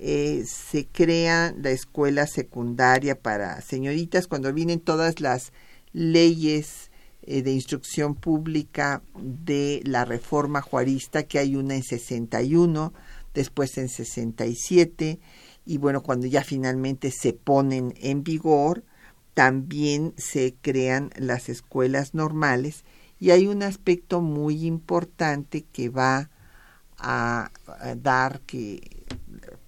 eh, 0.03 0.45
se 0.47 0.87
crea 0.87 1.53
la 1.55 1.69
escuela 1.69 2.25
secundaria 2.25 3.19
para 3.19 3.61
señoritas, 3.61 4.25
cuando 4.25 4.51
vienen 4.51 4.79
todas 4.79 5.19
las 5.19 5.53
leyes 5.93 6.89
eh, 7.21 7.43
de 7.43 7.51
instrucción 7.51 8.15
pública 8.15 9.03
de 9.15 9.79
la 9.85 10.03
reforma 10.03 10.63
juarista, 10.63 11.21
que 11.21 11.37
hay 11.37 11.55
una 11.55 11.75
en 11.75 11.83
61, 11.83 12.93
después 13.35 13.77
en 13.77 13.89
67, 13.89 15.19
y 15.67 15.77
bueno, 15.77 16.01
cuando 16.01 16.25
ya 16.25 16.43
finalmente 16.43 17.11
se 17.11 17.33
ponen 17.33 17.93
en 17.97 18.23
vigor, 18.23 18.83
también 19.35 20.15
se 20.17 20.55
crean 20.63 21.11
las 21.15 21.47
escuelas 21.47 22.15
normales. 22.15 22.85
Y 23.19 23.29
hay 23.29 23.45
un 23.45 23.61
aspecto 23.61 24.19
muy 24.19 24.65
importante 24.65 25.63
que 25.71 25.89
va 25.89 26.31
a, 26.97 27.51
dar 27.97 28.41
que 28.41 29.00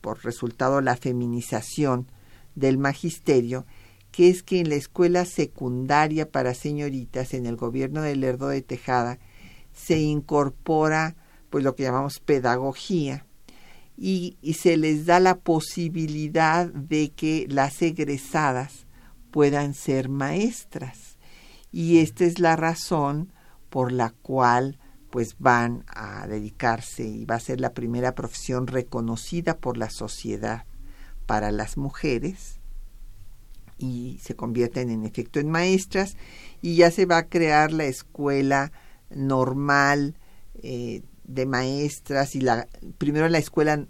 por 0.03 0.25
resultado 0.25 0.81
la 0.81 0.97
feminización 0.97 2.07
del 2.55 2.77
magisterio, 2.77 3.65
que 4.11 4.29
es 4.29 4.43
que 4.43 4.59
en 4.59 4.67
la 4.67 4.75
escuela 4.75 5.23
secundaria 5.23 6.29
para 6.29 6.53
señoritas 6.53 7.33
en 7.33 7.45
el 7.45 7.55
gobierno 7.55 8.01
de 8.01 8.17
Lerdo 8.17 8.49
de 8.49 8.61
Tejada 8.61 9.17
se 9.71 9.99
incorpora 9.99 11.15
pues 11.49 11.63
lo 11.63 11.73
que 11.73 11.83
llamamos 11.83 12.19
pedagogía 12.19 13.25
y, 13.97 14.35
y 14.41 14.55
se 14.55 14.75
les 14.75 15.05
da 15.05 15.21
la 15.21 15.35
posibilidad 15.35 16.67
de 16.67 17.11
que 17.11 17.47
las 17.49 17.81
egresadas 17.81 18.85
puedan 19.31 19.73
ser 19.73 20.09
maestras. 20.09 21.17
Y 21.71 21.99
esta 21.99 22.25
es 22.25 22.39
la 22.39 22.57
razón 22.57 23.31
por 23.69 23.93
la 23.93 24.09
cual 24.09 24.79
pues 25.13 25.35
van 25.37 25.85
a 25.89 26.25
dedicarse 26.25 27.03
y 27.03 27.25
va 27.25 27.35
a 27.35 27.39
ser 27.39 27.61
la 27.61 27.75
primera 27.75 28.15
profesión 28.15 28.65
reconocida 28.65 29.55
por 29.55 29.77
la 29.77 29.91
sociedad 29.91 30.65
para 31.27 31.51
las 31.51 31.77
mujeres 31.77 32.59
y 33.77 34.19
se 34.23 34.35
convierten 34.35 34.89
en 34.89 35.05
efecto 35.05 35.39
en 35.39 35.51
maestras 35.51 36.17
y 36.63 36.77
ya 36.77 36.89
se 36.89 37.05
va 37.05 37.17
a 37.17 37.27
crear 37.27 37.71
la 37.71 37.85
escuela 37.85 38.71
normal 39.11 40.15
eh, 40.63 41.03
de 41.25 41.45
maestras 41.45 42.35
y 42.35 42.41
la 42.41 42.67
primero 42.97 43.29
la 43.29 43.37
escuela 43.37 43.85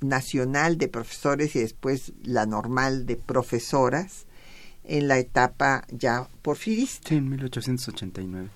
nacional 0.00 0.78
de 0.78 0.88
profesores 0.88 1.56
y 1.56 1.58
después 1.58 2.14
la 2.22 2.46
normal 2.46 3.04
de 3.04 3.16
profesoras 3.16 4.24
en 4.84 5.08
la 5.08 5.18
etapa 5.18 5.84
ya 5.90 6.26
porfirista. 6.40 7.14
En 7.14 7.28
1889. 7.28 8.48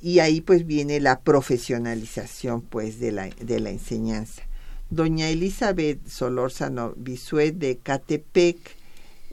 Y 0.00 0.20
ahí 0.20 0.40
pues 0.40 0.66
viene 0.66 1.00
la 1.00 1.20
profesionalización 1.20 2.62
pues 2.62 2.98
de 3.00 3.12
la, 3.12 3.28
de 3.28 3.60
la 3.60 3.70
enseñanza. 3.70 4.42
Doña 4.88 5.28
Elizabeth 5.28 6.06
Solórzano 6.08 6.94
Bisuet 6.96 7.52
de 7.54 7.78
Catepec 7.78 8.56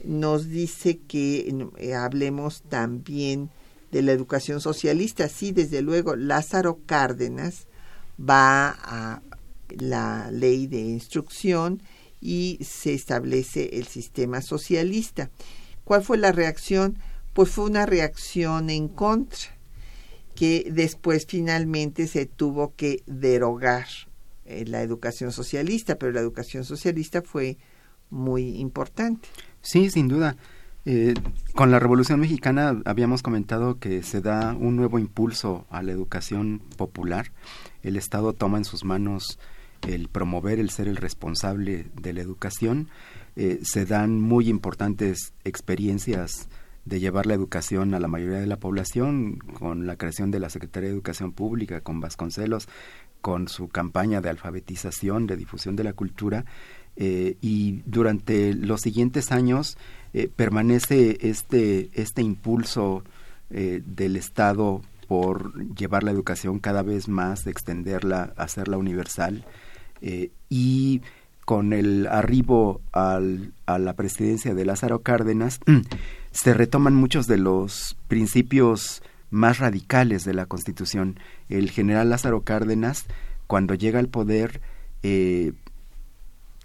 nos 0.04 0.48
dice 0.48 0.98
que 0.98 1.52
eh, 1.78 1.94
hablemos 1.94 2.62
también 2.62 3.50
de 3.90 4.02
la 4.02 4.12
educación 4.12 4.60
socialista. 4.60 5.28
Sí, 5.28 5.52
desde 5.52 5.82
luego, 5.82 6.16
Lázaro 6.16 6.78
Cárdenas 6.86 7.66
va 8.18 8.76
a 8.82 9.22
la 9.70 10.30
ley 10.30 10.66
de 10.66 10.80
instrucción 10.80 11.82
y 12.20 12.58
se 12.62 12.94
establece 12.94 13.78
el 13.78 13.86
sistema 13.86 14.42
socialista. 14.42 15.30
¿Cuál 15.84 16.02
fue 16.02 16.18
la 16.18 16.32
reacción? 16.32 16.98
Pues 17.32 17.50
fue 17.50 17.64
una 17.64 17.86
reacción 17.86 18.70
en 18.70 18.88
contra, 18.88 19.38
que 20.38 20.70
después 20.70 21.26
finalmente 21.26 22.06
se 22.06 22.24
tuvo 22.24 22.72
que 22.76 23.02
derogar 23.06 23.86
eh, 24.44 24.64
la 24.68 24.82
educación 24.82 25.32
socialista, 25.32 25.96
pero 25.98 26.12
la 26.12 26.20
educación 26.20 26.62
socialista 26.62 27.22
fue 27.22 27.58
muy 28.08 28.60
importante. 28.60 29.28
Sí, 29.62 29.90
sin 29.90 30.06
duda. 30.06 30.36
Eh, 30.84 31.14
con 31.56 31.72
la 31.72 31.80
Revolución 31.80 32.20
Mexicana 32.20 32.80
habíamos 32.84 33.20
comentado 33.20 33.80
que 33.80 34.04
se 34.04 34.20
da 34.20 34.54
un 34.54 34.76
nuevo 34.76 35.00
impulso 35.00 35.66
a 35.70 35.82
la 35.82 35.90
educación 35.90 36.62
popular. 36.76 37.32
El 37.82 37.96
Estado 37.96 38.32
toma 38.32 38.58
en 38.58 38.64
sus 38.64 38.84
manos 38.84 39.40
el 39.88 40.06
promover 40.06 40.60
el 40.60 40.70
ser 40.70 40.86
el 40.86 40.98
responsable 40.98 41.86
de 42.00 42.12
la 42.12 42.20
educación. 42.20 42.90
Eh, 43.34 43.58
se 43.64 43.86
dan 43.86 44.20
muy 44.20 44.48
importantes 44.48 45.32
experiencias 45.42 46.48
de 46.88 47.00
llevar 47.00 47.26
la 47.26 47.34
educación 47.34 47.94
a 47.94 48.00
la 48.00 48.08
mayoría 48.08 48.40
de 48.40 48.46
la 48.46 48.58
población, 48.58 49.38
con 49.38 49.86
la 49.86 49.96
creación 49.96 50.30
de 50.30 50.40
la 50.40 50.50
Secretaría 50.50 50.88
de 50.88 50.94
Educación 50.94 51.32
Pública, 51.32 51.80
con 51.80 52.00
Vasconcelos, 52.00 52.68
con 53.20 53.48
su 53.48 53.68
campaña 53.68 54.20
de 54.20 54.30
alfabetización, 54.30 55.26
de 55.26 55.36
difusión 55.36 55.76
de 55.76 55.84
la 55.84 55.92
cultura, 55.92 56.44
eh, 56.96 57.36
y 57.40 57.82
durante 57.86 58.54
los 58.54 58.80
siguientes 58.80 59.30
años 59.30 59.78
eh, 60.12 60.28
permanece 60.34 61.18
este, 61.20 61.90
este 61.92 62.22
impulso 62.22 63.04
del 63.50 64.16
Estado 64.16 64.82
por 65.08 65.74
llevar 65.74 66.04
la 66.04 66.10
educación 66.10 66.58
cada 66.58 66.82
vez 66.82 67.08
más, 67.08 67.46
extenderla, 67.46 68.34
hacerla 68.36 68.76
universal. 68.76 69.44
Eh, 70.02 70.30
y 70.50 71.00
con 71.48 71.72
el 71.72 72.06
arribo 72.08 72.82
al, 72.92 73.54
a 73.64 73.78
la 73.78 73.94
presidencia 73.94 74.54
de 74.54 74.66
Lázaro 74.66 75.00
Cárdenas, 75.00 75.60
se 76.30 76.52
retoman 76.52 76.94
muchos 76.94 77.26
de 77.26 77.38
los 77.38 77.96
principios 78.06 79.02
más 79.30 79.58
radicales 79.58 80.26
de 80.26 80.34
la 80.34 80.44
Constitución. 80.44 81.18
El 81.48 81.70
general 81.70 82.10
Lázaro 82.10 82.42
Cárdenas, 82.42 83.06
cuando 83.46 83.72
llega 83.72 83.98
al 83.98 84.08
poder, 84.08 84.60
eh, 85.02 85.54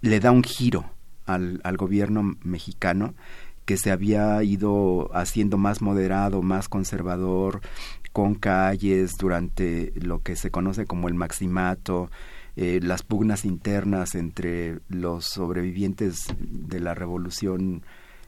le 0.02 0.20
da 0.20 0.32
un 0.32 0.42
giro 0.44 0.84
al, 1.24 1.62
al, 1.64 1.78
gobierno 1.78 2.36
mexicano 2.42 3.14
que 3.64 3.78
se 3.78 3.90
había 3.90 4.42
ido 4.42 5.08
haciendo 5.16 5.56
más 5.56 5.80
moderado, 5.80 6.42
más 6.42 6.68
conservador, 6.68 7.62
con 8.12 8.34
calles 8.34 9.12
durante 9.18 9.94
lo 9.96 10.20
que 10.20 10.36
se 10.36 10.50
conoce 10.50 10.84
como 10.84 11.08
el 11.08 11.14
maximato, 11.14 12.10
eh, 12.56 12.80
las 12.82 13.02
pugnas 13.02 13.44
internas 13.44 14.14
entre 14.14 14.78
los 14.88 15.26
sobrevivientes 15.26 16.26
de 16.38 16.80
la 16.80 16.94
revolución 16.94 17.82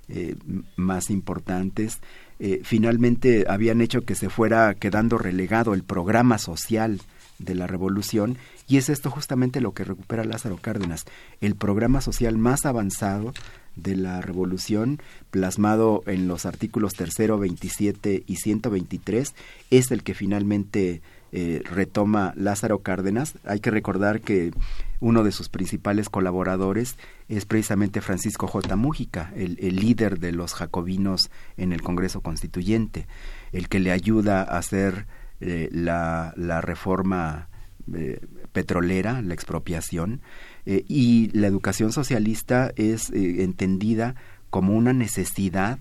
eh, 0.08 0.36
más 0.76 1.10
importantes, 1.10 1.98
eh, 2.38 2.60
finalmente 2.62 3.46
habían 3.48 3.80
hecho 3.80 4.02
que 4.02 4.14
se 4.14 4.28
fuera 4.28 4.74
quedando 4.74 5.18
relegado 5.18 5.74
el 5.74 5.82
programa 5.82 6.38
social 6.38 7.00
de 7.38 7.54
la 7.54 7.66
revolución 7.66 8.38
y 8.68 8.76
es 8.76 8.88
esto 8.88 9.10
justamente 9.10 9.60
lo 9.60 9.74
que 9.74 9.84
recupera 9.84 10.24
Lázaro 10.24 10.56
Cárdenas, 10.56 11.06
el 11.40 11.54
programa 11.54 12.00
social 12.00 12.38
más 12.38 12.66
avanzado 12.66 13.32
de 13.74 13.96
la 13.96 14.20
revolución 14.20 15.00
plasmado 15.30 16.02
en 16.06 16.28
los 16.28 16.46
artículos 16.46 16.94
tercero, 16.94 17.38
27 17.38 18.22
y 18.26 18.36
123 18.36 19.34
es 19.70 19.90
el 19.90 20.02
que 20.02 20.14
finalmente 20.14 21.02
eh, 21.38 21.60
retoma 21.66 22.32
Lázaro 22.34 22.78
Cárdenas. 22.78 23.34
Hay 23.44 23.60
que 23.60 23.70
recordar 23.70 24.22
que 24.22 24.52
uno 25.00 25.22
de 25.22 25.32
sus 25.32 25.50
principales 25.50 26.08
colaboradores 26.08 26.96
es 27.28 27.44
precisamente 27.44 28.00
Francisco 28.00 28.46
J. 28.46 28.74
Mújica, 28.74 29.30
el, 29.36 29.56
líder 29.76 30.18
de 30.18 30.32
los 30.32 30.54
jacobinos 30.54 31.30
en 31.58 31.74
el 31.74 31.82
Congreso 31.82 32.22
Constituyente, 32.22 33.06
el 33.52 33.68
que 33.68 33.80
le 33.80 33.92
ayuda 33.92 34.40
a 34.40 34.56
hacer 34.56 35.04
eh, 35.42 35.68
la, 35.70 36.32
reforma 36.62 37.50
eh, 37.94 38.18
petrolera, 38.54 39.20
la 39.20 39.34
expropiación, 39.34 40.22
y 40.64 41.28
la 41.38 41.48
educación 41.48 41.92
socialista 41.92 42.72
es 42.76 43.10
entendida 43.10 44.14
como 44.48 44.74
una 44.74 44.94
necesidad 44.94 45.80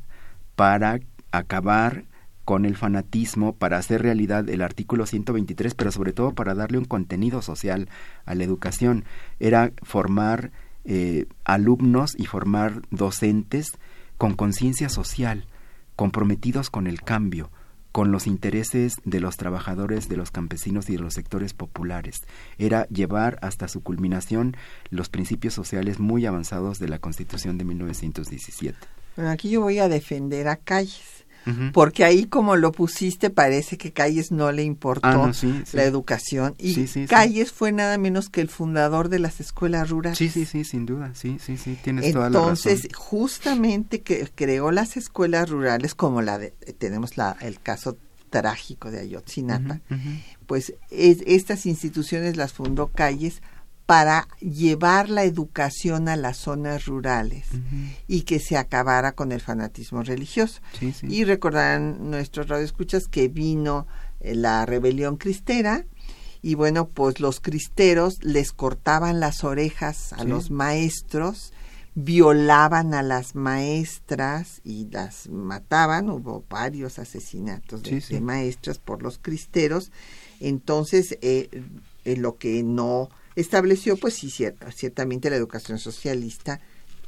para 0.57 0.99
acabar 1.31 2.03
con 2.45 2.65
el 2.65 2.77
fanatismo 2.77 3.55
para 3.55 3.77
hacer 3.77 4.03
realidad 4.03 4.47
el 4.49 4.61
artículo 4.61 5.05
123, 5.07 5.73
pero 5.73 5.91
sobre 5.91 6.13
todo 6.13 6.33
para 6.33 6.53
darle 6.53 6.77
un 6.77 6.85
contenido 6.85 7.41
social 7.41 7.89
a 8.25 8.35
la 8.35 8.43
educación. 8.43 9.03
Era 9.39 9.71
formar 9.81 10.51
eh, 10.85 11.25
alumnos 11.43 12.13
y 12.17 12.27
formar 12.27 12.83
docentes 12.91 13.71
con 14.17 14.35
conciencia 14.35 14.89
social, 14.89 15.47
comprometidos 15.95 16.69
con 16.69 16.85
el 16.85 17.01
cambio, 17.01 17.49
con 17.91 18.11
los 18.11 18.27
intereses 18.27 18.95
de 19.05 19.19
los 19.19 19.37
trabajadores, 19.37 20.07
de 20.07 20.17
los 20.17 20.29
campesinos 20.29 20.89
y 20.89 20.93
de 20.93 20.99
los 20.99 21.15
sectores 21.15 21.53
populares. 21.53 22.17
Era 22.59 22.87
llevar 22.89 23.39
hasta 23.41 23.67
su 23.67 23.81
culminación 23.81 24.55
los 24.91 25.09
principios 25.09 25.55
sociales 25.55 25.97
muy 25.97 26.25
avanzados 26.25 26.77
de 26.77 26.89
la 26.89 26.99
Constitución 26.99 27.57
de 27.57 27.65
1917. 27.65 28.77
Bueno, 29.15 29.31
aquí 29.31 29.49
yo 29.49 29.61
voy 29.61 29.79
a 29.79 29.87
defender 29.87 30.47
a 30.49 30.57
Calles 30.57 31.24
porque 31.73 32.03
ahí 32.03 32.25
como 32.25 32.55
lo 32.55 32.71
pusiste 32.71 33.29
parece 33.29 33.77
que 33.77 33.91
Calles 33.93 34.31
no 34.31 34.51
le 34.51 34.63
importó 34.63 35.07
Ah, 35.07 35.13
no, 35.27 35.33
sí, 35.33 35.61
sí. 35.65 35.77
la 35.77 35.83
educación 35.83 36.55
y 36.57 36.73
Sí. 36.87 37.05
Calles 37.07 37.51
fue 37.51 37.71
nada 37.71 37.97
menos 37.97 38.29
que 38.29 38.41
el 38.41 38.49
fundador 38.49 39.09
de 39.09 39.19
las 39.19 39.39
escuelas 39.39 39.89
rurales. 39.89 40.17
Sí, 40.17 40.29
sí, 40.29 40.45
sí, 40.45 40.63
sin 40.63 40.85
duda, 40.85 41.11
sí, 41.13 41.37
sí, 41.39 41.57
sí, 41.57 41.77
tienes 41.83 42.11
toda 42.13 42.29
la 42.29 42.37
Entonces, 42.39 42.83
razón. 42.83 42.91
justamente 42.95 44.01
que 44.01 44.29
creó 44.33 44.71
las 44.71 44.97
escuelas 44.97 45.49
rurales 45.49 45.95
como 45.95 46.21
la 46.21 46.37
de 46.39 46.51
tenemos 46.77 47.17
la 47.17 47.35
el 47.41 47.59
caso 47.59 47.97
trágico 48.29 48.91
de 48.91 48.99
Ayotzinapa, 48.99 49.79
pues 50.47 50.73
es- 50.89 51.23
estas 51.25 51.65
instituciones 51.65 52.35
las 52.37 52.53
fundó 52.53 52.87
Calles 52.87 53.41
para 53.85 54.27
llevar 54.39 55.09
la 55.09 55.23
educación 55.23 56.09
a 56.09 56.15
las 56.15 56.37
zonas 56.37 56.85
rurales 56.85 57.47
y 58.07 58.21
que 58.23 58.39
se 58.39 58.57
acabara 58.57 59.11
con 59.11 59.31
el 59.31 59.41
fanatismo 59.41 60.01
religioso. 60.01 60.61
Sí, 60.79 60.91
sí. 60.91 61.07
Y 61.07 61.23
recordarán 61.23 62.09
nuestros 62.09 62.47
radioescuchas 62.47 63.07
que 63.07 63.27
vino 63.27 63.85
eh, 64.21 64.33
la 64.33 64.65
rebelión 64.65 65.17
cristera 65.17 65.85
y 66.41 66.55
bueno, 66.55 66.87
pues 66.87 67.19
los 67.19 67.39
cristeros 67.39 68.23
les 68.23 68.51
cortaban 68.51 69.19
las 69.19 69.43
orejas 69.43 70.13
a 70.13 70.23
Sí. 70.23 70.27
los 70.27 70.51
maestros, 70.51 71.53
violaban 71.95 72.93
a 72.93 73.03
las 73.03 73.35
maestras 73.35 74.61
y 74.63 74.87
las 74.91 75.29
mataban, 75.29 76.09
hubo 76.09 76.43
varios 76.49 76.99
asesinatos 76.99 77.83
de, 77.83 78.21
maestras 78.21 78.79
por 78.79 79.01
los 79.01 79.17
cristeros. 79.17 79.91
Entonces, 80.39 81.17
eh, 81.21 81.49
eh, 82.03 82.17
lo 82.17 82.37
que 82.37 82.61
no 82.63 83.09
estableció, 83.35 83.97
pues 83.97 84.15
sí, 84.15 84.27
cier- 84.27 84.55
ciertamente 84.73 85.29
la 85.29 85.35
educación 85.35 85.79
socialista 85.79 86.59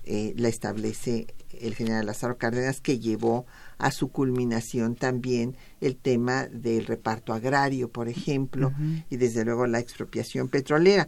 eh, 0.03 0.34
la 0.38 0.47
establece 0.47 1.28
el 1.59 1.75
general 1.75 2.05
Lázaro 2.05 2.38
Cárdenas, 2.38 2.80
que 2.82 2.99
llevó 2.99 3.45
a 3.78 3.91
su 3.91 4.09
culminación 4.09 4.95
también 4.95 5.55
el 5.82 5.97
tema 5.97 6.45
del 6.47 6.86
reparto 6.86 7.34
agrario, 7.34 7.89
por 7.89 8.07
ejemplo, 8.07 8.71
y 9.09 9.17
desde 9.17 9.43
luego 9.43 9.67
la 9.67 9.80
expropiación 9.80 10.47
petrolera. 10.49 11.07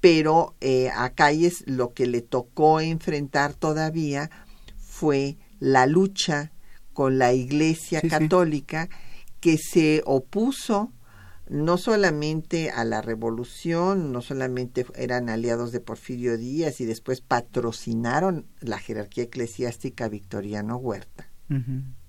Pero 0.00 0.54
eh, 0.60 0.90
a 0.94 1.10
Calles 1.10 1.62
lo 1.66 1.92
que 1.92 2.06
le 2.06 2.22
tocó 2.22 2.80
enfrentar 2.80 3.52
todavía 3.54 4.30
fue 4.78 5.36
la 5.58 5.86
lucha 5.86 6.52
con 6.92 7.18
la 7.18 7.32
Iglesia 7.32 8.00
Sí, 8.00 8.08
sí. 8.08 8.10
Católica 8.10 8.88
que 9.40 9.58
se 9.58 10.02
opuso 10.06 10.92
no 11.50 11.78
solamente 11.78 12.70
a 12.70 12.84
la 12.84 13.00
revolución, 13.02 14.12
no 14.12 14.20
solamente 14.22 14.84
eran 14.94 15.28
aliados 15.28 15.72
de 15.72 15.80
Porfirio 15.80 16.36
Díaz 16.36 16.80
y 16.80 16.84
después 16.84 17.20
patrocinaron 17.20 18.46
la 18.60 18.78
jerarquía 18.78 19.24
eclesiástica 19.24 20.08
Victoriano 20.08 20.76
Huerta, 20.76 21.28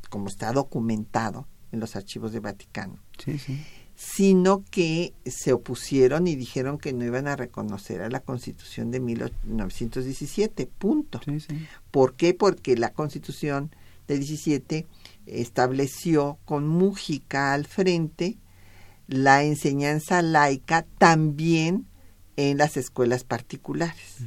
como 0.09 0.27
está 0.27 0.51
documentado 0.51 1.47
en 1.71 1.79
los 1.79 1.95
archivos 1.95 2.31
de 2.33 2.39
Vaticano, 2.39 2.99
Sí, 3.23 3.37
sí. 3.37 3.61
sino 3.95 4.63
que 4.71 5.13
se 5.25 5.53
opusieron 5.53 6.27
y 6.27 6.35
dijeron 6.35 6.77
que 6.77 6.93
no 6.93 7.05
iban 7.05 7.27
a 7.27 7.35
reconocer 7.35 8.01
a 8.01 8.09
la 8.09 8.19
Constitución 8.21 8.91
de 8.91 8.99
1917, 8.99 10.65
punto. 10.65 11.21
Sí. 11.23 11.37
¿Por 11.91 12.15
qué? 12.15 12.33
Porque 12.33 12.75
la 12.75 12.91
Constitución 12.93 13.71
de 14.07 14.17
17 14.17 14.87
estableció 15.27 16.39
con 16.45 16.67
Mújica 16.67 17.53
al 17.53 17.65
frente 17.65 18.37
la 19.10 19.43
enseñanza 19.43 20.22
laica 20.22 20.86
también 20.97 21.88
en 22.38 22.57
las 22.57 22.78
escuelas 22.78 23.24
particulares. 23.24 24.18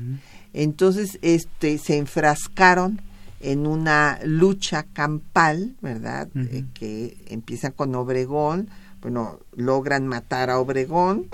Entonces, 0.52 1.18
este 1.22 1.78
se 1.78 1.96
enfrascaron 1.96 3.00
en 3.40 3.66
una 3.66 4.18
lucha 4.24 4.84
campal, 4.92 5.76
¿verdad? 5.80 6.28
Eh, 6.34 6.64
que 6.74 7.16
empiezan 7.28 7.72
con 7.72 7.94
Obregón, 7.94 8.68
bueno, 9.00 9.40
logran 9.56 10.06
matar 10.06 10.50
a 10.50 10.58
Obregón 10.58 11.28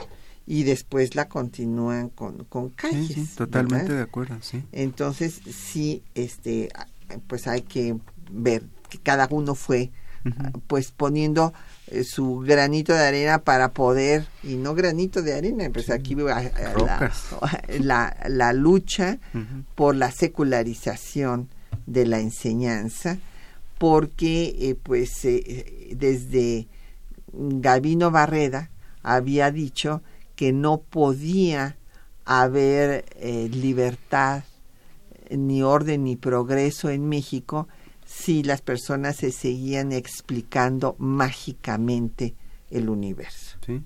y 0.47 0.63
después 0.63 1.15
la 1.15 1.29
continúan 1.29 2.11
con, 2.11 2.45
con 2.45 2.71
calles. 2.71 3.15
sí, 3.15 3.29
totalmente 3.35 3.85
¿verdad? 3.85 3.97
de 3.97 4.03
acuerdo, 4.03 4.37
sí. 4.41 4.63
Entonces, 4.73 5.41
sí, 5.51 6.03
este, 6.15 6.69
pues 7.27 7.47
hay 7.49 7.63
que 7.63 7.97
ver 8.31 8.63
que 8.89 8.99
cada 8.99 9.27
uno 9.31 9.55
fue 9.55 9.91
pues 10.67 10.91
poniendo 10.91 11.55
su 12.05 12.39
granito 12.39 12.93
de 12.93 13.07
arena 13.07 13.39
para 13.39 13.73
poder, 13.73 14.27
y 14.43 14.57
no 14.57 14.75
granito 14.75 15.23
de 15.23 15.35
arena, 15.35 15.69
pues 15.73 15.91
aquí 15.91 16.15
va, 16.15 16.43
Rocas. 16.75 17.25
la, 17.41 17.63
la, 17.81 18.17
la 18.29 18.53
lucha 18.53 19.19
por 19.75 19.97
la 19.97 20.11
secularización 20.11 21.49
de 21.87 22.07
la 22.07 22.21
enseñanza, 22.21 23.19
porque 23.79 24.57
eh, 24.59 24.75
pues 24.75 25.25
eh, 25.25 25.95
desde 25.97 26.67
Gavino 27.33 28.11
Barreda 28.11 28.71
había 29.03 29.51
dicho 29.51 30.03
que 30.37 30.53
no 30.53 30.79
podía 30.79 31.77
haber 32.25 33.07
eh, 33.17 33.49
libertad 33.51 34.45
ni 35.31 35.63
orden 35.63 36.05
ni 36.05 36.17
progreso 36.17 36.91
en 36.91 37.09
México 37.09 37.69
si 38.09 38.43
las 38.43 38.63
personas 38.63 39.17
se 39.17 39.31
seguían 39.31 39.93
explicando 39.93 40.97
mágicamente 40.99 42.35
el 42.71 42.89
universo. 42.89 43.59
Sí. 43.67 43.83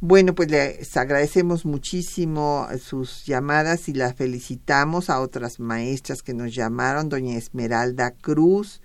Bueno, 0.00 0.34
pues 0.34 0.50
les 0.50 0.96
agradecemos 0.96 1.66
muchísimo 1.66 2.66
sus 2.82 3.26
llamadas 3.26 3.88
y 3.90 3.92
las 3.92 4.14
felicitamos 4.14 5.10
a 5.10 5.20
otras 5.20 5.60
maestras 5.60 6.22
que 6.22 6.32
nos 6.32 6.54
llamaron, 6.54 7.10
doña 7.10 7.36
Esmeralda 7.36 8.12
Cruz, 8.12 8.80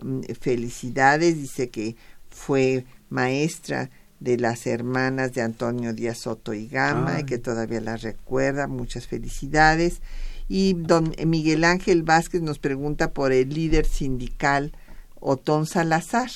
mm, 0.00 0.20
felicidades, 0.40 1.36
dice 1.36 1.68
que 1.70 1.96
fue 2.30 2.84
maestra 3.10 3.90
de 4.20 4.38
las 4.38 4.68
hermanas 4.68 5.32
de 5.32 5.42
Antonio 5.42 5.92
Díaz 5.92 6.18
Soto 6.18 6.54
y 6.54 6.68
Gama 6.68 7.16
Ay. 7.16 7.22
y 7.22 7.26
que 7.26 7.38
todavía 7.38 7.80
las 7.80 8.02
recuerda, 8.02 8.68
muchas 8.68 9.08
felicidades. 9.08 10.00
Y 10.48 10.74
don 10.74 11.12
Miguel 11.26 11.64
Ángel 11.64 12.02
Vázquez 12.02 12.42
nos 12.42 12.58
pregunta 12.58 13.12
por 13.12 13.32
el 13.32 13.48
líder 13.50 13.86
sindical 13.86 14.72
Otón 15.20 15.66
Salazar. 15.66 16.30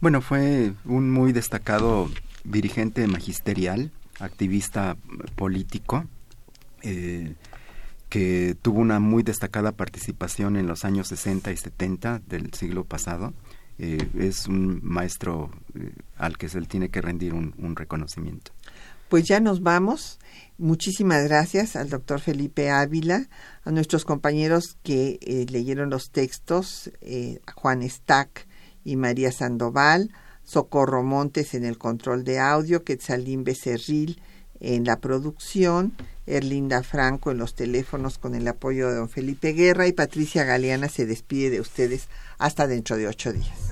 Bueno, 0.00 0.20
fue 0.20 0.72
un 0.84 1.10
muy 1.10 1.32
destacado 1.32 2.10
dirigente 2.44 3.06
magisterial, 3.06 3.90
activista 4.20 4.96
político, 5.36 6.04
eh, 6.82 7.34
que 8.08 8.56
tuvo 8.60 8.80
una 8.80 9.00
muy 9.00 9.22
destacada 9.22 9.72
participación 9.72 10.56
en 10.56 10.66
los 10.66 10.84
años 10.84 11.08
60 11.08 11.50
y 11.50 11.56
70 11.56 12.20
del 12.26 12.52
siglo 12.52 12.84
pasado. 12.84 13.32
Eh, 13.78 14.06
es 14.18 14.46
un 14.48 14.80
maestro 14.82 15.50
eh, 15.74 15.92
al 16.16 16.36
que 16.36 16.48
se 16.48 16.60
le 16.60 16.66
tiene 16.66 16.90
que 16.90 17.00
rendir 17.00 17.32
un, 17.32 17.54
un 17.58 17.74
reconocimiento. 17.74 18.52
Pues 19.12 19.26
ya 19.26 19.40
nos 19.40 19.62
vamos. 19.62 20.18
Muchísimas 20.56 21.24
gracias 21.24 21.76
al 21.76 21.90
doctor 21.90 22.18
Felipe 22.18 22.70
Ávila, 22.70 23.28
a 23.62 23.70
nuestros 23.70 24.06
compañeros 24.06 24.78
que 24.82 25.18
eh, 25.20 25.44
leyeron 25.50 25.90
los 25.90 26.10
textos, 26.12 26.90
eh, 27.02 27.38
Juan 27.54 27.86
Stack 27.86 28.46
y 28.84 28.96
María 28.96 29.30
Sandoval, 29.30 30.12
Socorro 30.44 31.02
Montes 31.02 31.52
en 31.52 31.66
el 31.66 31.76
control 31.76 32.24
de 32.24 32.38
audio, 32.38 32.84
Quetzalín 32.84 33.44
Becerril 33.44 34.18
en 34.60 34.84
la 34.84 34.98
producción, 34.98 35.92
Erlinda 36.24 36.82
Franco 36.82 37.32
en 37.32 37.36
los 37.36 37.54
teléfonos 37.54 38.16
con 38.16 38.34
el 38.34 38.48
apoyo 38.48 38.88
de 38.88 38.94
don 38.94 39.10
Felipe 39.10 39.52
Guerra 39.52 39.86
y 39.88 39.92
Patricia 39.92 40.44
Galeana 40.44 40.88
se 40.88 41.04
despide 41.04 41.50
de 41.50 41.60
ustedes 41.60 42.08
hasta 42.38 42.66
dentro 42.66 42.96
de 42.96 43.08
ocho 43.08 43.30
días. 43.34 43.71